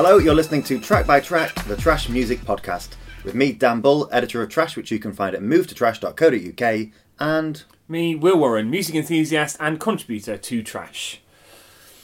Hello, 0.00 0.18
you're 0.18 0.32
listening 0.32 0.62
to 0.62 0.78
Track 0.78 1.08
by 1.08 1.18
Track, 1.18 1.52
the 1.64 1.74
Trash 1.74 2.08
Music 2.08 2.38
Podcast, 2.42 2.90
with 3.24 3.34
me, 3.34 3.50
Dan 3.50 3.80
Bull, 3.80 4.08
editor 4.12 4.40
of 4.40 4.48
Trash, 4.48 4.76
which 4.76 4.92
you 4.92 5.00
can 5.00 5.12
find 5.12 5.34
at 5.34 5.42
movetotrash.co.uk, 5.42 6.88
and 7.18 7.64
Me, 7.88 8.14
Will 8.14 8.38
Warren, 8.38 8.70
music 8.70 8.94
enthusiast 8.94 9.56
and 9.58 9.80
contributor 9.80 10.36
to 10.36 10.62
Trash. 10.62 11.20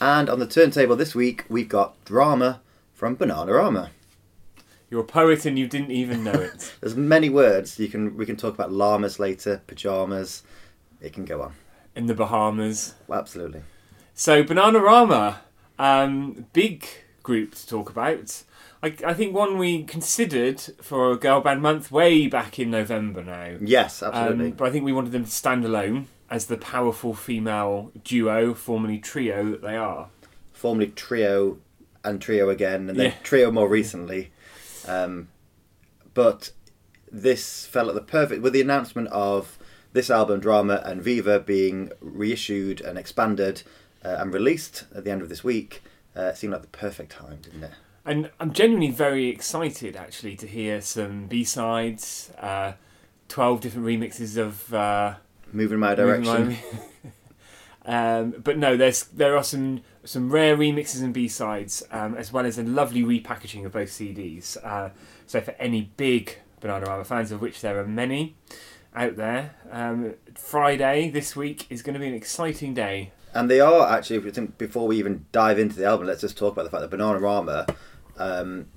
and 0.01 0.29
on 0.29 0.39
the 0.39 0.45
turntable 0.45 0.97
this 0.97 1.15
week 1.15 1.45
we've 1.47 1.69
got 1.69 1.95
drama 2.03 2.59
from 2.93 3.15
Bananarama. 3.15 3.91
You're 4.89 4.99
a 4.99 5.05
poet 5.05 5.45
and 5.45 5.57
you 5.57 5.65
didn't 5.65 5.91
even 5.91 6.21
know 6.21 6.33
it. 6.33 6.73
There's 6.81 6.97
many 6.97 7.29
words 7.29 7.79
you 7.79 7.87
can 7.87 8.17
we 8.17 8.25
can 8.25 8.35
talk 8.35 8.55
about 8.55 8.73
llamas 8.73 9.19
later, 9.19 9.61
pajamas. 9.67 10.43
It 10.99 11.13
can 11.13 11.23
go 11.23 11.43
on. 11.43 11.53
In 11.95 12.07
the 12.07 12.13
Bahamas. 12.13 12.95
Well, 13.07 13.19
absolutely. 13.19 13.61
So, 14.13 14.43
Bananarama, 14.43 15.37
um, 15.79 16.47
big 16.51 16.85
group 17.25 17.55
to 17.55 17.67
talk 17.67 17.89
about. 17.89 18.43
I, 18.83 18.93
I 19.03 19.13
think 19.15 19.33
one 19.33 19.57
we 19.57 19.83
considered 19.83 20.61
for 20.81 21.11
a 21.11 21.17
girl 21.17 21.41
band 21.41 21.61
month 21.61 21.91
way 21.91 22.27
back 22.27 22.59
in 22.59 22.69
November 22.69 23.23
now. 23.23 23.57
Yes, 23.59 24.03
Um, 24.03 24.11
absolutely. 24.13 24.51
but 24.51 24.67
I 24.67 24.71
think 24.71 24.85
we 24.85 24.93
wanted 24.93 25.11
them 25.11 25.25
to 25.25 25.31
stand 25.31 25.65
alone 25.65 26.07
as 26.29 26.45
the 26.45 26.57
powerful 26.57 27.13
female 27.15 27.91
duo, 28.03 28.53
formerly 28.53 28.99
trio, 28.99 29.49
that 29.51 29.61
they 29.63 29.75
are. 29.75 30.09
Formerly 30.53 30.89
trio 30.89 31.57
and 32.03 32.21
trio 32.21 32.49
again, 32.49 32.89
and 32.89 32.99
then 32.99 33.07
Yeah. 33.07 33.13
trio 33.23 33.51
more 33.51 33.67
recently. 33.67 34.31
Um, 34.87 35.29
but 36.13 36.51
this 37.11 37.65
fell 37.65 37.89
at 37.89 37.95
the 37.95 38.01
perfect 38.01 38.41
with 38.43 38.53
the 38.53 38.61
announcement 38.61 39.07
of 39.09 39.57
this 39.93 40.09
album, 40.11 40.39
Drama 40.41 40.81
and 40.85 41.01
Viva, 41.01 41.39
being 41.39 41.91
reissued 42.01 42.81
and 42.81 42.97
expanded 42.99 43.63
uh, 44.03 44.17
and 44.19 44.31
released 44.33 44.85
at 44.93 45.03
the 45.05 45.11
end 45.11 45.21
of 45.23 45.29
this 45.29 45.43
week. 45.43 45.81
Uh, 46.15 46.23
it 46.23 46.37
seemed 46.37 46.53
like 46.53 46.61
the 46.61 46.67
perfect 46.69 47.11
time, 47.11 47.39
didn't 47.41 47.63
it? 47.63 47.71
And 48.05 48.29
I'm 48.39 48.53
genuinely 48.53 48.91
very 48.91 49.29
excited 49.29 49.95
actually 49.95 50.35
to 50.37 50.47
hear 50.47 50.79
some 50.79 51.25
B 51.25 51.43
sides, 51.43 52.31
uh, 52.39 52.73
12 53.29 53.61
different 53.61 53.87
remixes 53.87 54.37
of. 54.37 54.73
Uh, 54.73 55.15
Moving 55.51 55.75
in 55.75 55.79
my 55.79 55.95
direction. 55.95 56.57
My- 57.85 57.85
um, 58.19 58.35
but 58.43 58.57
no, 58.57 58.77
there's 58.77 59.03
there 59.05 59.35
are 59.35 59.43
some 59.43 59.81
some 60.03 60.29
rare 60.29 60.55
remixes 60.55 61.01
and 61.01 61.13
B 61.13 61.27
sides, 61.27 61.83
um, 61.91 62.15
as 62.15 62.31
well 62.31 62.45
as 62.45 62.59
a 62.59 62.63
lovely 62.63 63.01
repackaging 63.03 63.65
of 63.65 63.71
both 63.71 63.89
CDs. 63.89 64.55
Uh, 64.63 64.91
so 65.25 65.41
for 65.41 65.51
any 65.51 65.89
big 65.97 66.37
Banana 66.59 66.85
Bananarama 66.85 67.05
fans, 67.05 67.31
of 67.31 67.41
which 67.41 67.61
there 67.61 67.79
are 67.79 67.87
many 67.87 68.35
out 68.95 69.15
there, 69.15 69.55
um, 69.71 70.13
Friday 70.35 71.09
this 71.09 71.35
week 71.35 71.65
is 71.69 71.81
going 71.81 71.95
to 71.95 71.99
be 71.99 72.07
an 72.07 72.13
exciting 72.13 72.73
day. 72.73 73.11
And 73.35 73.51
they 73.51 73.59
are 73.59 73.87
actually, 73.91 74.15
if 74.15 74.25
you 74.25 74.31
think, 74.31 74.57
before 74.57 74.87
we 74.87 74.97
even 74.97 75.25
dive 75.31 75.59
into 75.59 75.75
the 75.75 75.85
album, 75.85 76.07
let's 76.07 76.21
just 76.21 76.37
talk 76.37 76.53
about 76.53 76.63
the 76.63 76.69
fact 76.71 76.89
that 76.89 76.97
Bananarama, 76.97 77.75
um, 78.17 78.67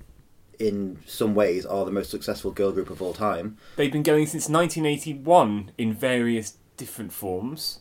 in 0.59 0.99
some 1.05 1.33
ways, 1.33 1.65
are 1.65 1.85
the 1.85 1.91
most 1.91 2.11
successful 2.11 2.51
girl 2.51 2.71
group 2.73 2.89
of 2.89 3.01
all 3.01 3.13
time. 3.13 3.57
They've 3.77 3.91
been 3.91 4.03
going 4.03 4.25
since 4.27 4.49
1981 4.49 5.71
in 5.77 5.93
various 5.93 6.57
different 6.75 7.13
forms. 7.13 7.79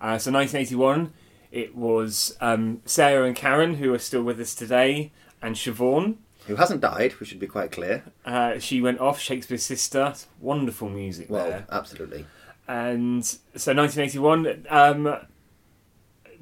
Uh, 0.00 0.16
so 0.18 0.30
1981, 0.30 1.12
it 1.50 1.74
was 1.74 2.36
um, 2.40 2.82
Sarah 2.86 3.26
and 3.26 3.34
Karen, 3.36 3.74
who 3.74 3.92
are 3.92 3.98
still 3.98 4.22
with 4.22 4.40
us 4.40 4.54
today, 4.54 5.10
and 5.42 5.56
Siobhan. 5.56 6.16
Who 6.46 6.56
hasn't 6.56 6.80
died, 6.80 7.14
we 7.20 7.26
should 7.26 7.38
be 7.40 7.46
quite 7.48 7.70
clear. 7.72 8.04
Uh, 8.24 8.58
she 8.60 8.80
went 8.80 9.00
off, 9.00 9.18
Shakespears 9.20 9.64
Sister. 9.64 10.14
Wonderful 10.40 10.88
music 10.88 11.28
Well, 11.30 11.48
there. 11.48 11.66
absolutely. 11.70 12.26
And 12.68 13.24
so 13.24 13.72
1981, 13.74 14.66
um, 14.70 15.16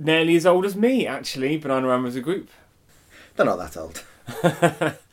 nearly 0.00 0.34
as 0.36 0.46
old 0.46 0.64
as 0.64 0.74
me, 0.74 1.06
actually, 1.06 1.60
Bananarama 1.60 2.08
as 2.08 2.16
a 2.16 2.20
group. 2.20 2.50
They're 3.36 3.46
not 3.46 3.58
that 3.58 3.76
old. 3.76 4.04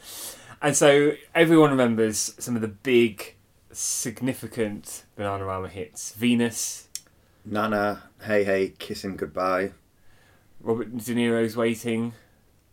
And 0.61 0.75
so 0.75 1.13
everyone 1.35 1.69
remembers 1.69 2.33
some 2.39 2.55
of 2.55 2.61
the 2.63 2.67
big, 2.67 3.35
significant 3.71 5.03
Banana 5.15 5.43
Bananarama 5.43 5.69
hits. 5.69 6.13
Venus, 6.13 6.87
Nana, 7.45 8.03
Hey 8.23 8.43
Hey, 8.43 8.73
Kissing 8.79 9.17
Goodbye, 9.17 9.71
Robert 10.59 10.97
De 10.97 11.13
Niro's 11.13 11.55
Waiting, 11.55 12.13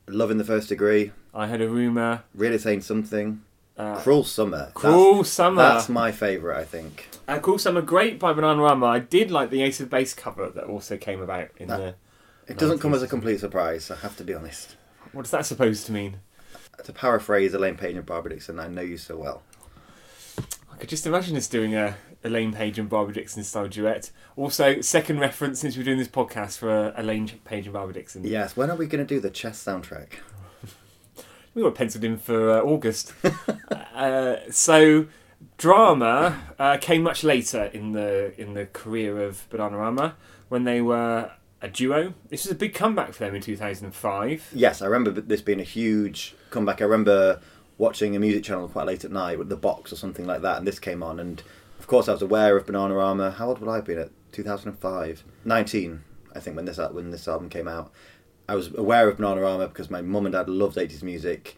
Love 0.07 0.31
in 0.31 0.39
the 0.39 0.45
First 0.45 0.71
Degree, 0.71 1.13
I 1.35 1.47
Heard 1.47 1.61
a 1.61 1.69
Rumour, 1.69 2.23
Really 2.35 2.57
Saying 2.57 2.81
Something, 2.81 3.43
uh, 3.77 4.01
Cruel 4.01 4.25
Summer. 4.25 4.71
Cruel 4.75 5.17
that's, 5.17 5.31
Summer. 5.31 5.63
That's 5.63 5.89
my 5.89 6.13
favourite, 6.13 6.61
I 6.61 6.65
think. 6.65 7.09
Uh, 7.27 7.39
Cruel 7.39 7.59
Summer, 7.59 7.83
great 7.83 8.19
by 8.19 8.33
Bananarama. 8.33 8.87
I 8.87 8.99
did 8.99 9.31
like 9.31 9.51
the 9.51 9.63
Ace 9.63 9.81
of 9.81 9.91
Base 9.91 10.15
cover 10.15 10.49
that 10.51 10.65
also 10.65 10.97
came 10.97 11.21
about 11.21 11.49
in 11.57 11.69
That- 11.69 11.79
the... 11.79 11.95
It 12.47 12.59
doesn't 12.59 12.81
come 12.81 12.93
as 12.93 13.03
a 13.03 13.09
complete 13.09 13.41
surprise, 13.41 13.91
I 13.91 13.97
have 13.97 14.19
to 14.19 14.25
be 14.25 14.35
honest. 14.35 14.77
What 15.13 15.25
is 15.25 15.31
that 15.31 15.47
supposed 15.47 15.87
to 15.87 15.93
mean? 15.93 16.19
To 16.85 16.93
paraphrase 16.93 17.55
Elaine 17.55 17.77
Paige 17.77 17.97
and 17.97 18.05
Barbara 18.05 18.33
Dickson, 18.33 18.61
I 18.61 18.69
know 18.69 18.83
you 18.83 18.99
so 18.99 19.17
well. 19.17 19.43
I 20.71 20.77
could 20.77 20.91
just 20.91 21.07
imagine 21.07 21.37
us 21.37 21.49
doing 21.49 21.75
a 21.75 21.97
Elaine 22.25 22.53
Paige 22.53 22.79
and 22.79 22.89
Barbara 22.89 23.15
Dickson 23.15 23.45
style 23.45 23.69
duet. 23.69 24.11
Also, 24.37 24.81
second 24.81 25.21
reference 25.21 25.61
since 25.61 25.77
we're 25.77 25.85
doing 25.85 25.99
this 25.99 26.09
podcast 26.09 26.59
for 26.59 26.71
uh, 26.71 26.93
Elaine 27.01 27.29
Paige 27.45 27.67
and 27.67 27.73
Barbara 27.73 27.95
Dickson. 27.95 28.25
Yes, 28.25 28.57
when 28.57 28.71
are 28.71 28.77
we 28.77 28.87
going 28.87 29.07
to 29.07 29.15
do 29.15 29.21
the 29.21 29.31
chess 29.31 29.63
soundtrack? 29.63 30.15
We 31.55 31.63
were 31.63 31.71
penciled 31.71 32.05
in 32.05 32.19
for 32.19 32.51
uh, 32.51 32.61
August. 32.63 33.15
uh, 33.95 34.37
so, 34.51 35.07
drama 35.57 36.43
uh, 36.59 36.79
came 36.81 37.03
much 37.03 37.23
later 37.23 37.65
in 37.73 37.93
the 37.93 38.39
in 38.41 38.55
the 38.55 38.67
career 38.67 39.23
of 39.23 39.49
Bananarama 39.51 40.15
when 40.49 40.65
they 40.65 40.81
were 40.81 41.31
a 41.63 41.69
duo. 41.69 42.15
This 42.29 42.45
was 42.45 42.53
a 42.53 42.57
big 42.57 42.75
comeback 42.75 43.13
for 43.13 43.25
them 43.25 43.35
in 43.35 43.41
2005. 43.41 44.51
Yes, 44.53 44.83
I 44.83 44.87
remember 44.87 45.21
this 45.21 45.41
being 45.41 45.61
a 45.61 45.65
huge 45.65 46.35
comeback. 46.51 46.81
I 46.81 46.85
remember 46.85 47.41
watching 47.79 48.15
a 48.15 48.19
music 48.19 48.45
channel 48.45 48.69
quite 48.69 48.87
late 48.87 49.05
at 49.05 49.11
night 49.11 49.39
with 49.39 49.49
the 49.49 49.57
box 49.57 49.93
or 49.93 49.97
something 49.97 50.27
like 50.27 50.43
that, 50.43 50.59
and 50.59 50.67
this 50.67 50.79
came 50.79 51.03
on. 51.03 51.19
And 51.19 51.43
of 51.79 51.87
course, 51.87 52.09
I 52.09 52.13
was 52.13 52.23
aware 52.23 52.57
of 52.57 52.67
Bananarama. 52.67 53.35
How 53.35 53.49
old 53.49 53.61
would 53.61 53.71
I 53.71 53.77
have 53.77 53.85
been 53.85 53.99
at 53.99 54.11
2005? 54.33 55.25
19, 55.45 56.05
I 56.35 56.41
think, 56.41 56.57
when 56.57 56.65
this 56.65 56.79
when 56.79 57.11
this 57.11 57.29
album 57.29 57.49
came 57.49 57.69
out. 57.69 57.93
I 58.49 58.55
was 58.55 58.75
aware 58.75 59.09
of 59.09 59.19
Bananarama 59.19 59.69
because 59.69 59.91
my 59.91 60.03
mum 60.03 60.27
and 60.27 60.33
dad 60.33 60.49
loved 60.49 60.77
80s 60.77 61.03
music. 61.03 61.57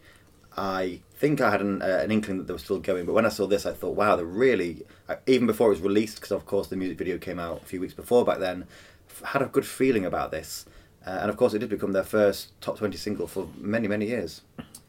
I 0.55 1.01
think 1.15 1.39
I 1.41 1.51
had 1.51 1.61
an, 1.61 1.81
uh, 1.81 2.01
an 2.03 2.11
inkling 2.11 2.37
that 2.37 2.47
they 2.47 2.53
were 2.53 2.59
still 2.59 2.79
going, 2.79 3.05
but 3.05 3.13
when 3.13 3.25
I 3.25 3.29
saw 3.29 3.45
this, 3.45 3.65
I 3.65 3.73
thought, 3.73 3.95
wow, 3.95 4.15
they're 4.15 4.25
really, 4.25 4.83
even 5.27 5.45
before 5.45 5.67
it 5.67 5.71
was 5.71 5.81
released, 5.81 6.15
because 6.15 6.31
of 6.31 6.45
course 6.45 6.67
the 6.67 6.75
music 6.75 6.97
video 6.97 7.17
came 7.17 7.39
out 7.39 7.61
a 7.61 7.65
few 7.65 7.79
weeks 7.79 7.93
before 7.93 8.25
back 8.25 8.39
then, 8.39 8.65
f- 9.09 9.21
had 9.33 9.41
a 9.41 9.45
good 9.45 9.65
feeling 9.65 10.05
about 10.05 10.31
this. 10.31 10.65
Uh, 11.05 11.19
and 11.21 11.29
of 11.29 11.37
course, 11.37 11.53
it 11.53 11.59
did 11.59 11.69
become 11.69 11.91
their 11.91 12.03
first 12.03 12.59
top 12.59 12.77
20 12.77 12.97
single 12.97 13.27
for 13.27 13.47
many, 13.59 13.87
many 13.87 14.07
years. 14.07 14.41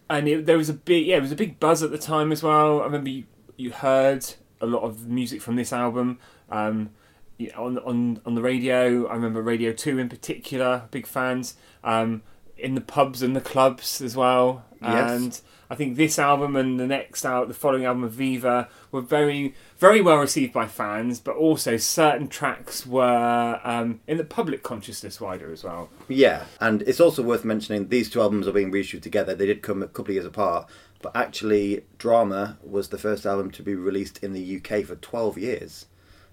and 0.08 0.26
it, 0.26 0.46
there 0.46 0.56
was 0.56 0.68
a 0.70 0.74
big 0.74 1.06
yeah, 1.06 1.16
it 1.18 1.22
was 1.22 1.32
a 1.32 1.36
big 1.36 1.60
buzz 1.60 1.82
at 1.82 1.90
the 1.90 1.98
time 1.98 2.32
as 2.32 2.42
well. 2.42 2.80
I 2.80 2.84
remember 2.84 3.10
you, 3.10 3.24
you 3.56 3.70
heard 3.72 4.24
a 4.60 4.66
lot 4.66 4.82
of 4.82 5.06
music 5.06 5.42
from 5.42 5.56
this 5.56 5.72
album 5.72 6.18
um, 6.50 6.90
yeah, 7.38 7.56
on 7.56 7.78
on 7.78 8.20
on 8.26 8.34
the 8.34 8.42
radio. 8.42 9.06
I 9.06 9.14
remember 9.14 9.40
Radio 9.40 9.72
Two 9.72 9.98
in 9.98 10.08
particular, 10.08 10.84
big 10.90 11.06
fans. 11.06 11.54
Um, 11.82 12.22
in 12.58 12.74
the 12.74 12.80
pubs 12.80 13.22
and 13.22 13.34
the 13.36 13.40
clubs 13.40 14.00
as 14.00 14.16
well. 14.16 14.64
Yes. 14.82 15.10
And 15.10 15.40
I 15.70 15.74
think 15.74 15.96
this 15.96 16.18
album 16.18 16.56
and 16.56 16.78
the 16.78 16.86
next 16.86 17.24
out, 17.24 17.48
the 17.48 17.54
following 17.54 17.84
album 17.84 18.04
of 18.04 18.12
Viva, 18.12 18.68
were 18.90 19.00
very, 19.00 19.54
very 19.78 20.00
well 20.00 20.16
received 20.16 20.52
by 20.52 20.66
fans. 20.66 21.20
But 21.20 21.36
also 21.36 21.76
certain 21.76 22.28
tracks 22.28 22.86
were 22.86 23.60
um, 23.64 24.00
in 24.06 24.16
the 24.16 24.24
public 24.24 24.62
consciousness 24.62 25.20
wider 25.20 25.52
as 25.52 25.64
well. 25.64 25.88
Yeah, 26.08 26.46
and 26.60 26.82
it's 26.82 27.00
also 27.00 27.22
worth 27.22 27.44
mentioning 27.44 27.88
these 27.88 28.10
two 28.10 28.20
albums 28.20 28.48
are 28.48 28.52
being 28.52 28.70
reissued 28.70 29.02
together. 29.02 29.34
They 29.34 29.46
did 29.46 29.62
come 29.62 29.82
a 29.82 29.86
couple 29.86 30.10
of 30.10 30.14
years 30.14 30.26
apart, 30.26 30.68
but 31.00 31.14
actually, 31.14 31.84
Drama 31.98 32.58
was 32.62 32.88
the 32.88 32.98
first 32.98 33.24
album 33.24 33.50
to 33.52 33.62
be 33.62 33.74
released 33.74 34.22
in 34.22 34.32
the 34.32 34.56
UK 34.56 34.84
for 34.84 34.96
12 34.96 35.38
years 35.38 35.86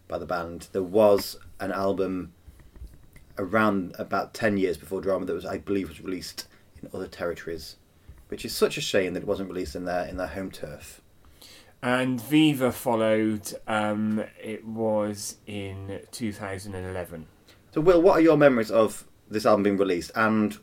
by 0.08 0.18
the 0.18 0.26
band. 0.26 0.68
There 0.72 0.84
was 0.84 1.38
an 1.60 1.72
album 1.72 2.34
around 3.38 3.96
about 3.98 4.34
10 4.34 4.58
years 4.58 4.78
before 4.78 5.02
Drama 5.02 5.26
that 5.26 5.34
was, 5.34 5.46
I 5.46 5.58
believe, 5.58 5.90
was 5.90 6.02
released 6.02 6.48
in 6.82 6.90
other 6.94 7.08
territories, 7.08 7.76
which 8.30 8.46
is 8.46 8.56
such 8.56 8.78
a 8.78 8.82
shame 8.82 9.14
that 9.14 9.24
it 9.24 9.28
wasn't 9.28 9.50
released 9.50 9.76
in 9.76 9.86
their 9.86 10.06
in 10.06 10.18
their 10.18 10.28
home 10.28 10.52
turf. 10.52 11.02
And 11.82 12.20
Viva 12.20 12.72
followed. 12.72 13.54
Um, 13.68 14.24
it 14.42 14.66
was 14.66 15.38
in 15.46 16.02
2011. 16.12 17.28
So, 17.74 17.82
Will, 17.82 18.02
what 18.02 18.14
are 18.14 18.22
your 18.22 18.38
memories 18.38 18.72
of 18.72 19.06
this 19.30 19.46
album 19.46 19.64
being 19.64 19.78
released, 19.78 20.12
and 20.16 20.58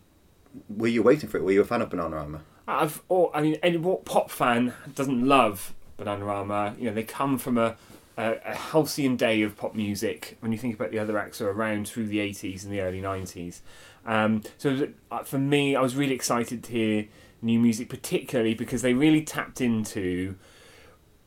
were 0.68 0.88
you 0.88 1.02
waiting 1.02 1.28
for 1.28 1.36
it? 1.36 1.44
Were 1.44 1.52
you 1.52 1.60
a 1.60 1.64
fan 1.64 1.82
of 1.82 1.90
Bananarama? 1.90 2.40
I've, 2.66 3.02
or, 3.08 3.30
I 3.36 3.42
mean, 3.42 3.58
any 3.62 3.76
what 3.76 4.04
pop 4.04 4.30
fan 4.30 4.72
doesn't 4.94 5.26
love 5.26 5.74
Bananarama? 5.98 6.78
You 6.78 6.86
know, 6.86 6.94
they 6.94 7.02
come 7.02 7.38
from 7.38 7.58
a, 7.58 7.76
a, 8.16 8.36
a 8.44 8.54
halcyon 8.54 9.16
day 9.16 9.42
of 9.42 9.56
pop 9.56 9.74
music. 9.74 10.36
When 10.40 10.52
you 10.52 10.58
think 10.58 10.74
about 10.74 10.90
the 10.90 10.98
other 10.98 11.18
acts 11.18 11.40
are 11.40 11.50
around 11.50 11.88
through 11.88 12.06
the 12.06 12.18
80s 12.18 12.64
and 12.64 12.72
the 12.72 12.80
early 12.80 13.00
90s, 13.00 13.60
um, 14.06 14.42
so 14.58 14.88
uh, 15.10 15.22
for 15.22 15.38
me, 15.38 15.76
I 15.76 15.80
was 15.80 15.94
really 15.94 16.14
excited 16.14 16.62
to 16.64 16.72
hear 16.72 17.06
new 17.40 17.58
music, 17.58 17.88
particularly 17.88 18.54
because 18.54 18.82
they 18.82 18.94
really 18.94 19.22
tapped 19.22 19.60
into 19.60 20.36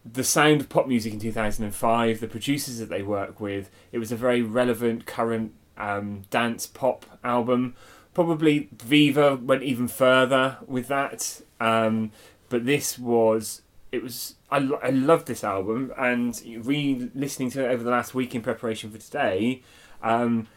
the 0.06 0.24
sound 0.24 0.62
of 0.62 0.70
pop 0.70 0.88
music 0.88 1.14
in 1.14 1.20
2005, 1.20 2.20
the 2.20 2.28
producers 2.28 2.80
that 2.80 2.90
they 2.90 3.02
work 3.02 3.40
with. 3.40 3.70
It 3.92 3.98
was 3.98 4.12
a 4.12 4.16
very 4.16 4.42
relevant, 4.42 5.06
current 5.06 5.54
um, 5.78 6.24
dance 6.30 6.68
pop 6.68 7.06
album 7.24 7.76
Probably 8.16 8.70
Viva 8.72 9.36
went 9.36 9.64
even 9.64 9.90
further 9.90 10.58
with 10.66 10.88
that. 10.88 11.42
Um, 11.60 12.12
but 12.48 12.66
this 12.66 12.98
was 12.98 13.62
it 13.96 14.04
was 14.04 14.36
I, 14.52 14.58
I 14.84 14.90
loved 14.90 15.28
this 15.28 15.44
album 15.44 15.92
and 15.98 16.40
re-listening 16.64 17.50
to 17.52 17.66
it 17.66 17.72
over 17.72 17.84
the 17.84 17.90
last 17.92 18.14
week 18.14 18.36
in 18.36 18.42
preparation 18.42 18.92
for 18.92 18.98
today 18.98 19.64
um, 20.04 20.48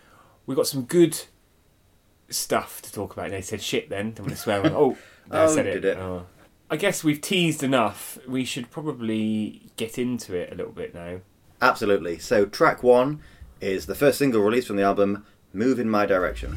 we 0.46 0.55
got 0.55 0.67
some 0.67 0.82
good 0.82 1.19
stuff 2.29 2.82
to 2.82 2.93
talk 2.93 3.12
about 3.14 3.31
they 3.31 3.40
said 3.40 3.62
shit 3.62 3.88
then 3.88 4.12
don't 4.12 4.26
want 4.26 4.31
to 4.37 4.37
swear 4.37 4.61
on 4.64 4.73
oh 4.73 4.96
I 5.31 5.44
Oh, 5.44 5.55
said 5.55 5.67
it, 5.67 5.75
did 5.81 5.85
it? 5.85 5.99
Oh. 5.99 6.26
I 6.70 6.76
guess 6.76 7.02
we've 7.05 7.20
teased 7.20 7.62
enough 7.62 8.19
we 8.26 8.44
should 8.44 8.70
probably 8.70 9.70
get 9.76 9.99
into 9.99 10.34
it 10.37 10.52
a 10.52 10.55
little 10.55 10.73
bit 10.73 10.94
now 10.94 11.20
Absolutely. 11.61 12.20
So, 12.20 12.46
track 12.46 12.84
one 12.84 13.20
is 13.61 13.87
the 13.87 13.96
first 13.96 14.17
single 14.19 14.43
released 14.43 14.69
from 14.69 14.76
the 14.76 14.84
album, 14.84 15.26
Move 15.52 15.81
in 15.81 15.91
My 15.91 16.06
Direction. 16.06 16.56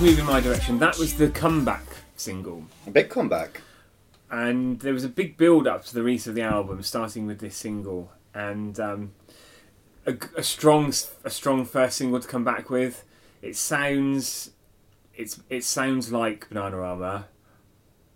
Was 0.00 0.10
moving 0.10 0.24
my 0.24 0.40
direction 0.40 0.78
that 0.78 0.96
was 0.98 1.14
the 1.14 1.28
comeback 1.30 1.82
single 2.16 2.64
A 2.86 2.90
big 2.90 3.08
comeback. 3.10 3.60
and 4.30 4.80
there 4.80 4.92
was 4.92 5.04
a 5.04 5.08
big 5.08 5.36
build 5.36 5.66
up 5.66 5.84
to 5.86 5.94
the 5.94 6.02
release 6.02 6.26
of 6.26 6.34
the 6.34 6.42
album, 6.42 6.82
starting 6.82 7.26
with 7.26 7.40
this 7.40 7.56
single, 7.56 8.12
and 8.34 8.78
um, 8.78 9.12
a, 10.06 10.14
a 10.36 10.42
strong, 10.42 10.92
a 11.24 11.30
strong 11.30 11.64
first 11.64 11.96
single 11.96 12.20
to 12.20 12.28
come 12.28 12.44
back 12.44 12.70
with. 12.70 13.04
It 13.42 13.56
sounds, 13.56 14.50
it's 15.14 15.40
it 15.48 15.64
sounds 15.64 16.12
like 16.12 16.48
Bananarama, 16.50 17.24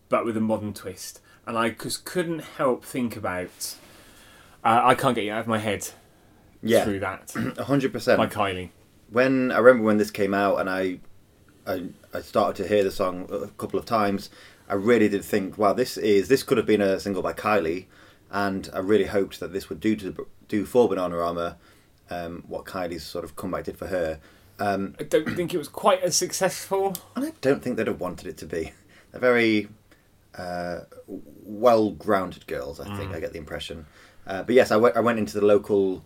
but 0.09 0.25
with 0.25 0.37
a 0.37 0.41
modern 0.41 0.73
twist, 0.75 1.21
and 1.47 1.59
I 1.59 1.71
just 1.71 2.05
couldn't 2.05 2.41
help 2.59 2.85
think 2.85 3.17
about. 3.17 3.75
Uh, 4.63 4.81
I 4.85 4.95
can't 4.95 5.15
get 5.15 5.25
you 5.25 5.33
out 5.33 5.41
of 5.41 5.47
my 5.49 5.59
head 5.59 5.89
Yeah, 6.63 6.85
through 6.85 7.01
that 7.01 7.27
100%. 7.29 8.17
by 8.17 8.27
Kylie. 8.27 8.71
when 9.11 9.51
I 9.51 9.59
remember 9.59 9.85
when 9.85 9.97
this 9.99 10.11
came 10.11 10.33
out 10.33 10.59
and 10.61 10.71
I, 10.71 11.01
I 11.67 11.89
I 12.13 12.21
started 12.21 12.63
to 12.63 12.69
hear 12.69 12.85
the 12.85 12.91
song 12.91 13.29
a 13.31 13.49
couple 13.49 13.79
of 13.79 13.87
times, 13.87 14.31
I 14.69 14.75
really 14.75 15.09
did 15.09 15.25
think, 15.25 15.59
wow, 15.59 15.73
this 15.73 15.97
is 15.97 16.29
this 16.29 16.43
could 16.43 16.57
have 16.57 16.67
been 16.67 16.81
a 16.81 16.99
single 16.99 17.23
by 17.23 17.33
Kylie, 17.33 17.87
and 18.31 18.69
I 18.73 18.79
really 18.79 19.07
hoped 19.07 19.41
that 19.41 19.53
this 19.53 19.69
would 19.69 19.81
do 19.81 19.95
to 19.97 20.27
do 20.49 20.65
for 20.65 20.89
Bananarama, 20.89 21.57
um, 22.11 22.45
what 22.49 22.65
Kylie's 22.65 23.05
sort 23.05 23.25
of 23.25 23.37
comeback 23.37 23.65
did 23.65 23.77
for 23.77 23.87
her. 23.89 24.21
Um, 24.59 24.95
I 24.99 25.03
don't 25.03 25.35
think 25.35 25.53
it 25.53 25.59
was 25.59 25.69
quite 25.69 26.03
as 26.03 26.17
successful. 26.17 26.95
and 27.17 27.27
I 27.27 27.33
don't 27.41 27.63
think 27.63 27.77
they'd 27.77 27.87
have 27.87 28.01
wanted 28.01 28.29
it 28.29 28.37
to 28.39 28.47
be. 28.47 28.73
They're 29.11 29.21
very 29.21 29.69
uh, 30.37 30.81
well 31.07 31.91
grounded 31.91 32.47
girls, 32.47 32.81
I 32.81 32.97
think. 32.97 33.13
I 33.13 33.21
get 33.21 33.33
the 33.33 33.39
impression. 33.39 33.87
Uh, 34.27 34.43
but 34.43 34.55
yes, 34.55 34.71
I 34.71 34.77
went, 34.77 34.97
I 34.97 35.01
went 35.01 35.19
into 35.19 35.39
the 35.39 35.45
local 35.45 36.05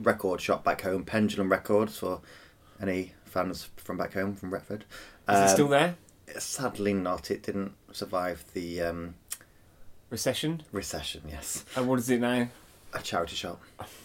record 0.00 0.40
shop 0.40 0.64
back 0.64 0.80
home, 0.80 1.04
Pendulum 1.04 1.50
Records, 1.50 1.98
for 1.98 2.20
any 2.80 3.12
fans 3.30 3.68
from 3.76 3.96
back 3.96 4.12
home, 4.14 4.34
from 4.34 4.50
Retford. 4.52 4.84
Is 5.28 5.38
it 5.38 5.42
Um, 5.42 5.48
still 5.48 5.68
there? 5.68 5.96
Sadly 6.38 6.92
not. 6.94 7.30
It 7.30 7.42
didn't 7.42 7.72
survive 7.92 8.44
the 8.54 8.80
um, 8.82 9.14
Recession. 10.10 10.62
recession, 10.72 11.22
yes. 11.28 11.64
And 11.76 11.86
what 11.88 11.98
is 11.98 12.10
it 12.10 12.20
now? 12.20 12.48
A 12.92 13.00
charity 13.00 13.36
shop. 13.36 13.60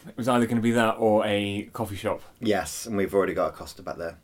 It 0.07 0.15
was 0.15 0.27
either 0.27 0.45
going 0.45 0.57
to 0.57 0.61
be 0.61 0.71
that 0.71 0.95
or 0.99 1.25
a 1.25 1.69
coffee 1.73 1.95
shop. 1.95 2.21
Yes, 2.39 2.85
and 2.85 2.95
we've 2.95 3.13
already 3.15 3.33
got 3.33 3.47
a 3.47 3.51
Costa 3.51 3.81
back 3.81 3.97
there. 3.97 4.17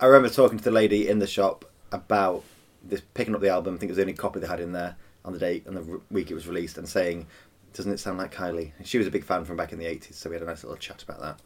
I 0.00 0.06
remember 0.06 0.28
talking 0.28 0.58
to 0.58 0.64
the 0.64 0.70
lady 0.70 1.08
in 1.08 1.18
the 1.18 1.26
shop 1.26 1.64
about 1.90 2.44
this 2.84 3.00
picking 3.14 3.34
up 3.34 3.40
the 3.40 3.48
album. 3.48 3.74
I 3.74 3.78
think 3.78 3.88
it 3.88 3.92
was 3.92 3.96
the 3.96 4.02
only 4.02 4.12
copy 4.12 4.40
they 4.40 4.46
had 4.46 4.60
in 4.60 4.72
there 4.72 4.96
on 5.24 5.32
the 5.32 5.38
date 5.38 5.66
and 5.66 5.76
the 5.76 6.00
week 6.10 6.30
it 6.30 6.34
was 6.34 6.46
released, 6.46 6.76
and 6.78 6.86
saying, 6.88 7.26
"Doesn't 7.72 7.90
it 7.92 7.98
sound 7.98 8.18
like 8.18 8.32
Kylie?" 8.34 8.72
She 8.84 8.98
was 8.98 9.06
a 9.06 9.10
big 9.10 9.24
fan 9.24 9.44
from 9.46 9.56
back 9.56 9.72
in 9.72 9.78
the 9.78 9.86
eighties, 9.86 10.16
so 10.16 10.28
we 10.28 10.36
had 10.36 10.42
a 10.42 10.46
nice 10.46 10.62
little 10.62 10.76
chat 10.76 11.02
about 11.02 11.20
that. 11.20 11.40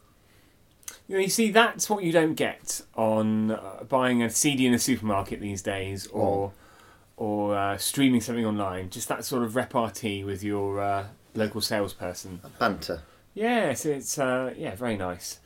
You 1.07 1.15
know, 1.15 1.21
you 1.21 1.29
see, 1.29 1.51
that's 1.51 1.89
what 1.89 2.03
you 2.03 2.11
don't 2.11 2.35
get 2.35 2.81
on 2.95 3.51
uh, 3.51 3.83
buying 3.87 4.23
a 4.23 4.29
CD 4.29 4.65
in 4.65 4.73
a 4.73 4.79
supermarket 4.79 5.41
these 5.41 5.61
days, 5.61 6.07
or 6.07 6.53
or 7.17 7.55
uh, 7.55 7.77
streaming 7.77 8.21
something 8.21 8.45
online. 8.45 8.89
Just 8.89 9.09
that 9.09 9.25
sort 9.25 9.43
of 9.43 9.55
repartee 9.55 10.23
with 10.23 10.43
your 10.43 10.79
uh, 10.79 11.07
local 11.35 11.61
salesperson. 11.61 12.41
Banter. 12.57 13.01
Yes, 13.33 13.85
it's 13.85 14.17
uh, 14.17 14.53
yeah, 14.57 14.75
very 14.75 14.95
nice. 14.95 15.39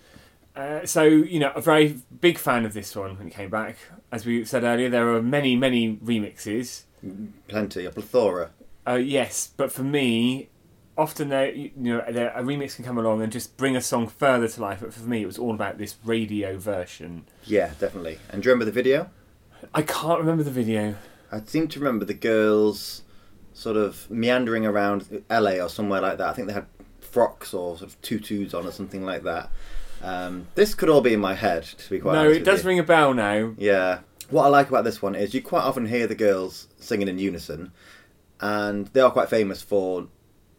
Uh, 0.56 0.86
so 0.86 1.04
you 1.04 1.39
know, 1.39 1.51
a 1.56 1.62
very 1.62 2.00
big 2.19 2.38
fan 2.38 2.65
of 2.65 2.74
this 2.74 2.95
one 2.95 3.18
when 3.18 3.27
it 3.27 3.33
came 3.33 3.50
back. 3.50 3.77
As 4.12 4.25
we 4.25 4.44
said 4.45 4.63
earlier, 4.63 4.89
there 4.89 5.13
are 5.13 5.21
many, 5.21 5.56
many 5.56 5.98
remixes. 5.98 6.83
Plenty, 7.48 7.86
a 7.86 7.92
plethora. 7.92 8.51
Uh, 8.88 8.95
yes, 8.95 9.51
but 9.56 9.71
for 9.71 9.83
me, 9.83 10.50
often 10.97 11.29
there, 11.29 11.53
you 11.53 11.71
know, 11.75 11.99
a 11.99 12.41
remix 12.41 12.75
can 12.75 12.83
come 12.85 12.97
along 12.97 13.21
and 13.21 13.31
just 13.31 13.55
bring 13.57 13.75
a 13.75 13.81
song 13.81 14.07
further 14.07 14.47
to 14.47 14.61
life. 14.61 14.79
But 14.81 14.94
for 14.94 15.03
me, 15.03 15.21
it 15.21 15.25
was 15.25 15.38
all 15.38 15.53
about 15.53 15.77
this 15.77 15.95
radio 16.03 16.57
version. 16.57 17.25
Yeah, 17.44 17.71
definitely. 17.79 18.19
And 18.29 18.41
do 18.41 18.47
you 18.47 18.53
remember 18.53 18.65
the 18.65 18.71
video? 18.71 19.09
I 19.73 19.81
can't 19.81 20.19
remember 20.19 20.44
the 20.44 20.51
video. 20.51 20.95
I 21.31 21.41
seem 21.41 21.67
to 21.69 21.79
remember 21.79 22.05
the 22.05 22.13
girls 22.13 23.03
sort 23.53 23.75
of 23.75 24.09
meandering 24.09 24.65
around 24.65 25.23
LA 25.29 25.53
or 25.63 25.69
somewhere 25.69 26.01
like 26.01 26.17
that. 26.19 26.29
I 26.29 26.33
think 26.33 26.47
they 26.47 26.53
had 26.53 26.67
frocks 27.01 27.53
or 27.53 27.77
sort 27.77 27.89
of 27.89 28.01
tutus 28.01 28.53
on 28.53 28.65
or 28.65 28.71
something 28.71 29.03
like 29.03 29.23
that. 29.23 29.49
Um, 30.03 30.47
this 30.55 30.75
could 30.75 30.89
all 30.89 31.01
be 31.01 31.13
in 31.13 31.19
my 31.19 31.33
head, 31.33 31.63
to 31.63 31.89
be 31.89 31.99
quite 31.99 32.13
no, 32.13 32.29
it 32.29 32.44
does 32.44 32.63
you. 32.63 32.69
ring 32.69 32.79
a 32.79 32.83
bell 32.83 33.13
now. 33.13 33.53
Yeah. 33.57 33.99
What 34.29 34.44
I 34.45 34.47
like 34.49 34.69
about 34.69 34.83
this 34.83 35.01
one 35.01 35.15
is 35.15 35.33
you 35.33 35.41
quite 35.41 35.63
often 35.63 35.88
hear 35.88 36.05
the 36.05 36.15
girls 36.15 36.67
singing 36.79 37.07
in 37.07 37.17
unison, 37.17 37.71
and 38.39 38.88
they 38.88 39.01
are 39.01 39.09
quite 39.09 39.29
famous 39.29 39.61
for, 39.61 40.07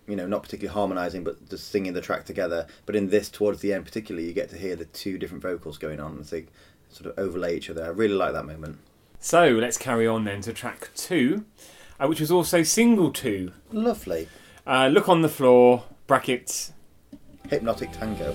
you 0.09 0.17
know, 0.17 0.27
not 0.27 0.43
particularly 0.43 0.75
harmonising, 0.75 1.23
but 1.23 1.49
just 1.49 1.71
singing 1.71 1.93
the 1.93 2.01
track 2.01 2.25
together. 2.25 2.67
But 2.87 2.97
in 2.97 3.11
this, 3.11 3.29
towards 3.29 3.61
the 3.61 3.73
end, 3.73 3.85
particularly, 3.85 4.27
you 4.27 4.33
get 4.33 4.49
to 4.51 4.57
hear 4.57 4.75
the 4.75 4.87
two 4.87 5.19
different 5.19 5.43
vocals 5.43 5.79
going 5.79 6.01
on 6.01 6.19
as 6.19 6.31
they 6.31 6.47
sort 6.89 7.11
of 7.11 7.19
overlay 7.19 7.57
each 7.57 7.71
other. 7.71 7.85
I 7.85 7.89
really 7.89 8.15
like 8.15 8.33
that 8.33 8.47
moment. 8.47 8.79
So 9.21 9.49
let's 9.51 9.77
carry 9.77 10.07
on 10.07 10.25
then 10.25 10.41
to 10.43 10.53
track 10.53 10.91
two, 10.95 11.45
uh, 12.01 12.07
which 12.07 12.21
was 12.21 12.31
also 12.31 12.63
single 12.63 13.13
two. 13.13 13.53
Lovely. 13.71 14.29
Uh, 14.67 14.89
Look 14.89 15.09
on 15.09 15.23
the 15.23 15.29
floor, 15.29 15.85
brackets. 16.07 16.73
Hypnotic 17.49 17.93
Tango. 17.93 18.35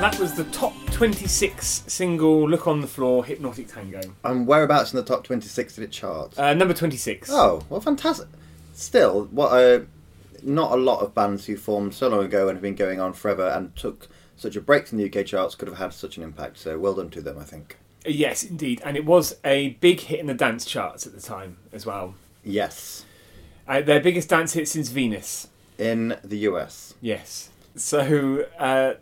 That 0.00 0.18
was 0.18 0.32
the 0.34 0.44
top 0.44 0.72
26 0.92 1.84
single 1.86 2.48
Look 2.48 2.66
on 2.66 2.80
the 2.80 2.86
Floor, 2.86 3.24
Hypnotic 3.24 3.68
Tango. 3.68 4.00
And 4.24 4.46
whereabouts 4.46 4.92
in 4.92 4.96
the 4.96 5.02
top 5.04 5.24
26 5.24 5.74
did 5.74 5.84
it 5.84 5.90
chart? 5.92 6.38
Uh, 6.38 6.54
number 6.54 6.72
26. 6.74 7.28
Oh, 7.30 7.62
well, 7.68 7.80
fantastic. 7.80 8.28
Still, 8.72 9.26
what 9.26 9.52
a, 9.52 9.86
not 10.42 10.72
a 10.72 10.76
lot 10.76 11.00
of 11.00 11.14
bands 11.14 11.44
who 11.46 11.56
formed 11.56 11.92
so 11.94 12.08
long 12.08 12.24
ago 12.24 12.48
and 12.48 12.56
have 12.56 12.62
been 12.62 12.74
going 12.74 12.98
on 12.98 13.12
forever 13.12 13.48
and 13.48 13.74
took 13.76 14.08
such 14.36 14.56
a 14.56 14.60
break 14.60 14.86
from 14.86 14.96
the 14.98 15.04
UK 15.12 15.26
charts 15.26 15.54
could 15.54 15.68
have 15.68 15.76
had 15.78 15.92
such 15.92 16.16
an 16.16 16.22
impact. 16.22 16.58
So 16.58 16.78
well 16.78 16.94
done 16.94 17.10
to 17.10 17.20
them, 17.20 17.38
I 17.38 17.44
think. 17.44 17.76
Uh, 18.06 18.10
Yes, 18.10 18.42
indeed. 18.42 18.80
And 18.84 18.96
it 18.96 19.04
was 19.04 19.36
a 19.44 19.70
big 19.80 20.00
hit 20.00 20.18
in 20.20 20.26
the 20.26 20.34
dance 20.34 20.64
charts 20.64 21.06
at 21.06 21.14
the 21.14 21.20
time 21.20 21.58
as 21.72 21.84
well. 21.84 22.14
Yes, 22.42 23.04
Uh, 23.68 23.82
their 23.82 24.00
biggest 24.00 24.30
dance 24.30 24.54
hit 24.54 24.66
since 24.68 24.88
Venus. 24.88 25.48
in 25.76 26.16
the 26.24 26.38
US. 26.38 26.94
Yes. 27.02 27.50
So 27.76 28.46
uh, 28.58 28.94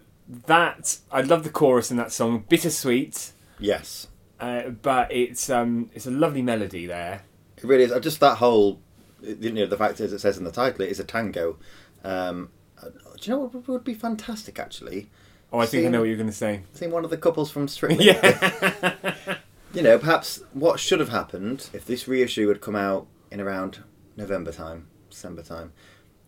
that 0.47 0.99
I 1.11 1.23
love 1.23 1.43
the 1.45 1.51
chorus 1.51 1.91
in 1.91 1.97
that 1.97 2.13
song, 2.13 2.45
bittersweet, 2.49 3.33
Yes, 3.59 4.09
uh, 4.41 4.69
but 4.71 5.11
it's 5.13 5.49
um, 5.51 5.91
it's 5.95 6.07
a 6.07 6.11
lovely 6.11 6.43
melody 6.43 6.87
there. 6.87 7.23
it 7.57 7.65
really 7.65 7.85
is. 7.85 7.93
Just 8.01 8.21
that 8.21 8.37
whole, 8.39 8.81
you 9.23 9.51
know, 9.53 9.67
the 9.67 9.77
fact 9.77 10.01
is 10.01 10.13
it 10.13 10.19
says 10.21 10.39
in 10.39 10.45
the 10.45 10.53
title 10.53 10.83
it 10.83 10.91
is 10.91 11.01
a 11.01 11.05
tango. 11.05 11.59
Um, 12.05 12.51
uh, 12.81 12.91
do 12.91 12.95
you 13.23 13.31
know 13.33 13.39
what 13.41 13.67
would- 13.69 13.85
be 13.85 13.95
fantastic 13.95 14.59
actually? 14.59 15.11
Oh, 15.53 15.59
I 15.59 15.67
think 15.67 15.87
I 15.87 15.89
know 15.89 16.01
what 16.01 16.09
you're 16.09 16.17
going 16.17 16.29
to 16.29 16.33
say. 16.33 16.63
Seeing 16.75 16.91
one 16.93 17.05
of 17.05 17.11
the 17.11 17.17
couples 17.17 17.51
from 17.51 17.67
Strictly. 17.69 18.07
Yeah. 18.07 19.15
You 19.75 19.83
know, 19.83 19.99
perhaps 19.99 20.41
what 20.55 20.81
should 20.81 20.99
have 20.99 21.11
happened 21.11 21.69
if 21.75 21.85
this 21.85 22.09
reissue 22.09 22.49
had 22.49 22.63
come 22.63 22.75
out 22.75 23.07
in 23.31 23.39
around 23.39 23.83
November 24.17 24.51
time. 24.51 24.89
December 25.11 25.43
time, 25.43 25.73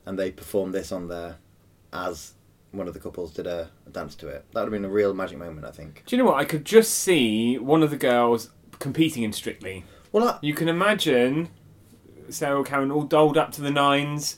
and 0.04 0.18
they 0.18 0.30
performed 0.30 0.74
this 0.74 0.92
on 0.92 1.08
there 1.08 1.36
as 1.90 2.34
one 2.72 2.86
of 2.88 2.94
the 2.94 3.00
couples 3.00 3.32
did 3.32 3.46
a, 3.46 3.70
a 3.86 3.90
dance 3.90 4.14
to 4.16 4.28
it. 4.28 4.44
That 4.52 4.60
would 4.60 4.72
have 4.72 4.82
been 4.82 4.84
a 4.84 4.92
real 4.92 5.12
magic 5.14 5.38
moment, 5.38 5.66
I 5.66 5.70
think. 5.70 6.02
Do 6.06 6.16
you 6.16 6.22
know 6.22 6.28
what? 6.30 6.38
I 6.38 6.44
could 6.44 6.64
just 6.64 6.94
see 6.94 7.58
one 7.58 7.82
of 7.82 7.90
the 7.90 7.96
girls 7.96 8.50
competing 8.78 9.22
in 9.22 9.32
Strictly. 9.32 9.84
Well, 10.12 10.28
I, 10.28 10.38
You 10.42 10.54
can 10.54 10.68
imagine 10.68 11.48
Sarah 12.28 12.62
Karen 12.64 12.90
all 12.90 13.02
dolled 13.02 13.36
up 13.36 13.52
to 13.52 13.60
the 13.60 13.70
nines. 13.70 14.36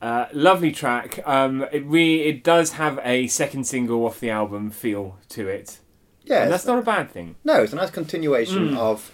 Uh, 0.00 0.26
lovely 0.32 0.70
track. 0.70 1.20
Um, 1.26 1.66
it 1.72 1.84
re- 1.84 2.22
it 2.22 2.44
does 2.44 2.72
have 2.72 3.00
a 3.02 3.26
second 3.26 3.64
single 3.66 4.04
off 4.06 4.20
the 4.20 4.30
album 4.30 4.70
feel 4.70 5.18
to 5.30 5.48
it, 5.48 5.80
yeah, 6.22 6.42
and 6.44 6.52
that's 6.52 6.66
not 6.66 6.78
a 6.78 6.82
bad 6.82 7.10
thing. 7.10 7.34
No, 7.42 7.62
it's 7.62 7.72
a 7.72 7.76
nice 7.76 7.90
continuation 7.90 8.70
Mm. 8.70 8.76
of 8.76 9.10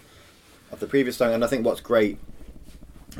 of 0.71 0.80
the 0.80 0.87
previous 0.87 1.16
song, 1.16 1.33
and 1.33 1.42
I 1.42 1.47
think 1.47 1.64
what's 1.64 1.80
great 1.80 2.18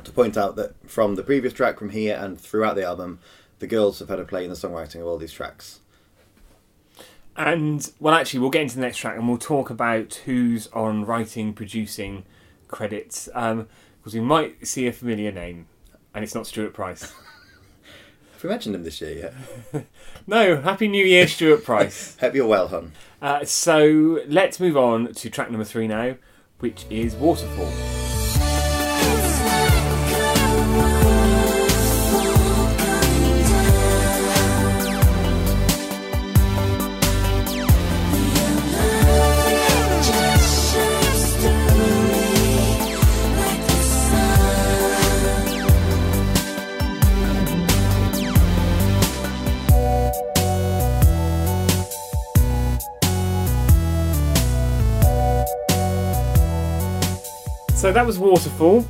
to 0.03 0.11
point 0.13 0.37
out 0.37 0.57
that 0.57 0.75
from 0.87 1.15
the 1.15 1.23
previous 1.23 1.55
track, 1.55 1.79
from 1.79 1.89
here, 1.89 2.19
and 2.21 2.39
throughout 2.39 2.75
the 2.77 2.85
album, 2.85 3.19
the 3.59 3.67
girls 3.67 3.99
have 3.99 4.09
had 4.09 4.19
a 4.19 4.25
play 4.25 4.45
in 4.45 4.51
the 4.51 4.57
songwriting 4.57 5.01
of 5.01 5.07
all 5.07 5.19
these 5.19 5.33
tracks. 5.33 5.81
And 7.37 7.91
well, 7.99 8.15
actually, 8.15 8.41
we'll 8.41 8.51
get 8.51 8.63
into 8.63 8.77
the 8.77 8.83
next 8.83 8.99
track, 8.99 9.17
and 9.17 9.29
we'll 9.29 9.39
talk 9.39 9.71
about 9.71 10.15
who's 10.25 10.69
on 10.69 11.05
writing, 11.05 11.53
producing 11.53 12.25
credits, 12.69 13.27
because 13.27 14.15
we 14.15 14.21
might 14.21 14.67
see 14.67 14.87
a 14.87 14.93
familiar 14.93 15.33
name, 15.33 15.67
and 16.15 16.23
it's 16.23 16.35
not 16.35 16.47
Stuart 16.47 16.75
Price. 16.75 17.03
Have 18.35 18.45
we 18.45 18.51
mentioned 18.51 18.75
him 18.75 18.85
this 18.85 19.01
year 19.01 19.33
yet? 19.73 19.87
no, 20.27 20.61
Happy 20.61 20.87
New 20.87 21.05
Year, 21.05 21.27
Stuart 21.27 21.65
Price. 21.65 22.17
Hope 22.21 22.35
you're 22.35 22.47
well, 22.47 22.69
hon. 22.69 22.93
Uh, 23.23 23.45
so 23.45 24.21
let's 24.29 24.61
move 24.61 24.77
on 24.77 25.13
to 25.15 25.31
track 25.31 25.51
number 25.51 25.65
three 25.65 25.89
now, 25.89 26.17
which 26.59 26.85
is 26.91 27.15
Waterfall. 27.15 27.73
So 57.85 57.93
that 57.93 58.07
was 58.07 58.19
Waterfall. 58.19 58.87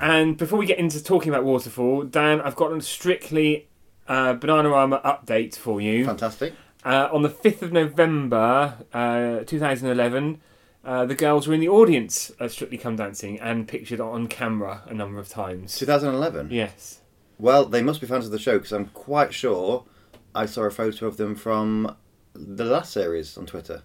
And 0.00 0.36
before 0.36 0.60
we 0.60 0.66
get 0.66 0.78
into 0.78 1.02
talking 1.02 1.28
about 1.28 1.42
Waterfall, 1.42 2.04
Dan, 2.04 2.40
I've 2.40 2.54
got 2.54 2.70
a 2.70 2.80
strictly 2.80 3.66
uh, 4.06 4.34
Bananarama 4.34 5.02
update 5.02 5.56
for 5.56 5.80
you. 5.80 6.04
Fantastic. 6.04 6.54
Uh, 6.84 7.08
on 7.10 7.22
the 7.22 7.30
5th 7.30 7.62
of 7.62 7.72
November 7.72 8.76
uh, 8.92 9.40
2011, 9.40 10.40
uh, 10.84 11.04
the 11.04 11.16
girls 11.16 11.48
were 11.48 11.54
in 11.54 11.58
the 11.58 11.68
audience 11.68 12.30
at 12.38 12.52
Strictly 12.52 12.78
Come 12.78 12.94
Dancing 12.94 13.40
and 13.40 13.66
pictured 13.66 13.98
on 14.00 14.28
camera 14.28 14.84
a 14.86 14.94
number 14.94 15.18
of 15.18 15.28
times. 15.28 15.76
2011. 15.76 16.52
Yes. 16.52 17.00
Well, 17.40 17.64
they 17.64 17.82
must 17.82 18.00
be 18.00 18.06
fans 18.06 18.24
of 18.24 18.30
the 18.30 18.38
show 18.38 18.58
because 18.58 18.70
I'm 18.70 18.86
quite 18.90 19.34
sure 19.34 19.84
I 20.32 20.46
saw 20.46 20.62
a 20.62 20.70
photo 20.70 21.08
of 21.08 21.16
them 21.16 21.34
from 21.34 21.96
the 22.34 22.64
last 22.64 22.92
series 22.92 23.36
on 23.36 23.46
Twitter. 23.46 23.82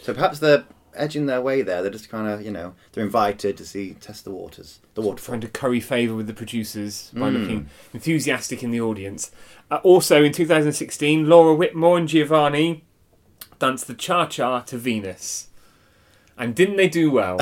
So 0.00 0.14
perhaps 0.14 0.38
they're 0.38 0.64
edging 0.96 1.26
their 1.26 1.40
way 1.40 1.62
there. 1.62 1.82
They're 1.82 1.90
just 1.90 2.08
kind 2.08 2.28
of, 2.28 2.42
you 2.44 2.50
know, 2.50 2.74
they're 2.92 3.04
invited 3.04 3.56
to 3.58 3.64
see 3.64 3.94
test 3.94 4.24
the 4.24 4.30
waters, 4.30 4.80
the 4.94 5.02
waterfall. 5.02 5.32
Trying 5.32 5.40
to 5.42 5.48
curry 5.48 5.80
favour 5.80 6.14
with 6.14 6.26
the 6.26 6.34
producers 6.34 7.10
by 7.14 7.30
Mm. 7.30 7.40
looking 7.40 7.70
enthusiastic 7.94 8.62
in 8.62 8.70
the 8.70 8.80
audience. 8.80 9.30
Uh, 9.70 9.76
also 9.82 10.22
in 10.24 10.32
2016, 10.32 11.28
Laura 11.28 11.54
Whitmore 11.54 11.98
and 11.98 12.08
Giovanni 12.08 12.84
danced 13.58 13.86
the 13.86 13.94
Cha 13.94 14.26
Cha 14.26 14.60
to 14.60 14.76
Venus. 14.78 15.48
And 16.38 16.54
didn't 16.54 16.76
they 16.76 16.88
do 16.88 17.10
well? 17.10 17.38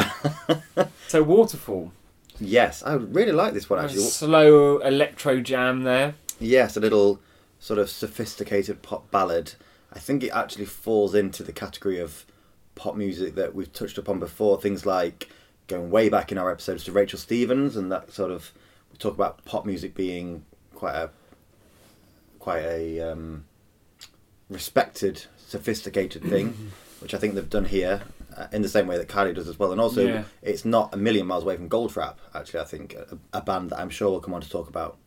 so, 1.08 1.22
Waterfall. 1.22 1.92
Yes, 2.40 2.82
I 2.84 2.94
really 2.94 3.32
like 3.32 3.52
this 3.54 3.68
one 3.70 3.78
actually. 3.84 4.02
slow 4.02 4.78
electro 4.78 5.40
jam 5.40 5.82
there. 5.82 6.14
Yes, 6.40 6.76
a 6.76 6.80
little 6.80 7.20
sort 7.60 7.78
of 7.78 7.88
sophisticated 7.90 8.82
pop 8.82 9.10
ballad. 9.10 9.54
I 9.92 9.98
think 10.00 10.24
it 10.24 10.30
actually 10.30 10.64
falls 10.64 11.14
into 11.14 11.42
the 11.44 11.52
category 11.52 11.98
of 12.00 12.24
pop 12.74 12.96
music 12.96 13.34
that 13.36 13.54
we've 13.54 13.72
touched 13.72 13.98
upon 13.98 14.18
before. 14.18 14.60
Things 14.60 14.84
like 14.86 15.28
going 15.66 15.90
way 15.90 16.08
back 16.08 16.30
in 16.32 16.38
our 16.38 16.50
episodes 16.50 16.84
to 16.84 16.92
Rachel 16.92 17.18
Stevens 17.18 17.76
and 17.76 17.90
that 17.92 18.12
sort 18.12 18.30
of 18.30 18.52
we 18.92 18.98
talk 18.98 19.14
about 19.14 19.44
pop 19.44 19.64
music 19.64 19.94
being 19.94 20.44
quite 20.74 20.94
a 20.94 21.10
quite 22.38 22.62
a 22.64 23.00
um, 23.00 23.44
respected, 24.50 25.24
sophisticated 25.36 26.22
thing, 26.28 26.70
which 27.00 27.14
I 27.14 27.18
think 27.18 27.34
they've 27.34 27.48
done 27.48 27.64
here 27.64 28.02
uh, 28.36 28.46
in 28.52 28.62
the 28.62 28.68
same 28.68 28.86
way 28.86 28.98
that 28.98 29.08
Kylie 29.08 29.34
does 29.34 29.48
as 29.48 29.58
well. 29.58 29.72
And 29.72 29.80
also, 29.80 30.02
Yeah. 30.06 30.24
it's 30.42 30.64
not 30.64 30.92
a 30.92 30.96
million 30.96 31.26
miles 31.26 31.44
away 31.44 31.56
from 31.56 31.68
Goldfrapp. 31.68 32.16
Actually, 32.34 32.60
I 32.60 32.64
think 32.64 32.94
a, 32.94 33.18
a 33.32 33.40
band 33.40 33.70
that 33.70 33.78
I'm 33.78 33.90
sure 33.90 34.10
we'll 34.10 34.20
come 34.20 34.34
on 34.34 34.40
to 34.42 34.50
talk 34.50 34.68
about 34.68 34.98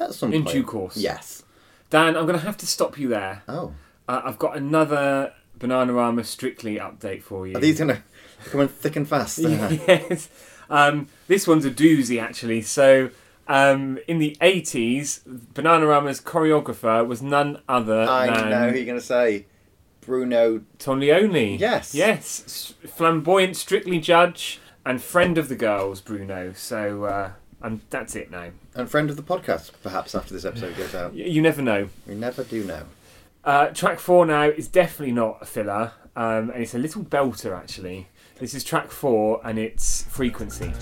at 0.00 0.14
some 0.14 0.32
In 0.32 0.44
point. 0.44 0.54
due 0.54 0.64
course. 0.64 0.96
Yes. 0.96 1.42
Dan, 1.90 2.16
I'm 2.16 2.26
going 2.26 2.38
to 2.38 2.44
have 2.44 2.56
to 2.58 2.66
stop 2.66 2.98
you 2.98 3.08
there. 3.08 3.42
Oh, 3.48 3.74
Uh, 4.08 4.22
I've 4.24 4.38
got 4.38 4.56
another 4.56 5.32
Bananarama 5.58 6.24
Strictly 6.24 6.76
update 6.76 7.22
for 7.22 7.46
you. 7.46 7.56
are 7.56 7.60
these 7.60 7.78
gonna 7.78 8.02
come 8.46 8.62
in 8.62 8.68
thick 8.68 8.96
and 8.96 9.08
fast? 9.08 9.38
yes. 9.38 10.28
Um, 10.70 11.08
this 11.26 11.46
one's 11.46 11.64
a 11.64 11.70
doozy, 11.70 12.20
actually. 12.20 12.62
So, 12.62 13.10
um, 13.46 13.98
in 14.08 14.18
the 14.18 14.36
80s, 14.40 15.20
Bananarama's 15.52 16.20
choreographer 16.20 17.06
was 17.06 17.22
none 17.22 17.60
other 17.68 18.02
I 18.02 18.26
than 18.26 18.36
I 18.36 18.50
know 18.50 18.70
who 18.70 18.76
you're 18.76 18.86
gonna 18.86 19.00
say, 19.00 19.46
Bruno. 20.00 20.62
Ton 20.78 21.00
Yes. 21.00 21.94
Yes. 21.94 22.74
Flamboyant 22.86 23.56
Strictly 23.56 23.98
judge 24.00 24.60
and 24.84 25.02
friend 25.02 25.38
of 25.38 25.48
the 25.48 25.56
girls, 25.56 26.00
Bruno. 26.00 26.52
So, 26.54 27.04
uh, 27.04 27.32
and 27.62 27.80
that's 27.90 28.14
it 28.14 28.30
now. 28.30 28.50
And 28.74 28.90
friend 28.90 29.08
of 29.08 29.16
the 29.16 29.22
podcast, 29.22 29.70
perhaps 29.82 30.14
after 30.14 30.34
this 30.34 30.44
episode 30.44 30.76
goes 30.76 30.94
out. 30.94 31.14
You 31.14 31.40
never 31.40 31.62
know. 31.62 31.88
We 32.06 32.14
never 32.14 32.44
do 32.44 32.64
know. 32.64 32.82
Uh, 33.44 33.66
track 33.68 34.00
four 34.00 34.24
now 34.24 34.44
is 34.44 34.68
definitely 34.68 35.12
not 35.12 35.36
a 35.42 35.44
filler, 35.44 35.92
um, 36.16 36.48
and 36.50 36.62
it's 36.62 36.74
a 36.74 36.78
little 36.78 37.04
belter 37.04 37.54
actually. 37.54 38.08
This 38.38 38.54
is 38.54 38.64
track 38.64 38.90
four, 38.90 39.40
and 39.44 39.58
it's 39.58 40.04
frequency. 40.04 40.72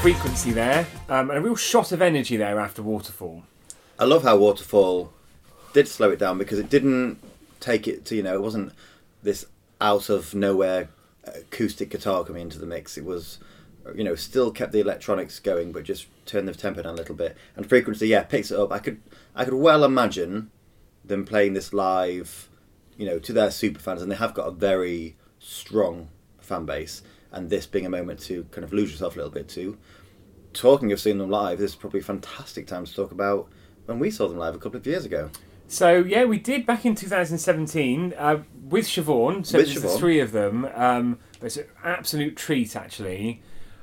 Frequency 0.00 0.50
there, 0.50 0.86
um, 1.10 1.28
and 1.28 1.38
a 1.38 1.42
real 1.42 1.54
shot 1.54 1.92
of 1.92 2.00
energy 2.00 2.34
there 2.34 2.58
after 2.58 2.82
Waterfall. 2.82 3.42
I 3.98 4.04
love 4.04 4.22
how 4.22 4.38
Waterfall 4.38 5.12
did 5.74 5.86
slow 5.88 6.10
it 6.10 6.18
down 6.18 6.38
because 6.38 6.58
it 6.58 6.70
didn't 6.70 7.18
take 7.60 7.86
it 7.86 8.06
to 8.06 8.16
you 8.16 8.22
know 8.22 8.32
it 8.32 8.40
wasn't 8.40 8.72
this 9.22 9.44
out 9.78 10.08
of 10.08 10.34
nowhere 10.34 10.88
acoustic 11.24 11.90
guitar 11.90 12.24
coming 12.24 12.40
into 12.40 12.58
the 12.58 12.64
mix. 12.64 12.96
It 12.96 13.04
was 13.04 13.40
you 13.94 14.02
know 14.02 14.14
still 14.14 14.50
kept 14.50 14.72
the 14.72 14.80
electronics 14.80 15.38
going 15.38 15.70
but 15.70 15.84
just 15.84 16.06
turned 16.24 16.48
the 16.48 16.54
tempo 16.54 16.80
down 16.80 16.94
a 16.94 16.96
little 16.96 17.14
bit. 17.14 17.36
And 17.54 17.68
frequency, 17.68 18.08
yeah, 18.08 18.22
picks 18.22 18.50
it 18.50 18.58
up. 18.58 18.72
I 18.72 18.78
could 18.78 19.02
I 19.34 19.44
could 19.44 19.52
well 19.52 19.84
imagine 19.84 20.50
them 21.04 21.26
playing 21.26 21.52
this 21.52 21.74
live, 21.74 22.48
you 22.96 23.04
know, 23.04 23.18
to 23.18 23.34
their 23.34 23.50
super 23.50 23.80
fans, 23.80 24.00
and 24.00 24.10
they 24.10 24.16
have 24.16 24.32
got 24.32 24.48
a 24.48 24.52
very 24.52 25.16
strong 25.38 26.08
fan 26.40 26.64
base. 26.64 27.02
And 27.32 27.48
this 27.48 27.66
being 27.66 27.86
a 27.86 27.90
moment 27.90 28.20
to 28.20 28.44
kind 28.50 28.64
of 28.64 28.72
lose 28.72 28.90
yourself 28.90 29.14
a 29.14 29.18
little 29.18 29.32
bit 29.32 29.48
too. 29.48 29.78
Talking 30.52 30.90
of 30.92 31.00
seeing 31.00 31.18
them 31.18 31.30
live, 31.30 31.58
this 31.58 31.70
is 31.72 31.76
probably 31.76 32.00
a 32.00 32.04
fantastic 32.04 32.66
time 32.66 32.84
to 32.84 32.94
talk 32.94 33.12
about 33.12 33.48
when 33.86 33.98
we 33.98 34.10
saw 34.10 34.26
them 34.28 34.38
live 34.38 34.54
a 34.54 34.58
couple 34.58 34.78
of 34.78 34.86
years 34.86 35.04
ago. 35.04 35.30
So 35.68 35.98
yeah, 35.98 36.24
we 36.24 36.38
did 36.38 36.66
back 36.66 36.84
in 36.84 36.96
2017 36.96 38.14
uh, 38.18 38.42
with 38.68 38.86
Siobhan. 38.86 39.46
So 39.46 39.58
With 39.58 39.66
there's 39.68 39.80
the 39.80 39.88
Siobhan. 39.88 39.98
three 39.98 40.20
of 40.20 40.32
them. 40.32 40.68
Um, 40.74 41.18
it's 41.40 41.56
an 41.56 41.66
absolute 41.84 42.36
treat, 42.36 42.74
actually. 42.74 43.42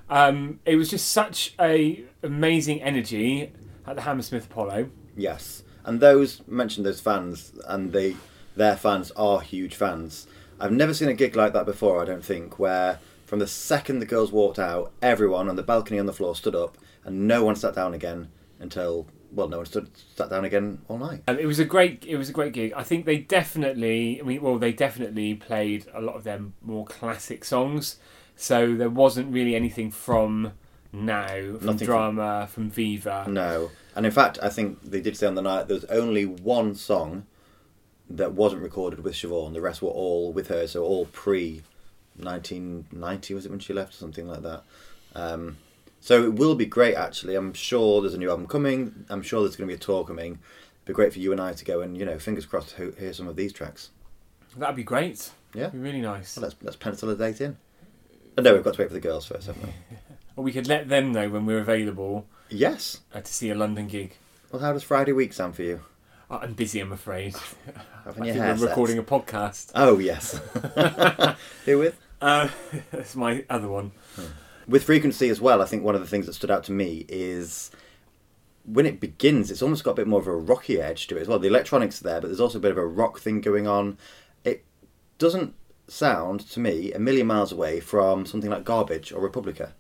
Um, 0.10 0.60
it 0.66 0.76
was 0.76 0.90
just 0.90 1.10
such 1.10 1.54
a 1.60 2.04
amazing 2.24 2.82
energy 2.82 3.52
at 3.86 3.96
the 3.96 4.02
Hammersmith 4.02 4.46
Apollo. 4.46 4.90
Yes, 5.16 5.64
and 5.86 6.00
those 6.00 6.42
mentioned 6.48 6.86
those 6.86 7.00
fans, 7.00 7.54
and 7.66 7.92
they 7.94 8.16
their 8.56 8.76
fans 8.76 9.12
are 9.16 9.40
huge 9.42 9.76
fans. 9.76 10.28
I've 10.60 10.72
never 10.72 10.94
seen 10.94 11.08
a 11.10 11.14
gig 11.14 11.36
like 11.36 11.54
that 11.54 11.66
before. 11.66 12.02
I 12.02 12.06
don't 12.06 12.24
think 12.24 12.60
where 12.60 13.00
from 13.28 13.40
the 13.40 13.48
second 13.48 14.00
the 14.00 14.06
girls 14.06 14.32
walked 14.32 14.58
out, 14.58 14.94
everyone 15.02 15.50
on 15.50 15.58
the 15.58 15.62
balcony 15.62 16.00
on 16.00 16.06
the 16.06 16.14
floor 16.14 16.34
stood 16.34 16.56
up, 16.56 16.78
and 17.04 17.28
no 17.28 17.44
one 17.44 17.58
sat 17.58 17.76
down 17.76 17.94
again 17.94 18.30
until 18.58 19.06
well, 19.34 19.50
no 19.50 19.58
one 19.58 19.66
stood 19.66 19.90
sat 20.16 20.30
down 20.30 20.46
again 20.46 20.80
all 20.88 20.98
night. 20.98 21.24
Um, 21.28 21.38
it 21.38 21.46
was 21.46 21.60
a 21.60 21.66
great. 21.66 22.06
It 22.08 22.16
was 22.16 22.30
a 22.30 22.32
great 22.32 22.54
gig. 22.54 22.72
I 22.74 22.84
think 22.84 23.06
they 23.06 23.18
definitely. 23.18 24.22
I 24.22 24.24
mean, 24.24 24.42
well, 24.42 24.58
they 24.58 24.72
definitely 24.72 25.36
played 25.36 25.86
a 25.94 26.00
lot 26.00 26.16
of 26.16 26.24
their 26.24 26.40
more 26.62 26.86
classic 26.86 27.44
songs. 27.44 28.00
So 28.38 28.76
there 28.76 28.90
wasn't 28.90 29.34
really 29.34 29.56
anything 29.56 29.92
from 29.92 30.54
now, 30.94 31.28
from 31.28 31.66
Nothing 31.66 31.86
drama, 31.86 32.48
from 32.50 32.70
Viva. 32.70 33.26
No, 33.28 33.72
and 33.94 34.06
in 34.06 34.12
fact, 34.14 34.40
I 34.42 34.48
think 34.48 34.82
they 34.84 35.02
did 35.02 35.18
say 35.18 35.28
on 35.28 35.36
the 35.36 35.42
night 35.42 35.68
there 35.68 35.76
was 35.76 35.86
only 35.86 36.26
one 36.26 36.76
song 36.76 37.26
that 38.10 38.32
wasn't 38.32 38.62
recorded 38.62 39.04
with 39.04 39.16
Siobhan. 39.16 39.54
The 39.54 39.60
rest 39.60 39.82
were 39.82 39.90
all 39.90 40.32
with 40.32 40.48
her, 40.48 40.66
so 40.66 40.84
all 40.84 41.08
pre 41.08 41.64
1990 42.18 43.34
was 43.34 43.46
it 43.46 43.50
when 43.50 43.60
she 43.60 43.74
left 43.74 43.94
or 43.94 43.98
something 43.98 44.28
like 44.28 44.42
that. 44.44 44.64
Um, 45.16 45.58
so 46.00 46.24
it 46.24 46.34
will 46.36 46.56
be 46.56 46.66
great. 46.66 46.96
Actually, 46.96 47.36
I'm 47.36 47.54
sure 47.54 48.02
there's 48.02 48.14
a 48.14 48.18
new 48.18 48.30
album 48.30 48.48
coming. 48.48 49.06
I'm 49.10 49.22
sure 49.22 49.42
there's 49.42 49.56
going 49.56 49.68
to 49.68 49.72
be 49.72 49.76
a 49.76 49.84
tour 49.84 50.04
coming. 50.04 50.34
It'd 50.34 50.86
be 50.86 50.94
great 50.94 51.14
for 51.14 51.20
you 51.20 51.32
and 51.32 51.42
I 51.42 51.54
to 51.54 51.66
go 51.66 51.82
and 51.82 51.98
you 51.98 52.06
know, 52.06 52.20
fingers 52.20 52.46
crossed, 52.46 52.76
to 52.78 52.92
hear 53.00 53.14
some 53.14 53.28
of 53.28 53.36
these 53.36 53.52
tracks. 53.54 53.90
That'd 54.56 54.76
be 54.76 54.84
great. 54.84 55.32
Yeah, 55.54 55.64
That'd 55.64 55.74
be 55.74 55.80
really 55.88 56.02
nice. 56.02 56.30
so 56.30 56.42
let's 56.42 56.56
let's 56.62 56.76
pencil 56.78 57.10
a 57.10 57.16
date 57.16 57.42
in. 57.42 57.58
Oh, 58.38 58.42
no, 58.42 58.54
we've 58.54 58.64
got 58.64 58.76
to 58.76 58.82
wait 58.82 58.88
for 58.90 58.94
the 58.94 59.00
girls 59.00 59.26
first, 59.26 59.48
haven't 59.48 59.64
we? 59.66 59.74
Or 60.36 60.44
we 60.44 60.52
could 60.52 60.68
let 60.68 60.88
them 60.88 61.12
know 61.14 61.30
when 61.30 61.48
we're 61.48 61.58
available 61.58 62.28
Yes. 62.50 63.00
uh, 63.12 63.22
to 63.22 63.34
see 63.34 63.50
a 63.50 63.56
London 63.56 63.88
gig. 63.88 64.18
Well, 64.52 64.62
how 64.62 64.72
does 64.72 64.84
Friday 64.84 65.12
week 65.12 65.34
sound 65.34 65.56
for 65.56 65.64
you? 65.64 65.82
Uh, 66.30 66.38
I'm 66.44 66.54
busy, 66.54 66.80
I'm 66.80 66.92
afraid. 66.92 67.36
Having 68.06 68.24
I 68.30 68.32
think 68.34 68.60
we're 68.60 68.68
recording 68.68 69.00
a 69.00 69.04
podcast. 69.04 69.72
Oh 69.74 69.98
yes. 69.98 70.40
Who 71.66 71.80
with? 71.80 72.00
Uh, 72.22 72.50
that's 72.92 73.16
my 73.16 73.46
other 73.50 73.68
one. 73.68 73.92
With 74.68 74.84
frequency 74.84 75.30
as 75.30 75.40
well, 75.40 75.62
I 75.62 75.66
think 75.66 75.84
one 75.84 75.96
of 75.96 76.02
the 76.02 76.08
things 76.08 76.26
that 76.26 76.34
stood 76.34 76.52
out 76.52 76.64
to 76.66 76.72
me 76.72 77.06
is 77.08 77.72
when 78.66 78.86
it 78.86 79.00
begins, 79.00 79.50
it's 79.50 79.62
almost 79.62 79.84
got 79.84 79.92
a 79.92 79.96
bit 79.96 80.08
more 80.08 80.20
of 80.20 80.28
a 80.28 80.36
rocky 80.36 80.82
edge 80.82 81.08
to 81.08 81.18
it 81.18 81.22
as 81.22 81.28
well. 81.28 81.40
The 81.40 81.48
electronics 81.48 82.02
are 82.02 82.04
there, 82.04 82.22
but 82.22 82.28
there's 82.28 82.42
also 82.42 82.58
a 82.58 82.62
bit 82.62 82.72
of 82.72 82.78
a 82.78 82.86
rock 82.86 83.20
thing 83.20 83.40
going 83.40 83.66
on. 83.66 83.98
It 84.44 84.66
doesn't 85.20 85.54
sound 85.88 86.42
to 86.42 86.60
me 86.60 86.92
a 86.92 87.00
million 87.00 87.28
miles 87.28 87.52
away 87.54 87.80
from 87.80 88.26
something 88.26 88.50
like 88.50 88.66
Garbage 88.66 89.14
or 89.14 89.22
Republica. 89.22 89.74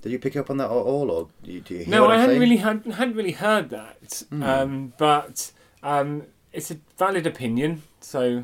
Did 0.00 0.10
you 0.10 0.18
pick 0.18 0.36
up 0.36 0.50
on 0.50 0.56
that 0.56 0.64
at 0.64 0.70
all, 0.70 1.08
or 1.12 1.28
do 1.44 1.52
you, 1.52 1.60
do 1.60 1.74
you 1.74 1.84
hear 1.84 1.88
No, 1.94 2.08
I 2.08 2.16
hadn't 2.16 2.30
saying? 2.30 2.40
really 2.40 2.56
had, 2.56 2.84
hadn't 2.84 3.14
really 3.14 3.30
heard 3.32 3.70
that. 3.70 4.24
Um, 4.32 4.92
but 4.98 5.52
um, 5.84 6.24
it's 6.52 6.72
a 6.72 6.78
valid 6.98 7.24
opinion. 7.28 7.82
So 8.00 8.42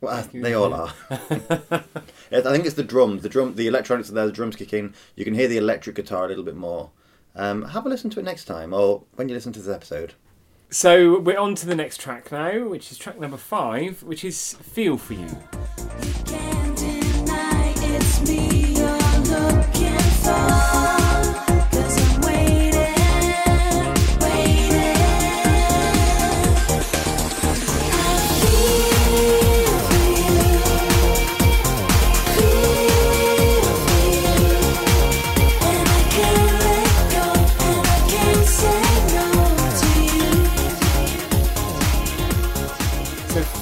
Well, 0.00 0.28
they 0.32 0.54
all 0.54 0.72
are. 0.72 0.94
I 1.10 2.40
think 2.40 2.66
it's 2.66 2.76
the 2.76 2.84
drums. 2.84 3.22
The 3.22 3.28
drum, 3.28 3.56
the 3.56 3.66
electronics 3.66 4.10
are 4.10 4.14
there. 4.14 4.26
The 4.26 4.32
drums 4.32 4.54
kick 4.54 4.72
in. 4.72 4.94
You 5.16 5.24
can 5.24 5.34
hear 5.34 5.48
the 5.48 5.56
electric 5.56 5.96
guitar 5.96 6.24
a 6.24 6.28
little 6.28 6.44
bit 6.44 6.56
more. 6.56 6.90
Um, 7.34 7.62
have 7.66 7.84
a 7.84 7.88
listen 7.88 8.10
to 8.10 8.20
it 8.20 8.24
next 8.24 8.44
time, 8.44 8.72
or 8.72 9.04
when 9.16 9.28
you 9.28 9.34
listen 9.34 9.52
to 9.54 9.60
this 9.60 9.74
episode. 9.74 10.14
So 10.70 11.18
we're 11.18 11.38
on 11.38 11.54
to 11.56 11.66
the 11.66 11.74
next 11.74 12.00
track 12.00 12.30
now, 12.30 12.68
which 12.68 12.92
is 12.92 12.98
track 12.98 13.18
number 13.18 13.36
five, 13.36 14.02
which 14.02 14.24
is 14.24 14.54
"Feel 14.54 14.98
for 14.98 15.14
You." 15.14 15.38
Can't 20.28 20.97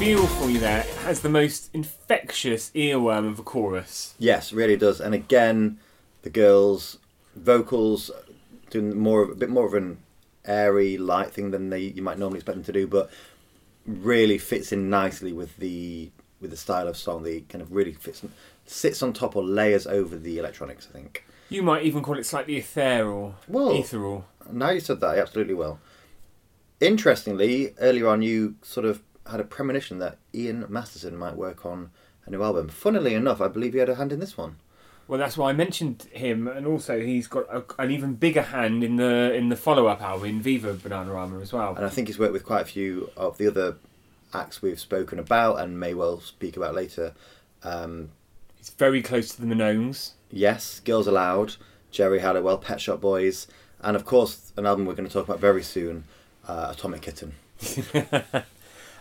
"Feel 0.06 0.24
for 0.28 0.48
You" 0.48 0.60
there 0.60 0.82
has 1.02 1.22
the 1.22 1.28
most 1.28 1.68
infectious 1.74 2.70
earworm 2.76 3.28
of 3.28 3.40
a 3.40 3.42
chorus. 3.42 4.14
Yes, 4.20 4.52
really 4.52 4.76
does. 4.76 5.00
And 5.00 5.16
again, 5.16 5.80
the 6.22 6.30
girls' 6.30 6.98
vocals 7.34 8.12
doing 8.70 8.96
more 8.96 9.20
of 9.22 9.30
a 9.30 9.34
bit 9.34 9.50
more 9.50 9.66
of 9.66 9.74
an 9.74 9.98
airy, 10.44 10.96
light 10.96 11.32
thing 11.32 11.50
than 11.50 11.70
they 11.70 11.80
you 11.80 12.02
might 12.02 12.20
normally 12.20 12.38
expect 12.38 12.54
them 12.54 12.62
to 12.66 12.70
do, 12.72 12.86
but 12.86 13.10
really 13.84 14.38
fits 14.38 14.70
in 14.70 14.88
nicely 14.88 15.32
with 15.32 15.56
the 15.56 16.12
with 16.40 16.52
the 16.52 16.56
style 16.56 16.86
of 16.86 16.96
song. 16.96 17.24
The 17.24 17.40
kind 17.40 17.60
of 17.60 17.72
really 17.72 17.92
fits 17.92 18.22
sits 18.64 19.02
on 19.02 19.12
top 19.12 19.34
or 19.34 19.42
layers 19.42 19.88
over 19.88 20.16
the 20.16 20.38
electronics. 20.38 20.86
I 20.88 20.92
think. 20.92 21.24
You 21.48 21.64
might 21.64 21.82
even 21.82 22.04
call 22.04 22.16
it 22.16 22.26
slightly 22.26 22.58
ethereal, 22.58 23.34
Whoa. 23.48 23.80
ethereal. 23.80 24.24
Now 24.52 24.70
you 24.70 24.78
said 24.78 25.00
that, 25.00 25.16
I 25.16 25.18
absolutely 25.18 25.54
will. 25.54 25.80
Interestingly, 26.78 27.74
earlier 27.80 28.06
on, 28.06 28.22
you 28.22 28.54
sort 28.62 28.86
of 28.86 29.02
had 29.30 29.40
a 29.40 29.44
premonition 29.44 29.98
that 29.98 30.18
Ian 30.34 30.64
Masterson 30.68 31.16
might 31.16 31.36
work 31.36 31.64
on 31.66 31.90
a 32.24 32.30
new 32.30 32.42
album. 32.42 32.68
Funnily 32.68 33.14
enough, 33.14 33.40
I 33.40 33.48
believe 33.48 33.72
he 33.72 33.78
had 33.78 33.88
a 33.88 33.94
hand 33.96 34.12
in 34.12 34.20
this 34.20 34.36
one. 34.36 34.56
Well, 35.08 35.18
that's 35.20 35.36
why 35.36 35.50
I 35.50 35.52
mentioned 35.52 36.08
him, 36.10 36.48
and 36.48 36.66
also 36.66 37.00
he's 37.00 37.28
got 37.28 37.44
a, 37.48 37.62
an 37.80 37.92
even 37.92 38.14
bigger 38.14 38.42
hand 38.42 38.82
in 38.82 38.96
the 38.96 39.32
in 39.34 39.48
the 39.50 39.56
follow 39.56 39.86
up 39.86 40.02
album 40.02 40.28
in 40.28 40.42
Viva 40.42 40.74
Bananarama 40.74 41.40
as 41.40 41.52
well. 41.52 41.76
And 41.76 41.84
I 41.84 41.88
think 41.88 42.08
he's 42.08 42.18
worked 42.18 42.32
with 42.32 42.44
quite 42.44 42.62
a 42.62 42.64
few 42.64 43.10
of 43.16 43.38
the 43.38 43.46
other 43.46 43.76
acts 44.34 44.60
we've 44.62 44.80
spoken 44.80 45.20
about 45.20 45.60
and 45.60 45.78
may 45.78 45.94
well 45.94 46.18
speak 46.20 46.56
about 46.56 46.74
later. 46.74 47.14
Um, 47.62 48.10
He's 48.56 48.70
very 48.70 49.00
close 49.00 49.28
to 49.34 49.40
the 49.40 49.46
Minogues. 49.46 50.12
yes, 50.30 50.80
Girls 50.80 51.06
Aloud, 51.06 51.54
Geri 51.92 52.18
Halliwell, 52.18 52.58
Pet 52.58 52.80
Shop 52.80 53.00
Boys, 53.00 53.46
and 53.80 53.94
of 53.94 54.04
course, 54.04 54.52
an 54.56 54.66
album 54.66 54.86
we're 54.86 54.94
going 54.94 55.06
to 55.06 55.12
talk 55.12 55.24
about 55.28 55.38
very 55.38 55.62
soon, 55.62 56.02
uh, 56.48 56.68
Atomic 56.72 57.02
Kitten. 57.02 57.34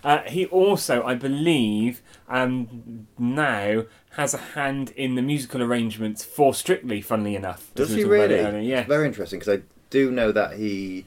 Uh, 0.06 0.22
he 0.28 0.46
also, 0.46 1.04
I 1.04 1.16
believe, 1.16 2.04
um, 2.30 3.08
now 3.18 3.86
has 4.12 4.36
a 4.36 4.38
hand 4.38 4.92
in 4.92 5.16
the 5.16 5.24
musical 5.24 5.64
arrangements 5.64 6.24
for 6.24 6.54
Strictly. 6.54 7.02
Funnily 7.02 7.36
enough, 7.36 7.72
Does 7.74 7.90
he 7.90 8.04
really? 8.04 8.36
earlier, 8.40 8.62
Yeah, 8.62 8.80
It's 8.82 8.88
very 8.88 9.08
interesting 9.08 9.40
because 9.40 9.60
I 9.60 9.64
do 9.90 10.12
know 10.12 10.32
that 10.32 10.58
he 10.58 11.06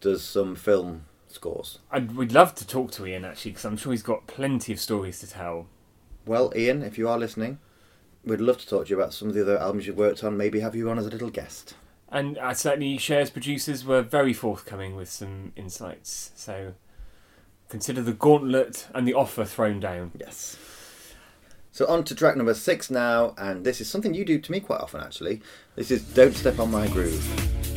does 0.00 0.24
some 0.24 0.56
film 0.56 1.04
scores. 1.28 1.78
I'd, 1.92 2.16
we'd 2.16 2.32
love 2.32 2.56
to 2.56 2.66
talk 2.66 2.90
to 2.92 3.06
Ian 3.06 3.24
actually, 3.24 3.52
because 3.52 3.64
I'm 3.64 3.76
sure 3.76 3.92
he's 3.92 4.02
got 4.02 4.26
plenty 4.26 4.72
of 4.72 4.80
stories 4.80 5.20
to 5.20 5.28
tell. 5.28 5.68
Well, 6.26 6.52
Ian, 6.56 6.82
if 6.82 6.98
you 6.98 7.08
are 7.08 7.18
listening, 7.18 7.60
we'd 8.24 8.40
love 8.40 8.58
to 8.58 8.66
talk 8.66 8.86
to 8.86 8.90
you 8.90 9.00
about 9.00 9.14
some 9.14 9.28
of 9.28 9.34
the 9.34 9.42
other 9.42 9.58
albums 9.60 9.86
you've 9.86 9.96
worked 9.96 10.24
on. 10.24 10.36
Maybe 10.36 10.58
have 10.58 10.74
you 10.74 10.90
on 10.90 10.98
as 10.98 11.06
a 11.06 11.10
little 11.10 11.30
guest. 11.30 11.74
And 12.08 12.36
uh, 12.38 12.52
certainly, 12.54 12.98
Cher's 12.98 13.30
producers 13.30 13.84
were 13.84 14.02
very 14.02 14.32
forthcoming 14.32 14.96
with 14.96 15.08
some 15.08 15.52
insights. 15.54 16.32
So 16.34 16.74
consider 17.68 18.02
the 18.02 18.12
gauntlet 18.12 18.88
and 18.94 19.06
the 19.06 19.14
offer 19.14 19.44
thrown 19.44 19.80
down. 19.80 20.12
Yes. 20.18 20.56
So 21.72 21.86
on 21.86 22.04
to 22.04 22.14
track 22.14 22.36
number 22.36 22.54
six 22.54 22.90
now, 22.90 23.34
and 23.36 23.64
this 23.64 23.80
is 23.80 23.90
something 23.90 24.14
you 24.14 24.24
do 24.24 24.38
to 24.38 24.52
me 24.52 24.60
quite 24.60 24.80
often 24.80 25.00
actually. 25.00 25.42
This 25.74 25.90
is 25.90 26.02
Don't 26.02 26.34
Step 26.34 26.60
on 26.60 26.70
My 26.70 26.86
Groove. 26.88 27.73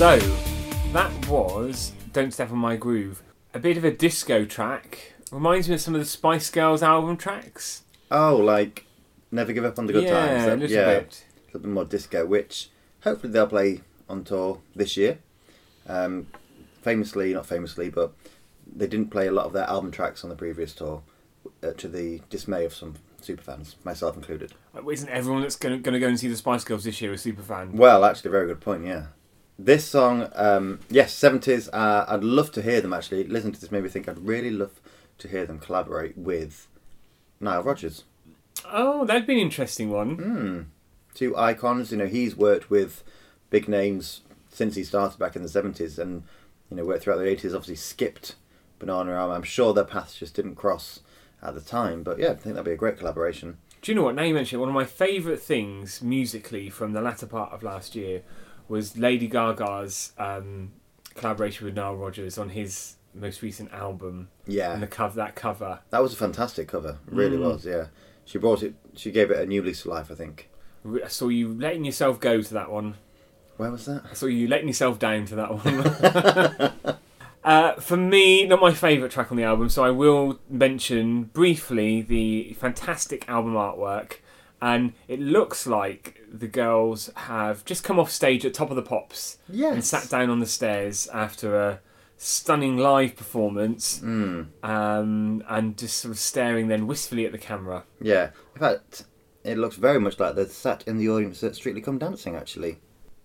So 0.00 0.18
that 0.94 1.28
was 1.28 1.92
Don't 2.14 2.32
Step 2.32 2.50
on 2.50 2.56
My 2.56 2.74
Groove. 2.74 3.22
A 3.52 3.58
bit 3.58 3.76
of 3.76 3.84
a 3.84 3.90
disco 3.90 4.46
track. 4.46 5.12
Reminds 5.30 5.68
me 5.68 5.74
of 5.74 5.82
some 5.82 5.94
of 5.94 6.00
the 6.00 6.06
Spice 6.06 6.48
Girls 6.48 6.82
album 6.82 7.18
tracks. 7.18 7.82
Oh, 8.10 8.34
like 8.38 8.86
Never 9.30 9.52
Give 9.52 9.62
Up 9.66 9.78
on 9.78 9.84
the 9.84 9.92
Good 9.92 10.04
yeah, 10.04 10.26
Times. 10.26 10.42
a 10.42 10.46
That- 10.46 10.58
little 10.58 10.74
yeah, 10.74 11.00
bit. 11.00 11.24
a 11.28 11.46
little 11.48 11.60
bit 11.60 11.70
more 11.70 11.84
disco, 11.84 12.24
which 12.24 12.70
hopefully 13.02 13.30
they'll 13.30 13.46
play 13.46 13.82
on 14.08 14.24
tour 14.24 14.62
this 14.74 14.96
year. 14.96 15.18
Um, 15.86 16.28
famously, 16.80 17.34
not 17.34 17.44
famously, 17.44 17.90
but 17.90 18.14
they 18.66 18.86
didn't 18.86 19.10
play 19.10 19.26
a 19.26 19.32
lot 19.32 19.44
of 19.44 19.52
their 19.52 19.64
album 19.68 19.90
tracks 19.90 20.24
on 20.24 20.30
the 20.30 20.36
previous 20.36 20.74
tour, 20.74 21.02
uh, 21.62 21.72
to 21.72 21.88
the 21.88 22.22
dismay 22.30 22.64
of 22.64 22.72
some 22.74 22.94
superfans, 23.20 23.74
myself 23.84 24.16
included. 24.16 24.54
Isn't 24.90 25.10
everyone 25.10 25.42
that's 25.42 25.56
going 25.56 25.82
to 25.82 25.98
go 26.00 26.08
and 26.08 26.18
see 26.18 26.28
the 26.28 26.38
Spice 26.38 26.64
Girls 26.64 26.84
this 26.84 27.02
year 27.02 27.12
a 27.12 27.18
super 27.18 27.42
fan? 27.42 27.72
Well, 27.76 28.02
actually, 28.06 28.28
a 28.28 28.32
very 28.32 28.46
good 28.46 28.62
point. 28.62 28.86
Yeah, 28.86 29.08
this 29.64 29.84
song, 29.84 30.28
um, 30.34 30.80
yes, 30.88 31.12
seventies. 31.12 31.68
Uh, 31.68 32.04
I'd 32.08 32.24
love 32.24 32.50
to 32.52 32.62
hear 32.62 32.80
them. 32.80 32.92
Actually, 32.92 33.24
listen 33.24 33.52
to 33.52 33.60
this 33.60 33.70
made 33.70 33.82
me 33.82 33.88
think. 33.88 34.08
I'd 34.08 34.18
really 34.18 34.50
love 34.50 34.80
to 35.18 35.28
hear 35.28 35.46
them 35.46 35.58
collaborate 35.58 36.16
with 36.16 36.68
Nile 37.40 37.62
Rodgers. 37.62 38.04
Oh, 38.66 39.04
that'd 39.04 39.26
be 39.26 39.34
an 39.34 39.40
interesting 39.40 39.90
one. 39.90 40.16
Hmm. 40.16 40.60
Two 41.14 41.36
icons. 41.36 41.92
You 41.92 41.98
know, 41.98 42.06
he's 42.06 42.36
worked 42.36 42.70
with 42.70 43.02
big 43.50 43.68
names 43.68 44.22
since 44.48 44.76
he 44.76 44.84
started 44.84 45.18
back 45.18 45.36
in 45.36 45.42
the 45.42 45.48
seventies, 45.48 45.98
and 45.98 46.22
you 46.70 46.76
know, 46.76 46.84
worked 46.84 47.04
throughout 47.04 47.18
the 47.18 47.28
eighties. 47.28 47.54
Obviously, 47.54 47.76
skipped 47.76 48.36
Bananarama. 48.78 49.34
I'm 49.34 49.42
sure 49.42 49.74
their 49.74 49.84
paths 49.84 50.18
just 50.18 50.34
didn't 50.34 50.54
cross 50.54 51.00
at 51.42 51.54
the 51.54 51.60
time, 51.60 52.02
but 52.02 52.18
yeah, 52.18 52.30
I 52.30 52.34
think 52.34 52.54
that'd 52.54 52.64
be 52.64 52.72
a 52.72 52.76
great 52.76 52.98
collaboration. 52.98 53.58
Do 53.82 53.90
you 53.90 53.96
know 53.96 54.02
what? 54.04 54.14
Now 54.14 54.24
you 54.24 54.34
mention 54.34 54.58
it, 54.58 54.60
one 54.60 54.68
of 54.68 54.74
my 54.74 54.84
favourite 54.84 55.40
things 55.40 56.02
musically 56.02 56.68
from 56.68 56.92
the 56.92 57.00
latter 57.00 57.26
part 57.26 57.52
of 57.52 57.62
last 57.62 57.94
year 57.94 58.22
was 58.70 58.96
Lady 58.96 59.26
Gaga's 59.28 60.12
um, 60.16 60.72
collaboration 61.14 61.66
with 61.66 61.74
Nile 61.76 61.96
Rodgers 61.96 62.38
on 62.38 62.50
his 62.50 62.96
most 63.12 63.42
recent 63.42 63.72
album 63.72 64.28
Yeah, 64.46 64.72
and 64.72 64.80
the 64.82 64.86
cover 64.86 65.16
that 65.16 65.34
cover. 65.34 65.80
that 65.90 66.00
was 66.00 66.12
a 66.12 66.16
fantastic 66.16 66.68
cover. 66.68 66.98
It 67.08 67.12
really 67.12 67.36
Mm. 67.36 67.42
was. 67.44 67.66
Yeah, 67.66 67.86
she 68.24 68.38
brought 68.38 68.62
it. 68.62 68.74
She 68.94 69.10
gave 69.10 69.30
it 69.30 69.38
a 69.38 69.44
new 69.46 69.62
lease 69.62 69.80
of 69.80 69.86
life. 69.88 70.10
I 70.10 70.14
think. 70.14 70.48
I 71.04 71.08
saw 71.08 71.28
you 71.28 71.52
letting 71.58 71.84
yourself 71.84 72.20
go 72.20 72.40
to 72.40 72.54
that 72.54 72.70
one. 72.70 72.94
Where 73.56 73.70
was 73.70 73.84
that? 73.86 74.04
I 74.10 74.14
saw 74.14 74.26
you 74.26 74.46
letting 74.48 74.68
yourself 74.68 74.98
down 74.98 75.26
to 75.26 75.34
that 75.34 75.50
one. 75.52 76.96
uh, 77.44 77.74
for 77.74 77.96
me, 77.96 78.46
not 78.46 78.60
my 78.60 78.72
favourite 78.72 79.10
track 79.12 79.30
on 79.30 79.36
the 79.36 79.42
album, 79.44 79.68
so 79.68 79.84
I 79.84 79.90
will 79.90 80.38
mention 80.48 81.24
briefly 81.24 82.00
the 82.02 82.54
fantastic 82.54 83.28
album 83.28 83.54
artwork. 83.54 84.18
And 84.62 84.92
it 85.08 85.20
looks 85.20 85.66
like 85.66 86.20
the 86.30 86.46
girls 86.48 87.10
have 87.16 87.64
just 87.64 87.82
come 87.82 87.98
off 87.98 88.10
stage 88.10 88.44
at 88.44 88.52
Top 88.54 88.70
of 88.70 88.76
the 88.76 88.82
Pops 88.82 89.38
Yes. 89.48 89.72
and 89.74 89.84
sat 89.84 90.08
down 90.10 90.28
on 90.30 90.40
the 90.40 90.46
stairs 90.46 91.08
after 91.12 91.56
a 91.58 91.80
stunning 92.18 92.76
live 92.76 93.16
performance 93.16 94.00
Mm, 94.00 94.48
um, 94.62 95.42
and 95.48 95.78
just 95.78 95.96
sort 95.98 96.12
of 96.12 96.18
staring 96.18 96.68
then 96.68 96.86
wistfully 96.86 97.24
at 97.24 97.32
the 97.32 97.38
camera. 97.38 97.84
yeah. 98.00 98.30
In 98.54 98.60
fact, 98.60 99.04
it 99.44 99.56
looks 99.56 99.76
very 99.76 99.98
much 99.98 100.18
like 100.20 100.34
they're 100.34 100.44
sat 100.46 100.86
in 100.86 100.98
the 100.98 101.08
audience 101.08 101.42
at 101.42 101.54
Strictly 101.56 101.80
Come 101.80 101.96
Dancing. 101.98 102.36
Actually, 102.36 102.78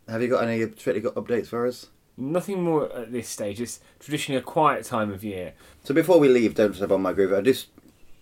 have 0.08 0.22
you 0.22 0.30
got 0.30 0.44
any 0.48 0.62
Strictly 0.78 1.02
got 1.02 1.16
updates 1.16 1.48
for 1.48 1.68
us? 1.68 1.88
Nothing 2.16 2.64
more 2.64 2.90
at 2.96 3.12
this 3.12 3.28
stage. 3.28 3.60
It's 3.60 3.82
traditionally 4.00 4.40
a 4.40 4.44
quiet 4.44 4.86
time 4.86 5.12
of 5.12 5.26
year. 5.26 5.54
So 5.84 5.94
before 5.94 6.18
we 6.18 6.30
leave, 6.30 6.56
don't 6.56 6.74
step 6.74 6.92
on 6.92 7.02
my 7.02 7.12
groove. 7.12 7.34
I 7.34 7.42
just 7.42 7.68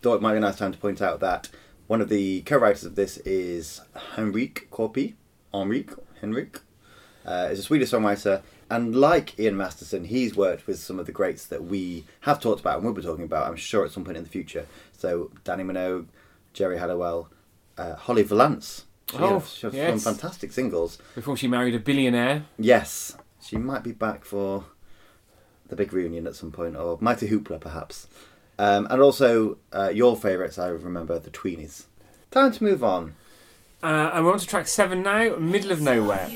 thought 0.01 0.15
it 0.15 0.21
might 0.23 0.31
be 0.31 0.37
a 0.37 0.41
nice 0.41 0.57
time 0.57 0.71
to 0.71 0.77
point 0.79 0.99
out 1.03 1.19
that 1.19 1.49
one 1.87 2.01
of 2.01 2.09
the 2.09 2.41
co-writers 2.41 2.83
of 2.85 2.95
this 2.95 3.17
is 3.19 3.81
Henrik 4.15 4.67
Korpi. 4.71 5.13
Henrik, 5.53 5.91
Henrik, 6.21 6.59
uh, 7.25 7.49
is 7.51 7.59
a 7.59 7.63
Swedish 7.63 7.91
songwriter, 7.91 8.41
and 8.69 8.95
like 8.95 9.39
Ian 9.39 9.55
Masterson, 9.55 10.05
he's 10.05 10.35
worked 10.35 10.65
with 10.65 10.79
some 10.79 10.97
of 10.99 11.05
the 11.05 11.11
greats 11.11 11.45
that 11.45 11.63
we 11.65 12.05
have 12.21 12.39
talked 12.39 12.59
about 12.61 12.77
and 12.77 12.85
will 12.85 12.93
be 12.93 13.01
talking 13.03 13.25
about. 13.25 13.47
I'm 13.47 13.55
sure 13.55 13.85
at 13.85 13.91
some 13.91 14.03
point 14.03 14.17
in 14.17 14.23
the 14.23 14.29
future. 14.29 14.65
So 14.97 15.29
Dannii 15.45 15.65
Minogue, 15.65 16.07
Geri 16.53 16.77
Halliwell, 16.79 17.29
uh, 17.77 17.95
Holly 17.95 18.23
Valance. 18.23 18.85
She 19.11 19.17
Oh, 19.17 19.39
has- 19.39 19.49
she 19.53 19.67
has 19.67 19.73
yes. 19.75 20.01
some 20.03 20.13
fantastic 20.15 20.51
singles. 20.51 20.97
Before 21.13 21.37
she 21.37 21.47
married 21.47 21.75
a 21.75 21.79
billionaire. 21.79 22.45
Yes, 22.57 23.15
she 23.45 23.57
might 23.57 23.83
be 23.83 23.91
back 23.91 24.25
for 24.25 24.65
the 25.67 25.75
big 25.75 25.93
reunion 25.93 26.25
at 26.25 26.35
some 26.35 26.51
point, 26.51 26.75
or 26.75 26.97
Mighty 26.99 27.27
Hoopla 27.27 27.59
perhaps. 27.59 28.07
Um, 28.63 28.87
and 28.89 29.01
also 29.01 29.57
uh, 29.73 29.89
your 29.89 30.15
favourites, 30.15 30.57
I 30.57 30.67
remember 30.69 31.19
the 31.19 31.29
Tweenies. 31.29 31.83
Time 32.31 32.53
to 32.53 32.63
move 32.63 32.81
on. 32.81 33.13
Uh, 33.83 34.11
and 34.13 34.23
we're 34.23 34.31
on 34.31 34.39
to 34.39 34.47
track 34.47 34.69
seven 34.69 35.03
now, 35.03 35.35
Middle 35.35 35.73
of 35.73 35.81
Nowhere. 35.81 36.29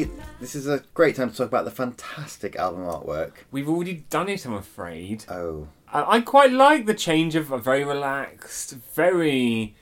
Were. 0.00 0.06
But 0.06 0.14
for 0.14 0.28
me, 0.28 0.32
this 0.40 0.54
is 0.54 0.66
a 0.66 0.82
great 0.94 1.16
time 1.16 1.30
to 1.30 1.36
talk 1.36 1.48
about 1.48 1.64
the 1.64 1.70
fantastic 1.70 2.56
album 2.56 2.82
artwork. 2.82 3.32
We've 3.50 3.68
already 3.68 4.04
done 4.10 4.28
it, 4.28 4.44
I'm 4.44 4.54
afraid. 4.54 5.24
Oh, 5.28 5.68
I, 5.92 6.16
I 6.16 6.20
quite 6.20 6.52
like 6.52 6.86
the 6.86 6.94
change 6.94 7.34
of 7.34 7.52
a 7.52 7.58
very 7.58 7.84
relaxed, 7.84 8.74
very 8.94 9.74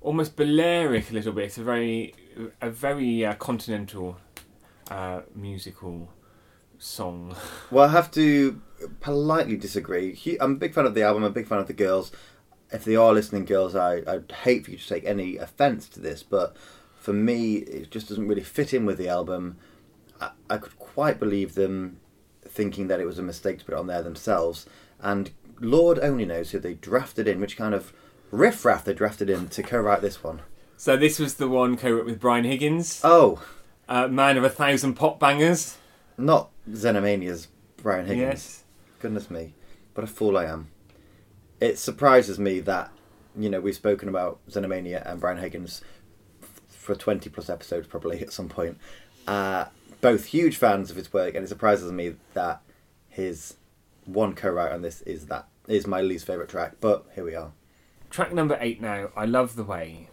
almost 0.00 0.36
Balearic 0.36 1.10
a 1.10 1.14
little 1.14 1.32
bit, 1.32 1.44
It's 1.44 1.58
a 1.58 1.62
very 1.62 2.14
a 2.60 2.70
very 2.70 3.26
uh, 3.26 3.34
continental 3.34 4.16
uh, 4.90 5.22
musical 5.34 6.08
song. 6.78 7.34
well, 7.70 7.88
I 7.88 7.92
have 7.92 8.10
to 8.12 8.60
politely 9.00 9.56
disagree. 9.56 10.36
I'm 10.40 10.52
a 10.52 10.56
big 10.56 10.74
fan 10.74 10.86
of 10.86 10.94
the 10.94 11.02
album. 11.02 11.24
I'm 11.24 11.30
a 11.30 11.34
big 11.34 11.48
fan 11.48 11.58
of 11.58 11.66
the 11.66 11.72
girls. 11.72 12.12
If 12.70 12.84
they 12.84 12.96
are 12.96 13.12
listening, 13.12 13.44
girls, 13.46 13.74
I 13.74 14.02
I'd 14.06 14.30
hate 14.30 14.64
for 14.64 14.70
you 14.70 14.78
to 14.78 14.88
take 14.88 15.04
any 15.04 15.36
offence 15.36 15.88
to 15.90 16.00
this, 16.00 16.22
but 16.22 16.56
for 16.98 17.12
me, 17.12 17.56
it 17.56 17.90
just 17.90 18.08
doesn't 18.08 18.28
really 18.28 18.42
fit 18.42 18.74
in 18.74 18.84
with 18.86 18.98
the 18.98 19.08
album. 19.08 19.56
I, 20.20 20.30
I 20.50 20.56
could 20.58 20.78
quite 20.78 21.18
believe 21.18 21.54
them 21.54 21.98
thinking 22.42 22.88
that 22.88 23.00
it 23.00 23.06
was 23.06 23.18
a 23.18 23.22
mistake 23.22 23.58
to 23.60 23.64
put 23.64 23.74
it 23.74 23.78
on 23.78 23.86
there 23.86 24.02
themselves, 24.02 24.66
and 25.00 25.30
Lord 25.60 25.98
only 26.00 26.24
knows 26.24 26.50
who 26.50 26.58
they 26.58 26.74
drafted 26.74 27.28
in, 27.28 27.40
which 27.40 27.56
kind 27.56 27.74
of 27.74 27.92
riffraff 28.30 28.84
they 28.84 28.94
drafted 28.94 29.28
in 29.30 29.48
to 29.48 29.62
co-write 29.62 30.00
this 30.02 30.22
one. 30.22 30.42
So 30.76 30.96
this 30.96 31.18
was 31.18 31.34
the 31.34 31.48
one 31.48 31.76
co-wrote 31.76 32.06
with 32.06 32.20
Brian 32.20 32.44
Higgins, 32.44 33.00
Oh, 33.04 33.42
uh, 33.88 34.06
man 34.08 34.36
of 34.36 34.44
a 34.44 34.50
thousand 34.50 34.94
pop 34.94 35.18
bangers. 35.18 35.76
not 36.16 36.50
Xenomania's 36.70 37.48
Brian 37.78 38.06
Higgins. 38.06 38.22
Yes. 38.32 38.64
Goodness 39.00 39.30
me, 39.30 39.54
what 39.94 40.04
a 40.04 40.06
fool 40.06 40.36
I 40.36 40.44
am. 40.46 40.68
It 41.60 41.78
surprises 41.78 42.38
me 42.38 42.60
that, 42.60 42.90
you 43.36 43.50
know, 43.50 43.60
we've 43.60 43.74
spoken 43.74 44.08
about 44.08 44.38
Xenomania 44.48 45.04
and 45.08 45.20
Brian 45.20 45.38
Higgins 45.38 45.82
for 46.88 46.94
20 46.94 47.28
plus 47.28 47.50
episodes 47.50 47.86
probably 47.86 48.20
at 48.22 48.32
some 48.32 48.48
point. 48.48 48.78
Uh, 49.26 49.66
both 50.00 50.24
huge 50.24 50.56
fans 50.56 50.90
of 50.90 50.96
his 50.96 51.12
work, 51.12 51.34
and 51.34 51.44
it 51.44 51.48
surprises 51.48 51.92
me 51.92 52.14
that 52.32 52.62
his 53.10 53.56
one 54.06 54.34
co-write 54.34 54.72
on 54.72 54.80
this 54.80 55.02
is 55.02 55.26
that 55.26 55.46
is 55.66 55.86
my 55.86 56.00
least 56.00 56.26
favourite 56.26 56.48
track, 56.48 56.76
but 56.80 57.04
here 57.14 57.24
we 57.24 57.34
are. 57.34 57.52
Track 58.08 58.32
number 58.32 58.56
eight 58.58 58.80
now. 58.80 59.10
I 59.14 59.26
love 59.26 59.54
the 59.54 59.64
way. 59.64 60.08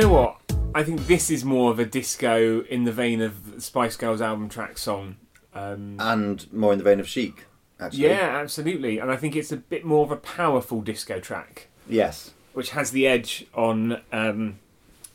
Know 0.00 0.08
what? 0.08 0.36
I 0.74 0.82
think 0.82 1.06
this 1.06 1.30
is 1.30 1.44
more 1.44 1.70
of 1.70 1.78
a 1.78 1.84
disco 1.84 2.62
in 2.62 2.84
the 2.84 2.92
vein 2.92 3.20
of 3.20 3.34
Spice 3.58 3.96
Girls 3.96 4.20
album 4.20 4.48
track 4.48 4.78
song. 4.78 5.16
Um, 5.52 5.96
And 5.98 6.50
more 6.52 6.72
in 6.72 6.78
the 6.78 6.84
vein 6.84 7.00
of 7.00 7.08
Chic, 7.08 7.44
actually. 7.78 8.04
yeah, 8.04 8.38
absolutely. 8.40 8.98
And 8.98 9.10
I 9.10 9.16
think 9.16 9.34
it's 9.36 9.52
a 9.52 9.56
bit 9.56 9.84
more 9.84 10.04
of 10.04 10.10
a 10.10 10.16
powerful 10.16 10.80
disco 10.80 11.18
track, 11.20 11.68
Yes. 11.88 12.30
which 12.54 12.70
has 12.70 12.92
the 12.92 13.06
edge 13.06 13.46
on 13.52 14.00
um, 14.12 14.58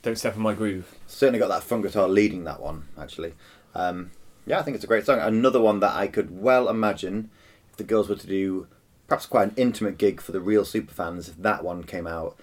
Don't 0.03 0.17
Step 0.17 0.35
on 0.35 0.41
My 0.41 0.53
Groove. 0.53 0.93
certainly 1.07 1.39
got 1.39 1.47
that 1.47 1.63
funk 1.63 1.85
guitar 1.85 2.07
leading 2.09 2.43
that 2.43 2.59
one 2.59 2.83
actually 2.99 3.33
um, 3.73 4.11
yeah 4.45 4.59
i 4.59 4.61
think 4.61 4.75
it's 4.75 4.83
a 4.83 4.87
great 4.87 5.05
song 5.05 5.17
another 5.19 5.61
one 5.61 5.79
that 5.79 5.95
i 5.95 6.07
could 6.07 6.41
well 6.41 6.67
imagine 6.67 7.29
if 7.69 7.77
the 7.77 7.83
girls 7.85 8.09
were 8.09 8.15
to 8.17 8.27
do 8.27 8.67
perhaps 9.07 9.25
quite 9.25 9.47
an 9.49 9.53
intimate 9.55 9.97
gig 9.97 10.19
for 10.19 10.33
the 10.33 10.41
real 10.41 10.63
superfans 10.63 11.29
if 11.29 11.37
that 11.37 11.63
one 11.63 11.83
came 11.83 12.05
out 12.05 12.37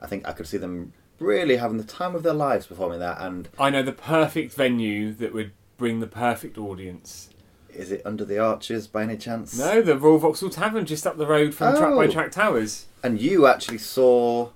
i 0.00 0.06
think 0.08 0.26
i 0.26 0.32
could 0.32 0.46
see 0.48 0.56
them 0.58 0.92
really 1.18 1.56
having 1.56 1.78
the 1.78 1.84
time 1.84 2.14
of 2.14 2.22
their 2.22 2.34
lives 2.34 2.66
performing 2.66 3.00
that 3.00 3.20
and 3.20 3.48
I 3.58 3.70
know 3.70 3.82
the 3.82 3.92
perfect 3.92 4.52
venue 4.54 5.12
that 5.14 5.32
would 5.32 5.52
bring 5.76 6.00
the 6.00 6.06
perfect 6.06 6.58
audience. 6.58 7.30
is 7.72 7.90
it 7.92 8.02
under 8.04 8.24
the 8.24 8.38
arches 8.38 8.86
by 8.86 9.02
any 9.02 9.16
chance 9.16 9.58
No, 9.58 9.82
the 9.82 9.96
Royal 9.98 10.18
Vauxhall 10.18 10.50
Tavern 10.50 10.84
just 10.86 11.06
up 11.06 11.16
the 11.18 11.26
road 11.26 11.54
from 11.54 11.76
Track 11.76 11.94
by 11.94 12.04
Oh. 12.06 12.10
Track 12.10 12.30
Towers. 12.32 12.86
and 13.02 13.20
you 13.20 13.46
actually 13.46 13.78
saw 13.78 14.50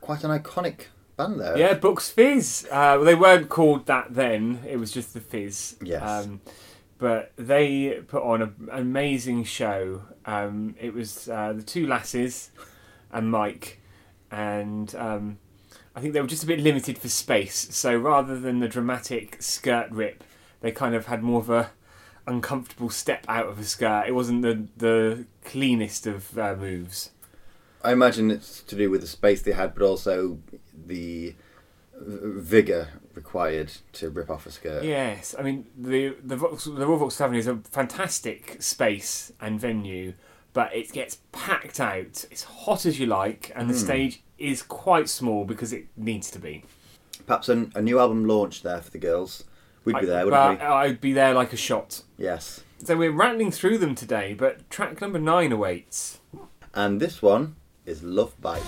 quite 0.00 0.24
an 0.24 0.30
iconic 0.30 0.86
band 1.16 1.38
there 1.40 1.56
Yeah, 1.56 1.74
Bucks 1.74 2.10
Fizz. 2.10 2.66
Uh, 2.70 2.96
well, 2.96 3.04
they 3.04 3.14
weren't 3.14 3.48
called 3.50 3.86
that 3.86 4.14
then. 4.14 4.60
It 4.66 4.78
was 4.78 4.90
just 4.90 5.12
the 5.12 5.20
Fizz. 5.20 5.76
Yes. 5.82 6.02
Um, 6.02 6.40
but 6.98 7.32
they 7.36 8.00
put 8.06 8.22
on 8.22 8.40
a, 8.42 8.44
an 8.72 8.80
amazing 8.80 9.44
show. 9.44 10.02
Um, 10.24 10.74
it 10.80 10.94
was 10.94 11.28
uh, 11.28 11.52
the 11.52 11.62
two 11.62 11.86
lasses 11.86 12.50
and 13.12 13.30
Mike, 13.30 13.80
and 14.32 14.94
um, 14.96 15.38
I 15.94 16.00
think 16.00 16.14
they 16.14 16.20
were 16.20 16.26
just 16.26 16.42
a 16.42 16.46
bit 16.46 16.58
limited 16.58 16.98
for 16.98 17.08
space. 17.08 17.68
So 17.70 17.94
rather 17.94 18.40
than 18.40 18.58
the 18.58 18.68
dramatic 18.68 19.40
skirt 19.42 19.90
rip, 19.90 20.24
they 20.62 20.72
kind 20.72 20.94
of 20.94 21.06
had 21.06 21.22
more 21.22 21.40
of 21.40 21.50
a 21.50 21.70
uncomfortable 22.26 22.88
step 22.88 23.24
out 23.28 23.46
of 23.46 23.58
a 23.58 23.64
skirt. 23.64 24.06
It 24.08 24.12
wasn't 24.12 24.42
the 24.42 24.66
the 24.76 25.26
cleanest 25.44 26.06
of 26.06 26.36
uh, 26.38 26.56
moves. 26.56 27.10
I 27.84 27.92
imagine 27.92 28.30
it's 28.30 28.62
to 28.62 28.74
do 28.74 28.90
with 28.90 29.02
the 29.02 29.06
space 29.06 29.42
they 29.42 29.52
had, 29.52 29.74
but 29.74 29.84
also 29.84 30.38
the 30.74 31.34
vigor 31.94 32.88
required 33.14 33.72
to 33.92 34.08
rip 34.08 34.30
off 34.30 34.46
a 34.46 34.50
skirt. 34.50 34.84
Yes, 34.84 35.34
I 35.38 35.42
mean 35.42 35.66
the 35.76 36.16
the 36.24 36.36
Vox, 36.36 36.64
the 36.64 36.86
Royal 36.86 36.98
Vauxhall 36.98 37.26
Tavern 37.26 37.36
is 37.36 37.46
a 37.46 37.56
fantastic 37.56 38.62
space 38.62 39.32
and 39.40 39.60
venue, 39.60 40.14
but 40.52 40.74
it 40.74 40.92
gets 40.92 41.18
packed 41.32 41.80
out. 41.80 42.24
It's 42.30 42.44
hot 42.44 42.86
as 42.86 42.98
you 42.98 43.06
like, 43.06 43.52
and 43.54 43.68
the 43.68 43.74
hmm. 43.74 43.80
stage 43.80 44.22
is 44.38 44.62
quite 44.62 45.08
small 45.08 45.44
because 45.44 45.72
it 45.72 45.86
needs 45.96 46.30
to 46.32 46.38
be. 46.38 46.64
Perhaps 47.26 47.48
a, 47.48 47.68
a 47.74 47.82
new 47.82 47.98
album 47.98 48.24
launch 48.24 48.62
there 48.62 48.80
for 48.80 48.90
the 48.90 48.98
girls. 48.98 49.44
We'd 49.84 49.94
be 49.94 49.98
I- 50.00 50.04
there, 50.04 50.24
wouldn't 50.24 50.60
but 50.60 50.66
I'd 50.66 51.00
be 51.00 51.12
there 51.12 51.34
like 51.34 51.52
a 51.52 51.56
shot. 51.56 52.02
Yes. 52.18 52.62
So 52.84 52.96
we're 52.96 53.12
rattling 53.12 53.52
through 53.52 53.78
them 53.78 53.94
today, 53.94 54.34
but 54.34 54.68
track 54.68 55.00
number 55.00 55.18
nine 55.18 55.52
awaits. 55.52 56.20
And 56.74 57.00
this 57.00 57.22
one 57.22 57.56
is 57.86 58.02
Love 58.02 58.40
Bite. 58.40 58.62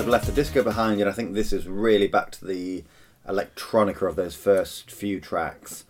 They've 0.00 0.08
left 0.08 0.24
the 0.24 0.32
disco 0.32 0.62
behind, 0.62 0.98
and 1.02 1.10
I 1.10 1.12
think 1.12 1.34
this 1.34 1.52
is 1.52 1.68
really 1.68 2.08
back 2.08 2.30
to 2.30 2.46
the 2.46 2.84
electronica 3.28 4.08
of 4.08 4.16
those 4.16 4.34
first 4.34 4.90
few 4.90 5.20
tracks. 5.20 5.84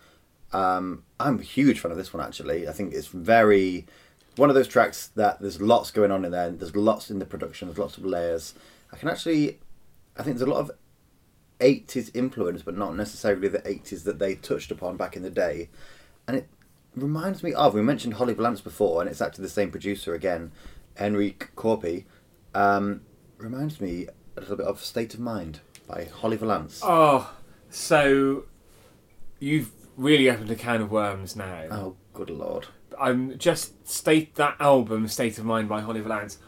Um, 0.53 1.05
I'm 1.21 1.39
a 1.39 1.43
huge 1.45 1.79
fan 1.79 1.93
of 1.93 1.97
this 1.97 2.13
one, 2.13 2.21
actually. 2.21 2.67
I 2.67 2.73
think 2.73 2.93
it's 2.93 3.07
very 3.07 3.87
one 4.35 4.51
of 4.51 4.57
those 4.57 4.67
tracks 4.67 5.13
that 5.15 5.41
there's 5.41 5.61
lots 5.61 5.93
going 5.93 6.11
on 6.11 6.25
in 6.25 6.33
there. 6.33 6.51
There's 6.51 6.75
lots 6.75 7.09
in 7.09 7.21
the 7.21 7.25
production. 7.25 7.69
There's 7.69 7.79
lots 7.79 7.99
of 7.99 8.05
layers. 8.05 8.55
I 8.93 8.97
can 8.97 9.09
actually, 9.09 9.61
I 10.17 10.25
think 10.25 10.39
there's 10.39 10.49
a 10.49 10.53
lot 10.53 10.59
of 10.59 10.73
80s 11.61 12.11
influence, 12.13 12.63
but 12.63 12.77
not 12.77 12.97
necessarily 12.97 13.47
the 13.47 13.61
80s 13.61 14.03
that 14.03 14.19
they 14.19 14.35
touched 14.35 14.73
upon 14.73 14.97
back 14.97 15.15
in 15.15 15.23
the 15.23 15.31
day. 15.31 15.69
And 16.27 16.37
it 16.37 16.49
reminds 16.97 17.45
me 17.45 17.55
of, 17.55 17.75
we 17.75 17.83
mentioned 17.83 18.15
Holly 18.15 18.35
Valance 18.35 18.61
before, 18.61 19.03
and 19.03 19.09
it's 19.09 19.21
actually 19.21 19.43
the 19.45 19.51
same 19.51 19.71
producer 19.71 20.15
again, 20.15 20.51
Henrik 20.97 21.53
Korpi. 21.55 22.07
Um, 22.57 23.03
reminds 23.41 23.81
me 23.81 24.07
a 24.37 24.41
little 24.41 24.57
bit 24.57 24.67
of 24.67 24.85
State 24.85 25.15
of 25.15 25.21
Mind 25.21 25.61
by 25.89 26.05
Holly 26.05 26.37
Valance. 26.37 26.81
Oh, 26.83 27.35
so 27.69 28.45
you've 29.39 29.71
really 29.97 30.31
opened 30.31 30.51
a 30.51 30.57
can 30.57 30.81
of 30.83 30.91
worms 30.91 31.37
now. 31.37 31.65
Oh, 31.71 31.97
good 32.13 32.31
lord. 32.31 32.67
I'm 33.01 33.39
just 33.39 33.89
state 33.89 34.35
that 34.35 34.57
album, 34.61 35.09
State 35.09 35.39
of 35.39 35.45
Mind 35.45 35.69
by 35.69 35.81
Holly 35.81 36.01
Valance. 36.01 36.39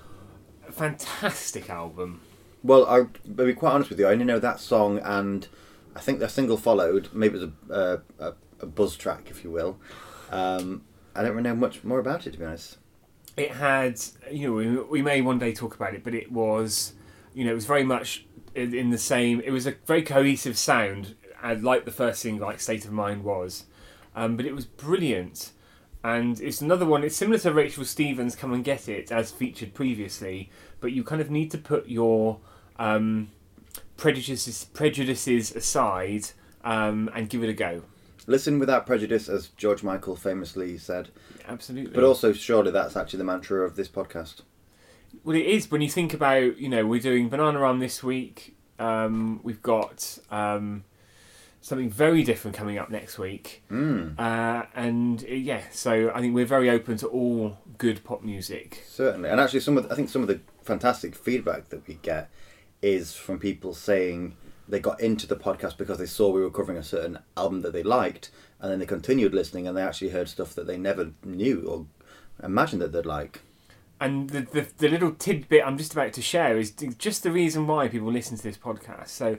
Fantastic 0.71 1.71
album. 1.71 2.21
Well, 2.63 2.87
I'll 2.87 3.11
be 3.35 3.53
quite 3.55 3.73
honest 3.73 3.91
with 3.91 3.99
you. 3.99 4.07
I 4.07 4.13
only 4.13 4.25
know 4.25 4.39
that 4.39 4.61
song, 4.61 4.99
and 4.99 5.49
I 5.97 6.01
think 6.01 6.19
their 6.19 6.29
single 6.29 6.57
followed. 6.57 7.09
Maybe 7.13 7.39
it 7.39 7.41
was 7.41 7.51
a, 7.71 7.73
uh, 7.73 7.97
a, 8.19 8.35
a 8.61 8.67
buzz 8.67 8.97
track, 8.97 9.29
if 9.31 9.43
you 9.45 9.51
will. 9.51 9.79
Um, 10.31 10.83
I 11.15 11.23
don't 11.23 11.33
really 11.33 11.43
know 11.43 11.57
much 11.57 11.83
more 11.85 11.99
about 11.99 12.27
it, 12.27 12.33
to 12.33 12.39
be 12.39 12.45
honest. 12.45 12.79
It 13.37 13.53
had, 13.53 14.01
you 14.31 14.49
know, 14.49 14.53
we, 14.55 15.01
we 15.01 15.03
may 15.03 15.21
one 15.21 15.39
day 15.39 15.53
talk 15.53 15.75
about 15.75 15.95
it, 15.95 16.05
but 16.05 16.15
it 16.15 16.31
was, 16.31 16.93
you 17.35 17.45
know, 17.45 17.53
it 17.53 17.55
was 17.55 17.67
very 17.67 17.85
much 17.85 18.27
in, 18.55 18.75
in 18.75 18.91
the 18.91 18.99
same. 18.99 19.41
It 19.41 19.51
was 19.51 19.67
a 19.67 19.75
very 19.87 20.03
cohesive 20.03 20.59
sound, 20.59 21.15
and 21.43 21.65
like 21.65 21.85
the 21.85 21.91
first 21.91 22.21
single, 22.21 22.47
like 22.47 22.61
State 22.61 22.85
of 22.85 22.93
Mind 22.93 23.25
was, 23.25 23.65
um, 24.15 24.37
but 24.37 24.47
it 24.47 24.55
was 24.55 24.67
brilliant. 24.67 25.53
And 26.05 26.41
it's 26.41 26.61
another 26.61 26.85
one. 26.85 27.05
It's 27.05 27.17
similar 27.17 27.39
to 27.39 27.53
Rachel 27.53 27.85
Stevens' 27.85 28.35
"Come 28.35 28.53
and 28.53 28.65
Get 28.65 28.89
It" 28.89 29.13
as 29.13 29.31
featured 29.31 29.73
previously, 29.73 30.51
but 30.81 30.93
you 30.93 31.05
kind 31.05 31.21
of 31.21 31.31
need 31.31 31.51
to 31.53 31.59
put 31.59 31.89
your 31.89 32.41
um, 32.79 33.31
prejudices 33.97 34.65
prejudices 34.65 35.55
aside 35.55 36.31
um, 36.65 37.09
and 37.15 37.31
give 37.31 37.43
it 37.43 37.49
a 37.49 37.55
go. 37.55 37.83
Listen 38.27 38.59
without 38.59 38.87
prejudice, 38.87 39.29
as 39.29 39.49
George 39.57 39.83
Michael 39.83 40.17
famously 40.17 40.79
said. 40.79 41.09
Absolutely. 41.49 41.93
But 41.93 42.05
also, 42.05 42.33
surely 42.33 42.71
that's 42.71 42.97
actually 42.97 43.19
the 43.19 43.25
mantra 43.25 43.63
of 43.63 43.77
this 43.77 43.89
podcast. 43.89 44.43
Well, 45.25 45.37
it 45.37 45.47
is 45.47 45.71
when 45.71 45.83
you 45.83 45.91
think 45.91 46.15
about, 46.15 46.59
you 46.59 46.69
know, 46.69 46.87
we're 46.87 47.01
doing 47.01 47.29
Banana 47.29 47.59
Run 47.59 47.79
this 47.81 48.03
week. 48.03 48.57
Um, 48.79 49.41
we've 49.43 49.63
got 49.63 50.19
um, 50.31 50.85
something 51.61 51.91
very 51.91 52.23
different 52.23 52.57
coming 52.57 52.79
up 52.79 52.91
next 52.91 53.19
week. 53.19 53.63
Mm, 53.71 54.19
Uh, 54.19 54.65
and 54.75 55.23
uh, 55.25 55.35
yeah, 55.35 55.63
so 55.71 56.11
I 56.15 56.21
think 56.21 56.35
we're 56.35 56.47
very 56.47 56.71
open 56.71 56.97
to 56.99 57.09
all 57.09 57.59
good 57.79 58.03
pop 58.05 58.23
music. 58.23 58.85
certainly. 58.89 59.29
And 59.29 59.41
actually, 59.41 59.61
some 59.61 59.77
of 59.77 59.85
the, 59.89 59.93
I 59.93 59.97
think 59.97 60.09
some 60.09 60.23
of 60.23 60.29
the 60.29 60.41
fantastic 60.63 61.15
feedback 61.15 61.69
that 61.71 61.87
we 61.87 61.95
get 62.03 62.31
is 62.81 63.15
from 63.15 63.39
people 63.39 63.75
saying 63.75 64.37
they 64.69 64.81
got 64.81 65.01
into 65.01 65.27
the 65.27 65.37
podcast 65.37 65.77
because 65.77 65.99
they 65.99 66.07
saw 66.07 66.31
we 66.31 66.41
were 66.41 66.51
covering 66.51 66.79
a 66.79 66.83
certain 66.83 67.19
album 67.37 67.63
that 67.63 67.73
they 67.73 67.83
liked, 67.83 68.31
and 68.61 68.71
then 68.71 68.79
they 68.79 68.87
continued 68.87 69.35
listening 69.35 69.67
and 69.67 69.77
they 69.77 69.83
actually 69.83 70.11
heard 70.11 70.29
stuff 70.29 70.55
that 70.55 70.67
they 70.67 70.77
never 70.77 71.13
knew 71.25 71.65
or 71.67 71.87
imagined 72.43 72.83
that 72.83 72.93
they'd 72.93 73.07
like. 73.07 73.41
And 74.01 74.31
the, 74.31 74.41
the, 74.41 74.67
the 74.79 74.89
little 74.89 75.13
tidbit 75.13 75.63
I'm 75.65 75.79
just 75.79 75.93
about 75.93 76.13
to 76.15 76.23
share 76.23 76.59
is 76.59 76.73
just 76.73 77.23
the 77.23 77.31
reason 77.31 77.67
why 77.67 77.89
people 77.89 78.11
listen 78.11 78.37
to 78.37 78.43
this 78.43 78.57
podcast. 78.57 79.09
So 79.09 79.39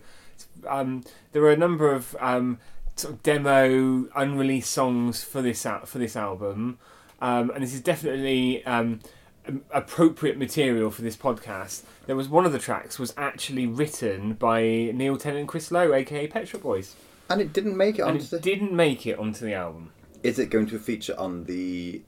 um, 0.67 1.03
there 1.31 1.43
are 1.43 1.51
a 1.51 1.57
number 1.57 1.93
of 1.93 2.15
um, 2.19 2.59
sort 2.95 3.15
of 3.15 3.23
demo, 3.23 4.07
unreleased 4.15 4.71
songs 4.71 5.23
for 5.23 5.41
this 5.41 5.65
for 5.85 5.97
this 5.97 6.15
album, 6.15 6.77
um, 7.21 7.49
and 7.51 7.63
this 7.63 7.73
is 7.73 7.81
definitely 7.81 8.63
um, 8.65 8.99
Um, 9.45 9.63
appropriate 9.71 10.37
material 10.37 10.89
for 10.89 11.01
this 11.01 11.17
podcast. 11.17 11.83
There 12.05 12.15
was 12.15 12.29
one 12.29 12.45
of 12.45 12.53
the 12.53 12.59
tracks 12.59 12.97
was 12.97 13.13
actually 13.17 13.67
written 13.67 14.33
by 14.33 14.61
Neil 14.93 15.17
Tennant 15.17 15.39
and 15.41 15.47
Chris 15.47 15.69
Lowe, 15.71 15.93
aka 15.93 16.27
Pet 16.27 16.47
Shop 16.47 16.61
Boys, 16.61 16.95
And 17.29 17.41
it 17.41 17.51
didn't 17.51 17.75
make 17.75 17.99
it 17.99 18.03
and 18.03 18.11
onto 18.11 18.23
it 18.23 18.29
the. 18.29 18.39
didn't 18.39 18.71
make 18.71 19.05
it 19.05 19.19
onto 19.19 19.45
the 19.45 19.53
album. 19.53 19.91
Is 20.23 20.39
it 20.39 20.49
going 20.49 20.67
to 20.67 20.79
feature 20.79 21.15
on 21.19 21.43
the 21.43 22.01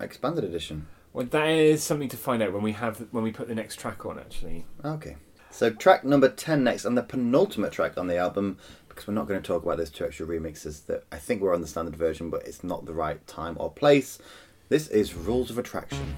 expanded 0.00 0.42
edition? 0.42 0.88
Well, 1.12 1.26
that 1.26 1.48
is 1.48 1.84
something 1.84 2.08
to 2.08 2.16
find 2.16 2.42
out 2.42 2.52
when 2.52 2.62
we 2.62 2.72
have 2.72 3.06
when 3.12 3.22
we 3.22 3.30
put 3.30 3.46
the 3.46 3.54
next 3.54 3.76
track 3.78 4.04
on. 4.04 4.18
Actually, 4.18 4.64
Okay. 4.84 5.16
So 5.50 5.70
track 5.70 6.02
number 6.02 6.28
10 6.28 6.64
next, 6.64 6.84
and 6.84 6.98
the 6.98 7.02
penultimate 7.04 7.70
track 7.70 7.96
on 7.96 8.08
the 8.08 8.16
album, 8.16 8.58
because 8.88 9.06
we're 9.06 9.14
not 9.14 9.28
going 9.28 9.40
to 9.40 9.46
talk 9.46 9.62
about 9.62 9.76
those 9.76 9.88
two 9.90 10.04
extra 10.04 10.26
remixes 10.26 10.86
that 10.86 11.04
I 11.12 11.18
think 11.18 11.40
were 11.42 11.54
on 11.54 11.60
the 11.60 11.68
standard 11.68 11.94
version, 11.94 12.28
but 12.28 12.44
it's 12.44 12.64
not 12.64 12.86
the 12.86 12.92
right 12.92 13.24
time 13.28 13.56
or 13.60 13.70
place. 13.70 14.18
This 14.70 14.88
is 14.88 15.14
Rules 15.14 15.50
of 15.50 15.58
Attraction. 15.58 16.16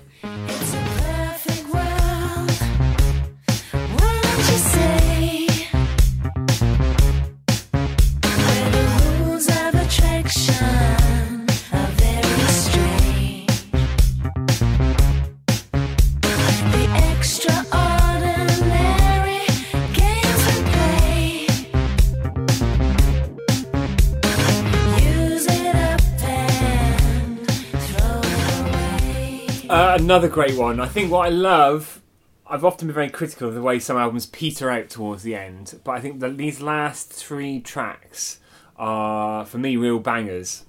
Another 30.07 30.29
great 30.29 30.57
one. 30.57 30.79
I 30.79 30.87
think 30.87 31.11
what 31.11 31.27
I 31.27 31.31
love, 31.31 32.01
I've 32.47 32.65
often 32.65 32.87
been 32.87 32.95
very 32.95 33.11
critical 33.11 33.49
of 33.49 33.55
the 33.55 33.61
way 33.61 33.81
some 33.81 33.97
albums 33.97 34.27
peter 34.27 34.71
out 34.71 34.89
towards 34.89 35.25
the 35.25 35.35
end, 35.35 35.81
but 35.83 35.91
I 35.91 36.01
think 36.01 36.21
that 36.21 36.37
these 36.37 36.61
last 36.61 37.13
three 37.13 37.59
tracks 37.59 38.39
are, 38.77 39.45
for 39.45 39.59
me, 39.59 39.77
real 39.77 39.99
bangers. 39.99 40.65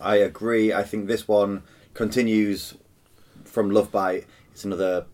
I 0.00 0.16
agree. 0.16 0.72
I 0.72 0.82
think 0.82 1.08
this 1.08 1.28
one 1.28 1.64
continues 1.92 2.72
from 3.44 3.70
Love 3.70 3.92
Bite. 3.92 4.24
It's 4.52 4.64
another 4.64 5.04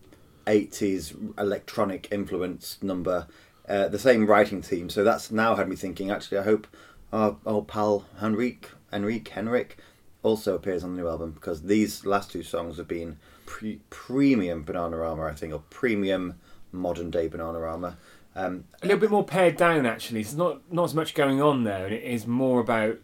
80s 0.47 1.37
electronic 1.37 2.07
influence 2.13 2.77
number. 2.81 3.27
Uh, 3.67 3.89
the 3.89 3.99
same 3.99 4.27
writing 4.27 4.61
team. 4.61 4.89
So 4.89 5.03
that's 5.03 5.29
now 5.29 5.55
had 5.55 5.67
me 5.67 5.75
thinking, 5.75 6.09
actually, 6.09 6.37
I 6.37 6.43
hope 6.43 6.67
our 7.11 7.35
old 7.45 7.67
pal 7.67 8.05
Henrik, 8.21 8.69
Henrik, 8.93 9.27
Henrik 9.27 9.77
also 10.23 10.55
appears 10.55 10.83
on 10.83 10.95
the 10.95 11.01
new 11.01 11.07
album 11.07 11.31
because 11.31 11.63
these 11.63 12.05
last 12.05 12.31
two 12.31 12.43
songs 12.43 12.77
have 12.77 12.87
been 12.87 13.17
pre- 13.45 13.79
premium 13.89 14.63
Bananarama, 14.65 15.31
I 15.31 15.33
think, 15.33 15.53
or 15.53 15.63
premium 15.69 16.35
modern 16.71 17.09
day 17.09 17.29
Bananarama. 17.29 17.95
Um, 18.35 18.65
A 18.81 18.85
little 18.85 18.99
bit 18.99 19.11
more 19.11 19.23
pared 19.25 19.57
down, 19.57 19.85
actually. 19.85 20.23
There's 20.23 20.35
not 20.35 20.71
not 20.71 20.85
as 20.85 20.95
much 20.95 21.13
going 21.13 21.41
on 21.41 21.63
there, 21.63 21.85
and 21.85 21.93
it 21.93 22.03
is 22.03 22.27
more 22.27 22.59
about 22.59 22.97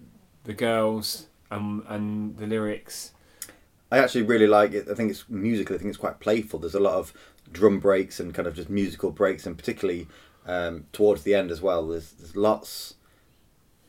the 0.44 0.54
girls 0.54 1.28
and 1.50 1.84
and 1.88 2.38
the 2.38 2.48
lyrics. 2.48 3.12
I 3.92 4.00
actually 4.00 4.24
really 4.24 4.48
like 4.48 4.74
it. 4.74 4.88
I 4.90 4.94
think 4.94 5.12
it's 5.12 5.26
musical. 5.30 5.76
I 5.76 5.80
think 5.80 5.90
it's 5.90 5.98
quite 5.98 6.20
playful. 6.20 6.60
There's 6.60 6.76
a 6.76 6.80
lot 6.80 6.96
of 6.96 7.14
drum 7.52 7.80
breaks 7.80 8.20
and 8.20 8.34
kind 8.34 8.48
of 8.48 8.56
just 8.56 8.70
musical 8.70 9.12
breaks, 9.12 9.46
and 9.46 9.58
particularly 9.58 10.08
um, 10.46 10.86
towards 10.92 11.24
the 11.24 11.34
end 11.34 11.52
as 11.52 11.62
well. 11.62 11.88
There's 11.88 12.12
there's 12.14 12.36
lots. 12.36 12.95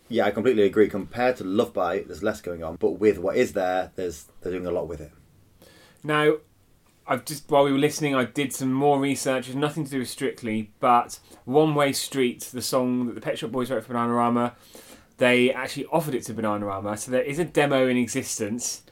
Yeah, 0.09 0.27
I 0.27 0.31
completely 0.31 0.63
agree. 0.63 0.89
Compared 0.89 1.37
to 1.37 1.45
Love 1.45 1.73
Bite, 1.73 2.07
there's 2.07 2.23
less 2.23 2.41
going 2.41 2.63
on, 2.63 2.77
but 2.77 2.93
with 2.93 3.19
what 3.19 3.37
is 3.37 3.53
there, 3.53 3.93
there's 3.97 4.27
they're 4.41 4.53
doing 4.53 4.67
a 4.67 4.71
lot 4.71 4.89
with 4.89 5.01
it. 5.01 5.13
Now, 6.05 6.35
I've 7.09 7.25
just 7.25 7.51
while 7.51 7.65
we 7.65 7.73
were 7.73 7.79
listening, 7.79 8.15
I 8.15 8.25
did 8.25 8.53
some 8.53 8.73
more 8.73 9.01
research. 9.01 9.49
It's 9.49 9.57
nothing 9.57 9.85
to 9.85 9.91
do 9.91 9.99
with 10.01 10.09
Strictly, 10.09 10.73
but 10.81 11.19
One 11.45 11.75
Way 11.75 11.93
Street, 11.93 12.49
the 12.53 12.63
song 12.63 13.07
that 13.07 13.15
the 13.15 13.21
Pet 13.21 13.39
Shop 13.39 13.51
Boys 13.51 13.71
wrote 13.71 13.85
for 13.85 13.95
Bananarama, 13.95 14.53
they 15.19 15.53
actually 15.53 15.87
offered 15.87 16.15
it 16.15 16.25
to 16.25 16.35
Bananarama. 16.35 16.99
So 16.99 17.11
there 17.11 17.23
is 17.23 17.39
a 17.39 17.45
demo 17.45 17.89
in 17.89 17.97
existence, 17.97 18.83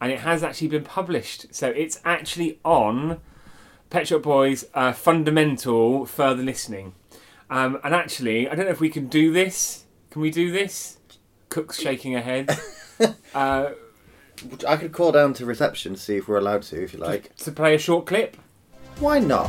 and 0.00 0.10
it 0.10 0.20
has 0.20 0.42
actually 0.42 0.68
been 0.68 0.84
published. 0.84 1.54
So 1.54 1.68
it's 1.68 2.00
actually 2.04 2.60
on 2.64 3.20
Pet 3.90 4.08
Shop 4.08 4.22
Boys' 4.22 4.64
uh, 4.72 4.92
fundamental 4.92 6.06
further 6.06 6.42
listening. 6.42 6.94
Um, 7.50 7.78
and 7.84 7.94
actually, 7.94 8.48
I 8.48 8.54
don't 8.54 8.64
know 8.64 8.72
if 8.72 8.80
we 8.80 8.88
can 8.88 9.08
do 9.08 9.32
this. 9.32 9.84
Can 10.12 10.20
we 10.20 10.30
do 10.30 10.52
this? 10.52 10.98
Cook's 11.48 11.80
shaking 11.80 12.12
her 12.12 12.20
head. 12.20 12.50
uh, 13.34 13.70
I 14.68 14.76
could 14.76 14.92
call 14.92 15.10
down 15.10 15.32
to 15.32 15.46
reception 15.46 15.94
to 15.94 15.98
see 15.98 16.18
if 16.18 16.28
we're 16.28 16.36
allowed 16.36 16.64
to, 16.64 16.84
if 16.84 16.92
you 16.92 16.98
like. 16.98 17.34
to 17.36 17.50
play 17.50 17.74
a 17.74 17.78
short 17.78 18.04
clip. 18.04 18.36
Why 18.98 19.20
not? 19.20 19.48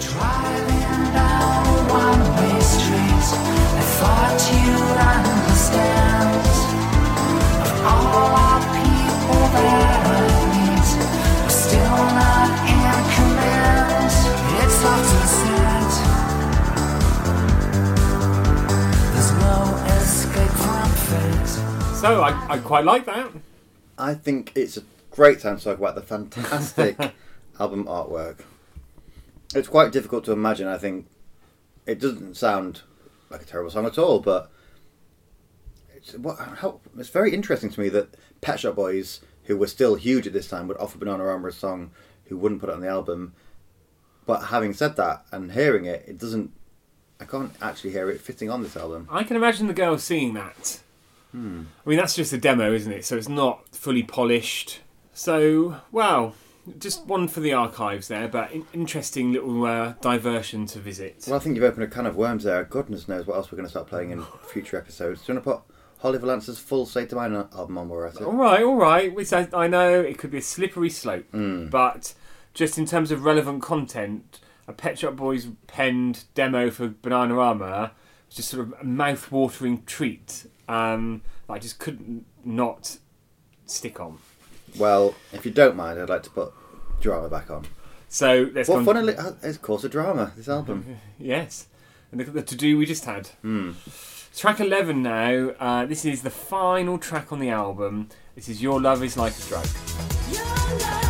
Driving 0.00 1.12
down 1.12 1.88
one-way 1.90 2.60
street, 2.60 3.36
I 3.76 3.82
thought 4.00 4.40
you'd 4.64 4.96
understand. 5.12 6.40
Of 7.60 7.84
all 7.84 8.32
our 8.32 8.60
people 8.72 9.40
that 9.52 9.91
So 22.02 22.20
I, 22.20 22.46
I 22.48 22.58
quite 22.58 22.84
like 22.84 23.04
that. 23.06 23.30
I 23.96 24.14
think 24.14 24.50
it's 24.56 24.76
a 24.76 24.82
great 25.12 25.38
time 25.38 25.56
to 25.56 25.62
talk 25.62 25.78
about 25.78 25.94
the 25.94 26.02
fantastic 26.02 26.96
album 27.60 27.84
artwork. 27.84 28.40
It's 29.54 29.68
quite 29.68 29.92
difficult 29.92 30.24
to 30.24 30.32
imagine. 30.32 30.66
I 30.66 30.78
think 30.78 31.06
it 31.86 32.00
doesn't 32.00 32.36
sound 32.36 32.82
like 33.30 33.42
a 33.42 33.44
terrible 33.44 33.70
song 33.70 33.86
at 33.86 33.98
all, 33.98 34.18
but 34.18 34.50
it's 35.94 36.14
what 36.14 36.38
how, 36.38 36.80
it's 36.98 37.08
very 37.08 37.32
interesting 37.32 37.70
to 37.70 37.80
me 37.80 37.88
that 37.90 38.16
Pet 38.40 38.58
Shop 38.58 38.74
Boys, 38.74 39.20
who 39.44 39.56
were 39.56 39.68
still 39.68 39.94
huge 39.94 40.26
at 40.26 40.32
this 40.32 40.48
time, 40.48 40.66
would 40.66 40.78
offer 40.78 40.98
Bananarama 40.98 41.50
a 41.50 41.52
song 41.52 41.92
who 42.24 42.36
wouldn't 42.36 42.60
put 42.60 42.68
it 42.68 42.74
on 42.74 42.80
the 42.80 42.88
album. 42.88 43.32
But 44.26 44.46
having 44.46 44.72
said 44.72 44.96
that 44.96 45.24
and 45.30 45.52
hearing 45.52 45.84
it, 45.84 46.04
it 46.08 46.18
doesn't. 46.18 46.50
I 47.20 47.26
can't 47.26 47.52
actually 47.62 47.92
hear 47.92 48.10
it 48.10 48.20
fitting 48.20 48.50
on 48.50 48.64
this 48.64 48.76
album. 48.76 49.06
I 49.08 49.22
can 49.22 49.36
imagine 49.36 49.68
the 49.68 49.72
girls 49.72 50.02
singing 50.02 50.34
that. 50.34 50.80
I 51.34 51.38
mean, 51.88 51.98
that's 51.98 52.14
just 52.14 52.32
a 52.32 52.38
demo, 52.38 52.72
isn't 52.72 52.92
it? 52.92 53.04
So 53.04 53.16
it's 53.16 53.28
not 53.28 53.68
fully 53.74 54.02
polished. 54.02 54.80
So, 55.14 55.76
well, 55.90 56.34
just 56.78 57.06
one 57.06 57.26
for 57.28 57.40
the 57.40 57.52
archives 57.52 58.08
there, 58.08 58.28
but 58.28 58.52
in- 58.52 58.66
interesting 58.72 59.32
little 59.32 59.64
uh, 59.64 59.94
diversion 60.00 60.66
to 60.66 60.78
visit. 60.78 61.24
Well, 61.26 61.36
I 61.36 61.38
think 61.38 61.54
you've 61.56 61.64
opened 61.64 61.84
a 61.84 61.88
can 61.88 62.06
of 62.06 62.16
worms 62.16 62.44
there. 62.44 62.64
Goodness 62.64 63.08
knows 63.08 63.26
what 63.26 63.36
else 63.36 63.50
we're 63.50 63.56
going 63.56 63.66
to 63.66 63.70
start 63.70 63.88
playing 63.88 64.10
in 64.10 64.22
future 64.52 64.76
episodes. 64.76 65.24
Do 65.24 65.32
you 65.32 65.36
want 65.36 65.44
to 65.44 65.50
put 65.52 65.62
Holly 66.00 66.18
Valance's 66.18 66.58
full 66.58 66.86
State 66.86 67.12
of 67.12 67.18
Mind 67.18 67.34
album 67.34 67.78
on 67.78 67.88
while 67.88 67.98
we're 67.98 68.06
at 68.06 68.16
it? 68.16 68.22
All 68.22 68.32
right, 68.32 68.62
all 68.62 68.76
right. 68.76 69.14
Which 69.14 69.32
I, 69.32 69.48
I 69.52 69.66
know 69.68 70.00
it 70.00 70.18
could 70.18 70.30
be 70.30 70.38
a 70.38 70.42
slippery 70.42 70.90
slope, 70.90 71.26
but 71.32 72.14
just 72.54 72.76
in 72.78 72.86
terms 72.86 73.10
of 73.10 73.24
relevant 73.24 73.62
content, 73.62 74.38
a 74.68 74.72
Pet 74.72 74.98
Shop 74.98 75.16
Boys 75.16 75.48
penned 75.66 76.24
demo 76.34 76.70
for 76.70 76.88
Bananarama 76.88 77.90
was 78.26 78.36
just 78.36 78.50
sort 78.50 78.66
of 78.68 78.74
a 78.80 78.84
mouth-watering 78.84 79.82
treat. 79.84 80.46
Um, 80.68 81.22
that 81.46 81.54
I 81.54 81.58
just 81.58 81.78
couldn't 81.78 82.24
not 82.44 82.98
stick 83.66 84.00
on. 84.00 84.18
Well, 84.78 85.14
if 85.32 85.44
you 85.44 85.50
don't 85.52 85.76
mind, 85.76 86.00
I'd 86.00 86.08
like 86.08 86.22
to 86.24 86.30
put 86.30 86.52
drama 87.00 87.28
back 87.28 87.50
on. 87.50 87.66
So 88.08 88.50
let's 88.54 88.68
Well, 88.68 88.78
go. 88.78 88.84
funnily, 88.84 89.16
uh, 89.16 89.32
it's 89.42 89.56
of 89.56 89.62
course 89.62 89.84
a 89.84 89.88
drama. 89.88 90.32
This 90.36 90.48
album. 90.48 90.98
Yes, 91.18 91.66
and 92.10 92.18
look 92.18 92.28
at 92.28 92.34
the 92.34 92.42
to-do 92.42 92.76
we 92.78 92.84
just 92.86 93.04
had. 93.04 93.28
Hmm. 93.42 93.72
Track 94.36 94.60
eleven 94.60 95.02
now. 95.02 95.50
Uh, 95.60 95.84
this 95.86 96.04
is 96.04 96.22
the 96.22 96.30
final 96.30 96.96
track 96.98 97.32
on 97.32 97.38
the 97.38 97.50
album. 97.50 98.08
This 98.34 98.48
is 98.48 98.62
"Your 98.62 98.80
Love 98.80 99.02
Is 99.02 99.16
Like 99.16 99.34
a 99.38 99.42
Drug." 99.48 101.01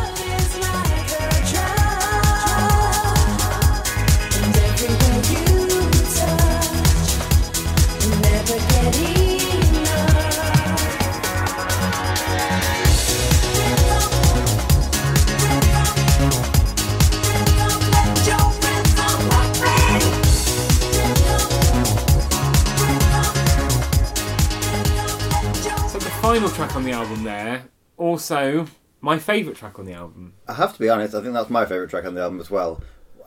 Final 26.23 26.49
track 26.51 26.77
on 26.77 26.85
the 26.85 26.93
album 26.93 27.25
there, 27.25 27.65
also 27.97 28.65
my 29.01 29.19
favourite 29.19 29.59
track 29.59 29.81
on 29.81 29.87
the 29.87 29.93
album. 29.93 30.33
I 30.47 30.53
have 30.55 30.73
to 30.73 30.79
be 30.79 30.89
honest. 30.89 31.17
I 31.17 31.21
think 31.21 31.35
that's 31.35 31.51
my 31.51 31.65
favourite 31.67 31.91
track 31.91 32.05
on 32.05 32.15
the 32.15 32.21
album 32.21 32.39
as 32.39 32.49
well. 32.49 32.81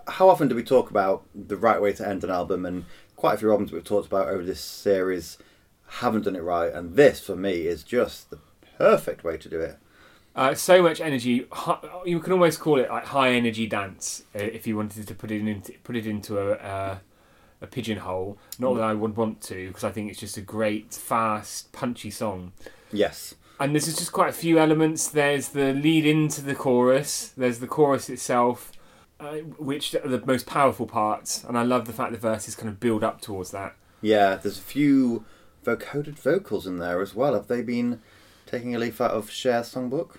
How 0.07 0.29
often 0.29 0.47
do 0.47 0.55
we 0.55 0.63
talk 0.63 0.89
about 0.89 1.25
the 1.35 1.57
right 1.57 1.81
way 1.81 1.91
to 1.91 2.07
end 2.07 2.23
an 2.23 2.29
album? 2.29 2.65
And 2.65 2.85
quite 3.17 3.33
a 3.33 3.37
few 3.37 3.51
albums 3.51 3.73
we've 3.73 3.83
talked 3.83 4.07
about 4.07 4.29
over 4.29 4.43
this 4.43 4.61
series 4.61 5.37
haven't 5.87 6.23
done 6.23 6.37
it 6.37 6.41
right. 6.41 6.71
And 6.71 6.95
this, 6.95 7.19
for 7.19 7.35
me, 7.35 7.67
is 7.67 7.83
just 7.83 8.29
the 8.29 8.39
perfect 8.77 9.25
way 9.25 9.35
to 9.39 9.49
do 9.49 9.59
it. 9.59 9.77
Uh, 10.33 10.53
so 10.53 10.81
much 10.81 11.01
energy. 11.01 11.45
You 12.05 12.19
can 12.21 12.31
almost 12.31 12.61
call 12.61 12.79
it 12.79 12.89
like 12.89 13.07
high 13.07 13.31
energy 13.31 13.67
dance 13.67 14.23
uh, 14.33 14.39
if 14.39 14.65
you 14.65 14.77
wanted 14.77 15.05
to 15.05 15.13
put 15.13 15.31
it 15.31 15.45
into 15.45 15.73
put 15.83 15.97
it 15.97 16.07
into 16.07 16.39
a 16.39 16.53
uh, 16.53 16.97
a 17.59 17.67
pigeonhole. 17.67 18.37
Not 18.57 18.75
that 18.75 18.83
I 18.83 18.93
would 18.93 19.17
want 19.17 19.41
to 19.43 19.67
because 19.67 19.83
I 19.83 19.91
think 19.91 20.09
it's 20.09 20.19
just 20.19 20.37
a 20.37 20.41
great, 20.41 20.93
fast, 20.93 21.73
punchy 21.73 22.09
song. 22.09 22.53
Yes. 22.91 23.35
And 23.59 23.73
there's 23.73 23.85
just 23.85 24.11
quite 24.11 24.29
a 24.29 24.33
few 24.33 24.59
elements. 24.59 25.07
There's 25.07 25.49
the 25.49 25.73
lead 25.73 26.05
into 26.05 26.41
the 26.41 26.55
chorus. 26.55 27.31
There's 27.37 27.59
the 27.59 27.67
chorus 27.67 28.09
itself, 28.09 28.71
uh, 29.19 29.35
which 29.57 29.95
are 29.95 30.07
the 30.07 30.25
most 30.25 30.45
powerful 30.45 30.85
parts. 30.85 31.43
And 31.43 31.57
I 31.57 31.63
love 31.63 31.85
the 31.85 31.93
fact 31.93 32.11
the 32.11 32.17
verses 32.17 32.55
kind 32.55 32.69
of 32.69 32.79
build 32.79 33.03
up 33.03 33.21
towards 33.21 33.51
that. 33.51 33.75
Yeah, 34.01 34.35
there's 34.35 34.57
a 34.57 34.61
few 34.61 35.25
vocoded 35.63 36.19
vocals 36.19 36.67
in 36.67 36.79
there 36.79 37.01
as 37.01 37.15
well. 37.15 37.33
Have 37.33 37.47
they 37.47 37.61
been 37.61 38.01
taking 38.45 38.75
a 38.75 38.79
leaf 38.79 38.99
out 38.99 39.11
of 39.11 39.29
Cher's 39.29 39.73
songbook? 39.73 40.17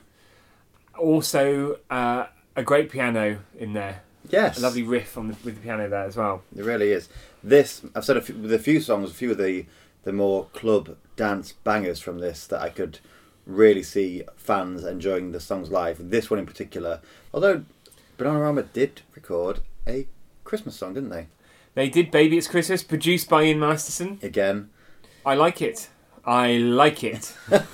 Also, 0.99 1.79
uh, 1.91 2.27
a 2.57 2.63
great 2.63 2.91
piano 2.91 3.41
in 3.59 3.75
there. 3.75 4.03
Yes. 4.29 4.59
A 4.59 4.63
lovely 4.63 4.83
riff 4.83 5.17
on 5.17 5.29
the, 5.29 5.37
with 5.45 5.57
the 5.57 5.61
piano 5.61 5.89
there 5.89 6.05
as 6.05 6.17
well. 6.17 6.43
It 6.57 6.65
really 6.65 6.91
is. 6.91 7.09
This 7.45 7.83
I've 7.95 8.05
said 8.05 8.17
a 8.17 8.21
few, 8.21 8.35
with 8.35 8.53
a 8.53 8.59
few 8.59 8.81
songs, 8.81 9.11
a 9.11 9.15
few 9.15 9.31
of 9.31 9.39
the 9.39 9.67
the 10.07 10.13
more 10.13 10.47
club 10.53 10.97
dance 11.17 11.53
bangers 11.65 11.99
from 11.99 12.21
this 12.21 12.47
that 12.47 12.63
I 12.63 12.69
could 12.69 13.01
really 13.45 13.83
see 13.83 14.23
fans 14.37 14.85
enjoying 14.85 15.33
the 15.33 15.41
songs 15.41 15.69
live. 15.69 16.11
This 16.11 16.31
one 16.31 16.39
in 16.39 16.47
particular, 16.47 17.01
although 17.35 17.65
Bananarama 18.17 18.73
did 18.73 19.03
record 19.17 19.61
a 19.85 20.07
Christmas 20.45 20.77
song, 20.77 20.95
didn't 20.95 21.11
they? 21.11 21.27
They 21.75 21.89
did 21.89 22.13
"Baby 22.13 22.39
It's 22.39 22.47
Christmas," 22.47 22.85
produced 22.85 23.29
by 23.29 23.43
Ian 23.43 23.59
Masterson. 23.59 24.21
Again. 24.23 24.71
I 25.27 25.35
like 25.35 25.61
it. 25.61 25.89
I 26.25 26.53
like 26.53 27.03
it. 27.03 27.35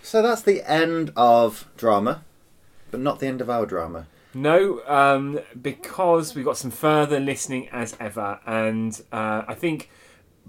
So 0.00 0.22
that's 0.22 0.40
the 0.40 0.62
end 0.66 1.12
of 1.18 1.68
drama, 1.76 2.24
but 2.90 2.98
not 2.98 3.20
the 3.20 3.26
end 3.26 3.42
of 3.42 3.50
our 3.50 3.66
drama. 3.66 4.06
No, 4.32 4.80
um, 4.86 5.40
because 5.60 6.34
we've 6.34 6.46
got 6.46 6.56
some 6.56 6.70
further 6.70 7.20
listening 7.20 7.68
as 7.68 7.94
ever, 8.00 8.40
and 8.46 8.98
uh, 9.12 9.42
I 9.46 9.52
think 9.52 9.90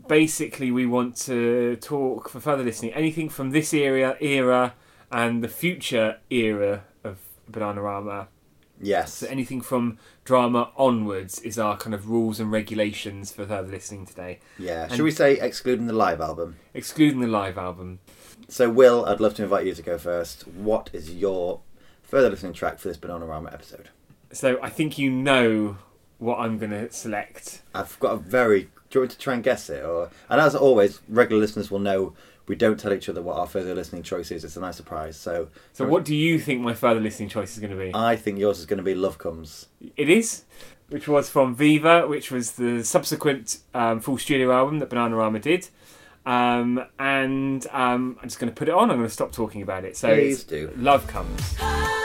basically 0.08 0.72
we 0.72 0.86
want 0.86 1.16
to 1.18 1.76
talk 1.78 2.30
for 2.30 2.40
further 2.40 2.64
listening 2.64 2.94
anything 2.94 3.30
from 3.30 3.52
this 3.52 3.74
era, 3.74 4.18
era, 4.22 4.74
and 5.12 5.44
the 5.44 5.48
future 5.48 6.18
era 6.30 6.84
of 7.04 7.18
Bananarama. 7.52 8.28
Yes. 8.82 9.14
So 9.16 9.28
anything 9.28 9.60
from 9.62 9.98
drama 10.24 10.72
onwards 10.78 11.40
is 11.40 11.60
our 11.60 11.76
kind 11.76 11.94
of 11.94 12.10
rules 12.10 12.40
and 12.40 12.52
regulations 12.52 13.32
for 13.32 13.46
further 13.46 13.68
listening 13.70 14.06
today, 14.06 14.40
Yeah. 14.58 14.84
And- 14.84 14.94
Should 14.94 15.04
we 15.04 15.12
say 15.12 15.34
excluding 15.40 15.88
the 15.88 15.94
live 15.94 16.22
album? 16.22 16.56
excluding 16.74 17.20
the 17.20 17.28
live 17.28 17.58
album. 17.58 18.00
So, 18.48 18.70
Will, 18.70 19.06
I'd 19.06 19.20
love 19.20 19.36
to 19.36 19.44
invite 19.44 19.66
you 19.68 19.76
to 19.76 19.82
go 19.82 19.98
first. 19.98 20.48
What 20.48 20.90
is 20.94 21.12
your 21.14 21.60
further 22.02 22.30
listening 22.32 22.54
track 22.54 22.80
for 22.80 22.88
this 22.88 22.98
Bananarama 22.98 23.54
episode? 23.54 23.90
So 24.32 24.60
I 24.64 24.70
think 24.70 24.98
you 24.98 25.12
know 25.12 25.78
what 26.20 26.40
I'm 26.40 26.58
going 26.58 26.72
to 26.72 26.92
select. 26.92 27.62
I've 27.76 28.00
got 28.00 28.14
a 28.14 28.18
very. 28.18 28.70
Do 28.90 28.98
you 28.98 29.02
want 29.02 29.12
me 29.12 29.16
to 29.16 29.20
try 29.20 29.34
and 29.36 29.44
guess 29.44 29.70
it? 29.70 29.84
Or 29.84 30.10
and 30.30 30.42
as 30.42 30.56
always, 30.56 31.02
regular 31.08 31.40
listeners 31.42 31.70
will 31.70 31.80
know 31.80 32.14
we 32.48 32.56
don't 32.56 32.80
tell 32.80 32.92
each 32.92 33.08
other 33.08 33.22
what 33.22 33.38
our 33.38 33.46
further 33.46 33.76
listening 33.76 34.02
choice 34.02 34.32
is. 34.32 34.44
It's 34.44 34.58
a 34.58 34.60
nice 34.60 34.76
surprise. 34.78 35.16
So, 35.16 35.50
So, 35.72 35.86
what 35.88 36.04
do 36.04 36.16
you 36.16 36.40
think 36.40 36.62
my 36.62 36.74
further 36.74 37.00
listening 37.00 37.30
choice 37.30 37.54
is 37.54 37.60
going 37.60 37.72
to 37.72 37.78
be? 37.78 37.92
I 37.94 38.16
think 38.16 38.40
yours 38.40 38.58
is 38.60 38.66
going 38.66 38.78
to 38.80 38.84
be 38.84 38.96
Love 38.96 39.20
Comes. 39.20 39.68
It 39.96 40.10
is, 40.10 40.46
which 40.90 41.08
was 41.08 41.30
from 41.30 41.56
Viva, 41.56 42.08
which 42.08 42.32
was 42.32 42.54
the 42.54 42.84
subsequent 42.84 43.60
um, 43.76 44.00
full 44.00 44.18
studio 44.18 44.52
album 44.52 44.80
that 44.80 44.90
Bananarama 44.90 45.40
did. 45.40 45.70
Um, 46.26 46.84
and 46.98 47.66
um, 47.72 48.18
I'm 48.22 48.28
just 48.28 48.40
going 48.40 48.52
to 48.52 48.56
put 48.56 48.68
it 48.68 48.74
on. 48.74 48.90
I'm 48.90 48.98
going 48.98 49.08
to 49.08 49.14
stop 49.14 49.32
talking 49.32 49.62
about 49.62 49.86
it. 49.86 49.96
So 49.96 50.12
Please 50.14 50.44
do. 50.44 50.74
Love 50.76 51.06
Comes. 51.06 51.56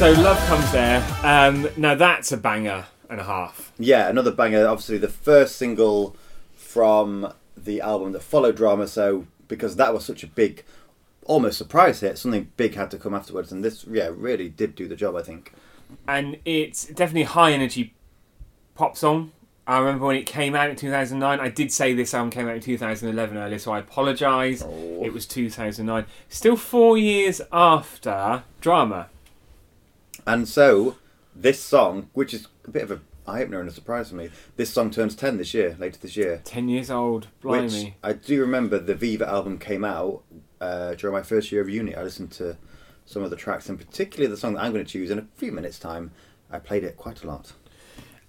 So 0.00 0.12
Love 0.12 0.38
Comes 0.46 0.72
there. 0.72 1.06
Um, 1.22 1.68
now 1.76 1.94
that's 1.94 2.32
a 2.32 2.38
banger 2.38 2.86
and 3.10 3.20
a 3.20 3.24
half. 3.24 3.70
Yeah, 3.78 4.08
another 4.08 4.30
banger. 4.30 4.66
Obviously, 4.66 4.96
the 4.96 5.10
first 5.10 5.56
single 5.56 6.16
from 6.54 7.34
the 7.54 7.82
album 7.82 8.12
that 8.12 8.22
followed 8.22 8.56
Drama. 8.56 8.88
So, 8.88 9.26
because 9.46 9.76
that 9.76 9.92
was 9.92 10.06
such 10.06 10.22
a 10.22 10.26
big, 10.26 10.64
almost 11.26 11.58
surprise 11.58 12.00
hit, 12.00 12.16
something 12.16 12.50
big 12.56 12.76
had 12.76 12.90
to 12.92 12.98
come 12.98 13.12
afterwards. 13.12 13.52
And 13.52 13.62
this, 13.62 13.84
yeah, 13.84 14.08
really 14.10 14.48
did 14.48 14.74
do 14.74 14.88
the 14.88 14.96
job, 14.96 15.16
I 15.16 15.22
think. 15.22 15.52
and 16.08 16.38
it's 16.46 16.86
definitely 16.86 17.24
a 17.24 17.26
high 17.26 17.52
energy 17.52 17.92
pop 18.74 18.96
song. 18.96 19.32
I 19.66 19.80
remember 19.80 20.06
when 20.06 20.16
it 20.16 20.24
came 20.24 20.54
out 20.54 20.70
in 20.70 20.76
2009. 20.76 21.40
I 21.40 21.50
did 21.50 21.70
say 21.70 21.92
this 21.92 22.14
album 22.14 22.30
came 22.30 22.48
out 22.48 22.54
in 22.54 22.62
2011 22.62 23.36
earlier, 23.36 23.58
so 23.58 23.72
I 23.72 23.80
apologise. 23.80 24.62
Oh. 24.62 25.04
It 25.04 25.12
was 25.12 25.26
2009. 25.26 26.06
Still 26.30 26.56
four 26.56 26.96
years 26.96 27.42
after 27.52 28.44
Drama. 28.62 29.10
And 30.30 30.48
so, 30.48 30.94
this 31.34 31.60
song, 31.60 32.08
which 32.12 32.32
is 32.32 32.46
a 32.64 32.70
bit 32.70 32.84
of 32.84 32.92
a 32.92 33.00
eye 33.26 33.42
opener 33.42 33.58
and 33.58 33.68
a 33.68 33.72
surprise 33.72 34.10
for 34.10 34.14
me, 34.14 34.30
this 34.54 34.72
song 34.72 34.92
turns 34.92 35.16
10 35.16 35.38
this 35.38 35.52
year, 35.52 35.76
later 35.80 35.98
this 36.00 36.16
year. 36.16 36.40
10 36.44 36.68
years 36.68 36.88
old. 36.88 37.26
Which 37.42 37.72
Blimey. 37.72 37.96
I 38.04 38.12
do 38.12 38.40
remember 38.40 38.78
the 38.78 38.94
Viva 38.94 39.28
album 39.28 39.58
came 39.58 39.84
out 39.84 40.22
uh, 40.60 40.94
during 40.94 41.14
my 41.14 41.22
first 41.24 41.50
year 41.50 41.60
of 41.60 41.68
uni. 41.68 41.96
I 41.96 42.04
listened 42.04 42.30
to 42.32 42.56
some 43.06 43.24
of 43.24 43.30
the 43.30 43.36
tracks, 43.36 43.68
and 43.68 43.76
particularly 43.76 44.30
the 44.30 44.36
song 44.36 44.54
that 44.54 44.62
I'm 44.62 44.72
going 44.72 44.84
to 44.84 44.90
choose 44.90 45.10
in 45.10 45.18
a 45.18 45.26
few 45.34 45.50
minutes' 45.50 45.80
time. 45.80 46.12
I 46.48 46.60
played 46.60 46.84
it 46.84 46.96
quite 46.96 47.24
a 47.24 47.26
lot. 47.26 47.54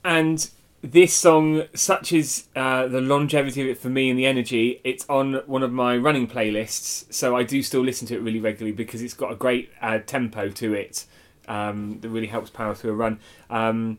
And 0.03 0.49
this 0.81 1.13
song, 1.13 1.65
such 1.75 2.11
is 2.13 2.47
uh, 2.55 2.87
the 2.87 3.01
longevity 3.01 3.61
of 3.61 3.67
it 3.67 3.77
for 3.77 3.89
me 3.89 4.09
and 4.09 4.17
the 4.17 4.25
energy, 4.25 4.81
it's 4.83 5.07
on 5.07 5.35
one 5.45 5.61
of 5.61 5.71
my 5.71 5.97
running 5.97 6.27
playlists. 6.27 7.13
So 7.13 7.35
I 7.35 7.43
do 7.43 7.61
still 7.61 7.81
listen 7.81 8.07
to 8.07 8.15
it 8.15 8.23
really 8.23 8.39
regularly 8.39 8.75
because 8.75 9.03
it's 9.03 9.13
got 9.13 9.31
a 9.31 9.35
great 9.35 9.69
uh, 9.83 9.99
tempo 9.99 10.49
to 10.49 10.73
it 10.73 11.05
um, 11.51 11.99
that 11.99 12.07
really 12.09 12.27
helps 12.27 12.49
power 12.49 12.73
through 12.73 12.91
a 12.91 12.95
run. 12.95 13.19
Um, 13.49 13.97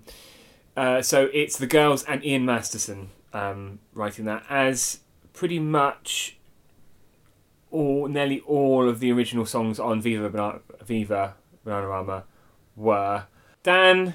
uh, 0.74 1.03
so 1.03 1.28
it's 1.34 1.59
the 1.59 1.66
girls 1.66 2.03
and 2.05 2.24
Ian 2.24 2.46
Masterson 2.46 3.11
um, 3.34 3.78
writing 3.92 4.24
that 4.24 4.44
as 4.48 5.00
pretty 5.34 5.59
much 5.59 6.38
all, 7.70 8.09
nearly 8.09 8.40
all 8.40 8.88
of 8.88 9.00
the 9.00 9.12
original 9.12 9.44
songs 9.44 9.78
on 9.78 10.00
Viva 10.00 10.61
Viva 10.82 11.34
Bananarama 11.66 12.22
were. 12.74 13.24
Dan, 13.62 14.14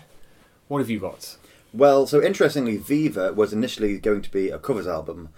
what 0.67 0.79
have 0.79 0.89
you 0.89 0.99
got? 0.99 1.37
Well, 1.73 2.07
so 2.07 2.21
interestingly, 2.21 2.77
Viva 2.77 3.33
was 3.33 3.53
initially 3.53 3.99
going 3.99 4.23
to 4.23 4.31
be 4.31 4.49
a 4.49 4.57
covers 4.57 4.87
album 4.87 5.29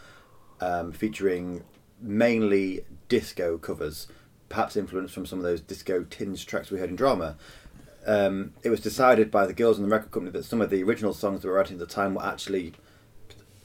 um, 0.61 0.93
featuring 0.93 1.65
mainly 2.01 2.85
disco 3.09 3.57
covers, 3.57 4.07
perhaps 4.47 4.77
influenced 4.77 5.13
from 5.13 5.25
some 5.25 5.39
of 5.39 5.43
those 5.43 5.59
disco 5.59 6.05
tinge 6.09 6.45
tracks 6.45 6.71
we 6.71 6.79
heard 6.79 6.89
in 6.89 6.95
drama. 6.95 7.35
Um, 8.05 8.53
it 8.63 8.69
was 8.69 8.79
decided 8.79 9.29
by 9.29 9.45
the 9.45 9.53
girls 9.53 9.77
in 9.77 9.83
the 9.83 9.89
record 9.89 10.11
company 10.11 10.31
that 10.31 10.45
some 10.45 10.61
of 10.61 10.69
the 10.69 10.83
original 10.83 11.13
songs 11.13 11.41
they 11.41 11.49
were 11.49 11.55
writing 11.55 11.75
at 11.75 11.79
the 11.79 11.93
time 11.93 12.15
were 12.15 12.25
actually, 12.25 12.73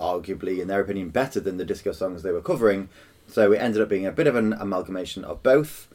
arguably, 0.00 0.60
in 0.60 0.68
their 0.68 0.80
opinion, 0.80 1.10
better 1.10 1.40
than 1.40 1.56
the 1.56 1.64
disco 1.64 1.92
songs 1.92 2.22
they 2.22 2.32
were 2.32 2.42
covering. 2.42 2.88
So 3.28 3.52
it 3.52 3.58
ended 3.58 3.80
up 3.80 3.88
being 3.88 4.06
a 4.06 4.12
bit 4.12 4.26
of 4.26 4.36
an 4.36 4.52
amalgamation 4.52 5.24
of 5.24 5.42
both. 5.42 5.88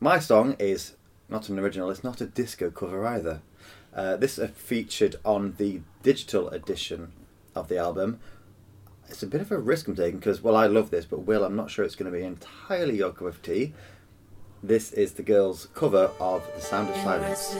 My 0.00 0.18
song 0.18 0.56
is 0.58 0.94
not 1.28 1.48
an 1.48 1.58
original, 1.58 1.90
it's 1.90 2.04
not 2.04 2.20
a 2.20 2.26
disco 2.26 2.70
cover 2.70 3.06
either. 3.06 3.40
Uh, 3.94 4.16
this 4.16 4.38
is 4.38 4.50
featured 4.50 5.16
on 5.24 5.54
the 5.58 5.80
digital 6.02 6.48
edition 6.50 7.12
of 7.54 7.68
the 7.68 7.78
album. 7.78 8.20
It's 9.08 9.22
a 9.22 9.26
bit 9.26 9.40
of 9.40 9.52
a 9.52 9.58
risk 9.58 9.88
I'm 9.88 9.96
taking 9.96 10.18
because, 10.18 10.42
well, 10.42 10.56
I 10.56 10.66
love 10.66 10.90
this, 10.90 11.04
but 11.04 11.26
Will, 11.26 11.44
I'm 11.44 11.56
not 11.56 11.70
sure 11.70 11.84
it's 11.84 11.94
going 11.94 12.10
to 12.10 12.16
be 12.16 12.24
entirely 12.24 12.96
your 12.96 13.12
cup 13.12 13.28
of 13.28 13.42
tea. 13.42 13.74
This 14.64 14.92
is 14.92 15.14
the 15.14 15.24
girls' 15.24 15.66
cover 15.74 16.12
of 16.20 16.48
The 16.54 16.60
Sound 16.60 16.88
of 16.90 16.96
Silence. 16.98 17.52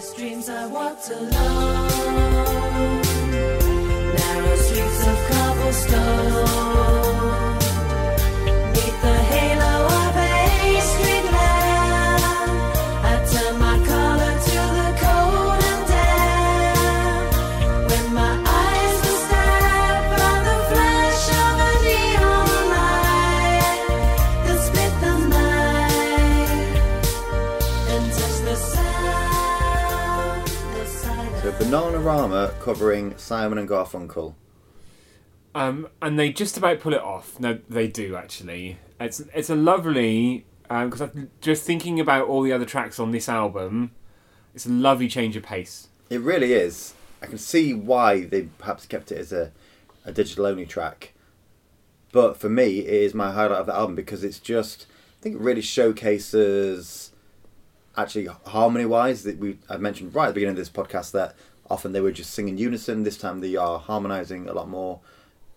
So, 31.42 31.50
Bananarama 31.50 32.56
covering 32.60 33.18
Simon 33.18 33.58
and 33.58 33.68
Garfunkel. 33.68 34.34
Um, 35.56 35.88
and 36.00 36.16
they 36.16 36.32
just 36.32 36.56
about 36.56 36.78
pull 36.78 36.94
it 36.94 37.00
off. 37.00 37.40
No, 37.40 37.58
they 37.68 37.88
do 37.88 38.14
actually. 38.14 38.78
It's 39.00 39.18
it's 39.34 39.50
a 39.50 39.56
lovely 39.56 40.46
because 40.68 41.00
I'm 41.00 41.30
just 41.40 41.64
thinking 41.64 41.98
about 41.98 42.28
all 42.28 42.42
the 42.42 42.52
other 42.52 42.64
tracks 42.64 43.00
on 43.00 43.10
this 43.10 43.28
album. 43.28 43.90
It's 44.54 44.66
a 44.66 44.70
lovely 44.70 45.08
change 45.08 45.34
of 45.34 45.42
pace. 45.42 45.88
It 46.10 46.20
really 46.20 46.52
is. 46.52 46.94
I 47.20 47.26
can 47.26 47.38
see 47.38 47.74
why 47.74 48.24
they 48.24 48.42
perhaps 48.58 48.86
kept 48.86 49.10
it 49.10 49.18
as 49.18 49.32
a, 49.32 49.50
a 50.04 50.12
digital 50.12 50.46
only 50.46 50.64
track. 50.64 51.12
But 52.12 52.36
for 52.36 52.48
me, 52.48 52.80
it 52.80 53.02
is 53.02 53.14
my 53.14 53.32
highlight 53.32 53.58
of 53.58 53.66
the 53.66 53.74
album 53.74 53.96
because 53.96 54.22
it's 54.22 54.38
just, 54.38 54.86
I 55.18 55.22
think 55.22 55.36
it 55.36 55.40
really 55.40 55.60
showcases, 55.60 57.11
actually, 57.96 58.28
harmony 58.46 58.86
wise, 58.86 59.22
that 59.24 59.38
we 59.38 59.58
I 59.68 59.76
mentioned 59.76 60.14
right 60.14 60.26
at 60.26 60.28
the 60.28 60.34
beginning 60.34 60.52
of 60.52 60.56
this 60.56 60.70
podcast 60.70 61.12
that 61.12 61.34
often 61.70 61.92
they 61.92 62.00
were 62.00 62.12
just 62.12 62.32
singing 62.32 62.54
in 62.54 62.58
unison. 62.58 63.02
This 63.02 63.16
time 63.16 63.40
they 63.40 63.56
are 63.56 63.78
harmonizing 63.78 64.48
a 64.48 64.52
lot 64.52 64.68
more. 64.68 65.00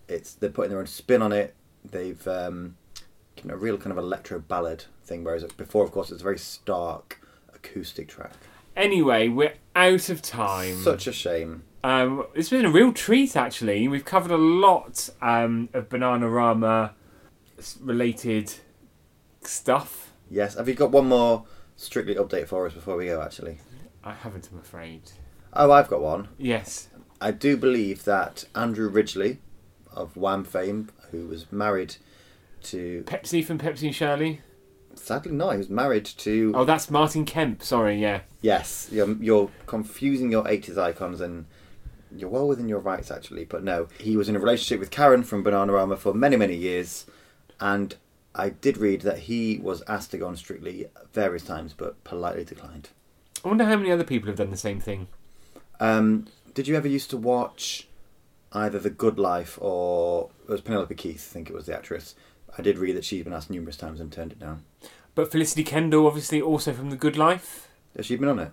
It's 0.07 0.33
They're 0.33 0.49
putting 0.49 0.71
their 0.71 0.79
own 0.79 0.87
spin 0.87 1.21
on 1.21 1.31
it. 1.31 1.55
They've 1.83 2.27
um, 2.27 2.77
given 3.35 3.51
a 3.51 3.57
real 3.57 3.77
kind 3.77 3.91
of 3.91 3.97
electro 3.97 4.39
ballad 4.39 4.85
thing, 5.03 5.23
whereas 5.23 5.43
before, 5.43 5.83
of 5.83 5.91
course, 5.91 6.11
it's 6.11 6.21
a 6.21 6.23
very 6.23 6.39
stark 6.39 7.21
acoustic 7.53 8.07
track. 8.07 8.33
Anyway, 8.75 9.29
we're 9.29 9.53
out 9.75 10.09
of 10.09 10.21
time. 10.21 10.75
Such 10.77 11.07
a 11.07 11.11
shame. 11.11 11.63
Um, 11.83 12.25
it's 12.33 12.49
been 12.49 12.65
a 12.65 12.71
real 12.71 12.91
treat, 12.91 13.35
actually. 13.35 13.87
We've 13.87 14.03
covered 14.03 14.31
a 14.31 14.37
lot 14.37 15.09
um, 15.21 15.69
of 15.73 15.89
Bananarama 15.89 16.91
related 17.79 18.53
stuff. 19.41 20.11
Yes. 20.29 20.55
Have 20.55 20.67
you 20.67 20.73
got 20.73 20.91
one 20.91 21.07
more 21.07 21.45
strictly 21.75 22.15
update 22.15 22.47
for 22.47 22.65
us 22.65 22.73
before 22.73 22.95
we 22.97 23.05
go? 23.07 23.21
Actually. 23.21 23.59
I 24.03 24.13
haven't, 24.13 24.49
I'm 24.51 24.59
afraid. 24.59 25.11
Oh, 25.53 25.71
I've 25.71 25.87
got 25.87 26.01
one. 26.01 26.27
Yes. 26.37 26.89
I 27.21 27.31
do 27.31 27.57
believe 27.57 28.03
that 28.05 28.43
Andrew 28.53 28.89
Ridgeley, 28.89 29.37
of 29.91 30.15
Wham 30.17 30.43
fame, 30.43 30.89
who 31.11 31.27
was 31.27 31.51
married 31.51 31.95
to 32.63 33.03
Pepsi 33.07 33.43
from 33.43 33.57
Pepsi 33.57 33.83
and 33.83 33.95
Shirley. 33.95 34.41
sadly 34.95 35.31
no, 35.31 35.51
he 35.51 35.57
was 35.57 35.69
married 35.69 36.05
to 36.05 36.51
Oh, 36.55 36.65
that's 36.65 36.91
Martin 36.91 37.25
Kemp. 37.25 37.63
Sorry, 37.63 37.99
yeah. 37.99 38.21
yes. 38.41 38.89
You're, 38.91 39.15
you're 39.17 39.49
confusing 39.65 40.31
your 40.31 40.43
'80s 40.43 40.77
icons 40.77 41.21
and. 41.21 41.45
You're 42.15 42.29
well 42.29 42.47
within 42.47 42.69
your 42.69 42.79
rights, 42.79 43.11
actually, 43.11 43.43
but 43.43 43.63
no. 43.63 43.87
He 43.99 44.15
was 44.15 44.29
in 44.29 44.37
a 44.37 44.39
relationship 44.39 44.79
with 44.79 44.89
Keren 44.89 45.23
from 45.23 45.43
Bananarama 45.43 45.97
for 45.97 46.13
many, 46.13 46.37
many 46.37 46.55
years, 46.55 47.05
and 47.59 47.95
I 48.35 48.49
did 48.49 48.77
read 48.77 49.01
that 49.01 49.19
he 49.19 49.59
was 49.63 49.81
asked 49.87 50.11
to 50.11 50.17
go 50.17 50.27
on 50.27 50.35
Strictly 50.35 50.87
various 51.13 51.43
times, 51.43 51.73
but 51.73 52.03
politely 52.03 52.43
declined. 52.43 52.89
I 53.43 53.47
wonder 53.47 53.63
how 53.63 53.77
many 53.77 53.91
other 53.91 54.03
people 54.03 54.27
have 54.27 54.37
done 54.37 54.51
the 54.51 54.57
same 54.57 54.81
thing. 54.81 55.07
Um, 55.79 56.27
did 56.53 56.67
you 56.67 56.75
ever 56.75 56.87
used 56.87 57.09
to 57.11 57.17
watch 57.17 57.87
either 58.51 58.77
The 58.77 58.89
Good 58.89 59.17
Life 59.17 59.57
or 59.61 60.29
it 60.47 60.51
was 60.51 60.61
Penelope 60.61 60.93
Keith? 60.95 61.29
I 61.31 61.33
think 61.33 61.49
it 61.49 61.55
was 61.55 61.65
the 61.65 61.75
actress. 61.75 62.15
I 62.57 62.61
did 62.61 62.77
read 62.77 62.95
that 62.97 63.05
she's 63.05 63.23
been 63.23 63.33
asked 63.33 63.49
numerous 63.49 63.77
times 63.77 63.99
and 64.01 64.11
turned 64.11 64.33
it 64.33 64.39
down. 64.39 64.63
But 65.13 65.31
Felicity 65.31 65.63
Kendal, 65.63 66.05
obviously, 66.05 66.41
also 66.41 66.73
from 66.73 66.89
The 66.89 66.97
Good 66.97 67.17
Life. 67.17 67.69
Has 67.95 68.05
she 68.05 68.17
been 68.17 68.27
on 68.27 68.39
it? 68.39 68.51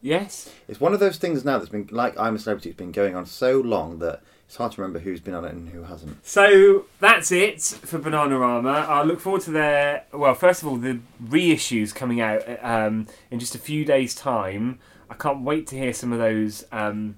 Yes. 0.00 0.52
It's 0.68 0.80
one 0.80 0.92
of 0.92 1.00
those 1.00 1.16
things 1.16 1.44
now 1.44 1.58
that's 1.58 1.70
been 1.70 1.88
like 1.90 2.18
I'm 2.18 2.36
a 2.36 2.38
Celebrity. 2.38 2.68
It's 2.68 2.78
been 2.78 2.92
going 2.92 3.16
on 3.16 3.26
so 3.26 3.58
long 3.58 3.98
that 3.98 4.22
it's 4.46 4.56
hard 4.56 4.72
to 4.72 4.80
remember 4.80 4.98
who's 4.98 5.20
been 5.20 5.34
on 5.34 5.44
it 5.44 5.52
and 5.52 5.68
who 5.70 5.82
hasn't. 5.82 6.24
So 6.26 6.86
that's 7.00 7.32
it 7.32 7.62
for 7.62 7.98
Bananarama. 7.98 8.86
I 8.88 9.02
look 9.02 9.20
forward 9.20 9.42
to 9.42 9.50
their 9.50 10.04
well, 10.12 10.34
first 10.34 10.62
of 10.62 10.68
all, 10.68 10.76
the 10.76 11.00
reissues 11.22 11.94
coming 11.94 12.20
out 12.20 12.42
um, 12.62 13.06
in 13.30 13.38
just 13.40 13.54
a 13.54 13.58
few 13.58 13.84
days' 13.84 14.14
time. 14.14 14.78
I 15.10 15.14
can't 15.14 15.42
wait 15.42 15.66
to 15.68 15.76
hear 15.76 15.92
some 15.92 16.12
of 16.12 16.18
those 16.18 16.64
um, 16.72 17.16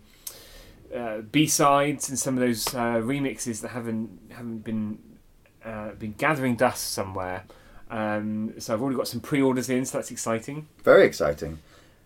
uh, 0.94 1.18
B 1.18 1.46
sides 1.46 2.08
and 2.08 2.18
some 2.18 2.34
of 2.34 2.40
those 2.40 2.74
uh, 2.74 3.00
remixes 3.00 3.60
that 3.60 3.68
haven't 3.68 4.32
haven't 4.32 4.64
been 4.64 4.98
uh, 5.64 5.90
been 5.92 6.12
gathering 6.12 6.56
dust 6.56 6.92
somewhere. 6.92 7.44
Um, 7.90 8.54
so 8.58 8.74
I've 8.74 8.82
already 8.82 8.96
got 8.96 9.08
some 9.08 9.20
pre-orders 9.20 9.68
in, 9.70 9.84
so 9.84 9.98
that's 9.98 10.10
exciting. 10.10 10.68
Very 10.82 11.04
exciting. 11.04 11.58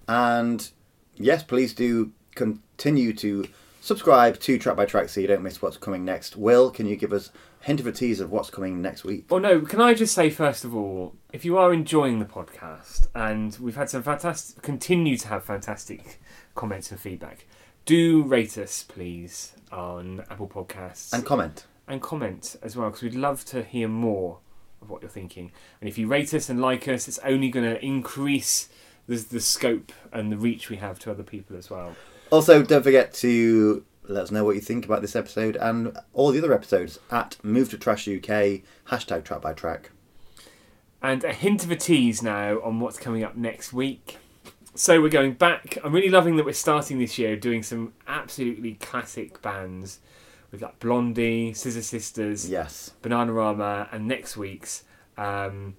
And 0.09 0.69
yes, 1.17 1.43
please 1.43 1.73
do 1.73 2.13
continue 2.35 3.13
to 3.15 3.47
subscribe 3.91 4.39
to 4.39 4.57
Track 4.57 4.77
by 4.77 4.85
Track 4.85 5.09
so 5.09 5.21
you 5.21 5.27
don't 5.27 5.43
miss 5.43 5.61
what's 5.61 5.77
coming 5.77 6.05
next. 6.05 6.37
Will, 6.37 6.71
can 6.71 6.87
you 6.87 6.95
give 6.95 7.13
us 7.13 7.33
a 7.61 7.65
hint 7.65 7.81
of 7.81 7.89
a 7.89 7.91
tease 7.91 8.21
of 8.21 8.31
what's 8.31 8.49
coming 8.49 8.81
next 8.81 9.03
week? 9.03 9.25
Well, 9.29 9.41
no, 9.41 9.63
can 9.63 9.81
I 9.81 9.95
just 9.95 10.15
say, 10.15 10.31
first 10.31 10.65
of 10.65 10.77
all, 10.77 11.17
if 11.33 11.45
you 11.45 11.59
are 11.59 11.73
enjoying 11.73 12.21
the 12.21 12.25
podcast, 12.25 13.09
and 13.17 13.59
we've 13.59 13.75
had 13.75 13.91
some 13.91 14.05
fantastic, 14.05 14.63
continue 14.63 15.17
to 15.17 15.27
have 15.27 15.43
fantastic 15.43 16.21
comments 16.55 16.93
and 16.93 17.01
feedback, 17.01 17.47
do 17.85 18.23
rate 18.23 18.57
us, 18.59 18.85
please, 18.85 19.55
on 19.73 20.23
Apple 20.31 20.47
Podcasts. 20.47 21.13
And 21.13 21.27
comment. 21.27 21.65
and 21.89 22.01
comment 22.01 22.55
as 22.63 22.77
well, 22.77 22.91
because 22.91 23.03
we'd 23.03 23.17
love 23.17 23.45
to 23.47 23.65
hear 23.65 23.89
more 23.89 24.39
of 24.81 24.89
what 24.89 25.03
you're 25.03 25.11
thinking. 25.11 25.51
And 25.81 25.91
if 25.91 25.99
you 25.99 26.07
rate 26.07 26.33
us 26.33 26.49
and 26.49 26.61
like 26.61 26.87
us, 26.87 27.09
it's 27.09 27.19
only 27.25 27.49
going 27.49 27.69
to 27.69 27.85
increase 27.85 28.69
the, 29.09 29.17
the 29.17 29.41
scope 29.41 29.91
and 30.13 30.31
the 30.31 30.37
reach 30.37 30.71
we 30.71 30.77
have 30.77 31.01
to 31.01 31.11
other 31.11 31.25
people 31.25 31.57
as 31.57 31.71
well. 31.71 31.97
Also, 32.31 32.63
don't 32.63 32.83
forget 32.83 33.13
to 33.15 33.85
let 34.05 34.25
us 34.25 34.31
know 34.31 34.45
what 34.45 34.55
you 34.55 34.61
think 34.61 34.85
about 34.85 35.03
this 35.03 35.17
episode 35.17 35.57
and 35.57 35.97
all 36.13 36.31
the 36.31 36.39
other 36.39 36.53
episodes 36.53 36.99
at 37.11 37.37
Move 37.43 37.71
to 37.71 37.79
Trash 37.79 38.07
UK, 38.09 38.63
hashtag 38.89 39.25
Track 39.25 39.41
by 39.41 39.53
Track. 39.53 39.91
And 41.03 41.25
a 41.25 41.33
hint 41.33 41.65
of 41.65 41.71
a 41.71 41.77
tease 41.77 42.23
now 42.23 42.61
on 42.63 42.81
what's 42.81 42.99
coming 42.99 43.25
up 43.25 43.37
next 43.37 43.73
week. 43.73 44.19
So 44.75 45.01
we're 45.01 45.09
going 45.09 45.33
back. 45.33 45.79
I'm 45.83 45.93
really 45.93 46.11
loving 46.11 46.37
that 46.37 46.45
we're 46.45 46.53
starting 46.53 46.99
this 46.99 47.19
year 47.19 47.37
doing 47.37 47.63
some 47.63 47.95
absolutely 48.07 48.75
classic 48.75 49.43
bands. 49.43 49.99
We've 50.53 50.61
got 50.61 50.79
Blondie, 50.79 51.53
Scissor 51.55 51.83
Sisters, 51.83 52.49
Yes. 52.49 52.93
Bananarama, 53.03 53.89
and 53.93 54.07
next 54.07 54.37
week's 54.37 54.85
um, 55.17 55.77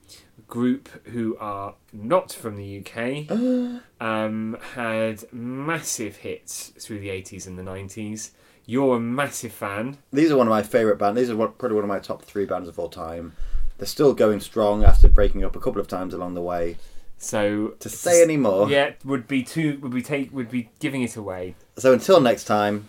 group 0.51 0.89
who 1.07 1.35
are 1.39 1.73
not 1.93 2.31
from 2.33 2.57
the 2.57 2.79
UK 2.85 3.31
um, 4.01 4.57
had 4.75 5.23
massive 5.33 6.17
hits 6.17 6.73
through 6.77 6.99
the 6.99 7.07
80s 7.09 7.47
and 7.47 7.57
the 7.57 7.63
90s. 7.63 8.31
You're 8.65 8.97
a 8.97 8.99
massive 8.99 9.53
fan. 9.53 9.97
These 10.13 10.29
are 10.29 10.37
one 10.37 10.47
of 10.47 10.51
my 10.51 10.61
favourite 10.61 10.99
bands. 10.99 11.19
These 11.19 11.29
are 11.31 11.35
one- 11.37 11.53
probably 11.57 11.75
one 11.75 11.85
of 11.85 11.89
my 11.89 11.99
top 11.99 12.21
three 12.23 12.45
bands 12.45 12.67
of 12.69 12.77
all 12.77 12.89
time. 12.89 13.33
They're 13.77 13.87
still 13.87 14.13
going 14.13 14.41
strong 14.41 14.83
after 14.83 15.07
breaking 15.09 15.43
up 15.43 15.55
a 15.55 15.59
couple 15.59 15.81
of 15.81 15.87
times 15.87 16.13
along 16.13 16.35
the 16.35 16.41
way. 16.41 16.75
So 17.17 17.69
To 17.79 17.89
say 17.89 18.21
any 18.21 18.37
more. 18.37 18.69
yeah, 18.69 18.91
would 19.05 19.27
be 19.27 19.43
too 19.43 19.79
would 19.81 19.91
be 19.93 20.01
take 20.01 20.33
would 20.33 20.51
be 20.51 20.69
giving 20.79 21.01
it 21.01 21.15
away. 21.15 21.55
So 21.77 21.93
until 21.93 22.19
next 22.19 22.43
time, 22.43 22.87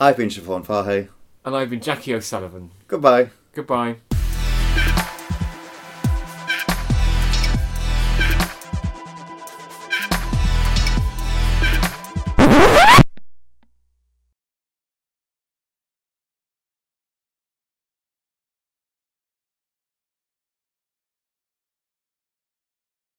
I've 0.00 0.16
been 0.16 0.28
Siobhan 0.30 0.64
Fahey. 0.66 1.08
And 1.44 1.54
I've 1.54 1.70
been 1.70 1.80
Jacquie 1.80 2.14
O'Sullivan. 2.14 2.70
Goodbye. 2.88 3.30
Goodbye. 3.54 3.96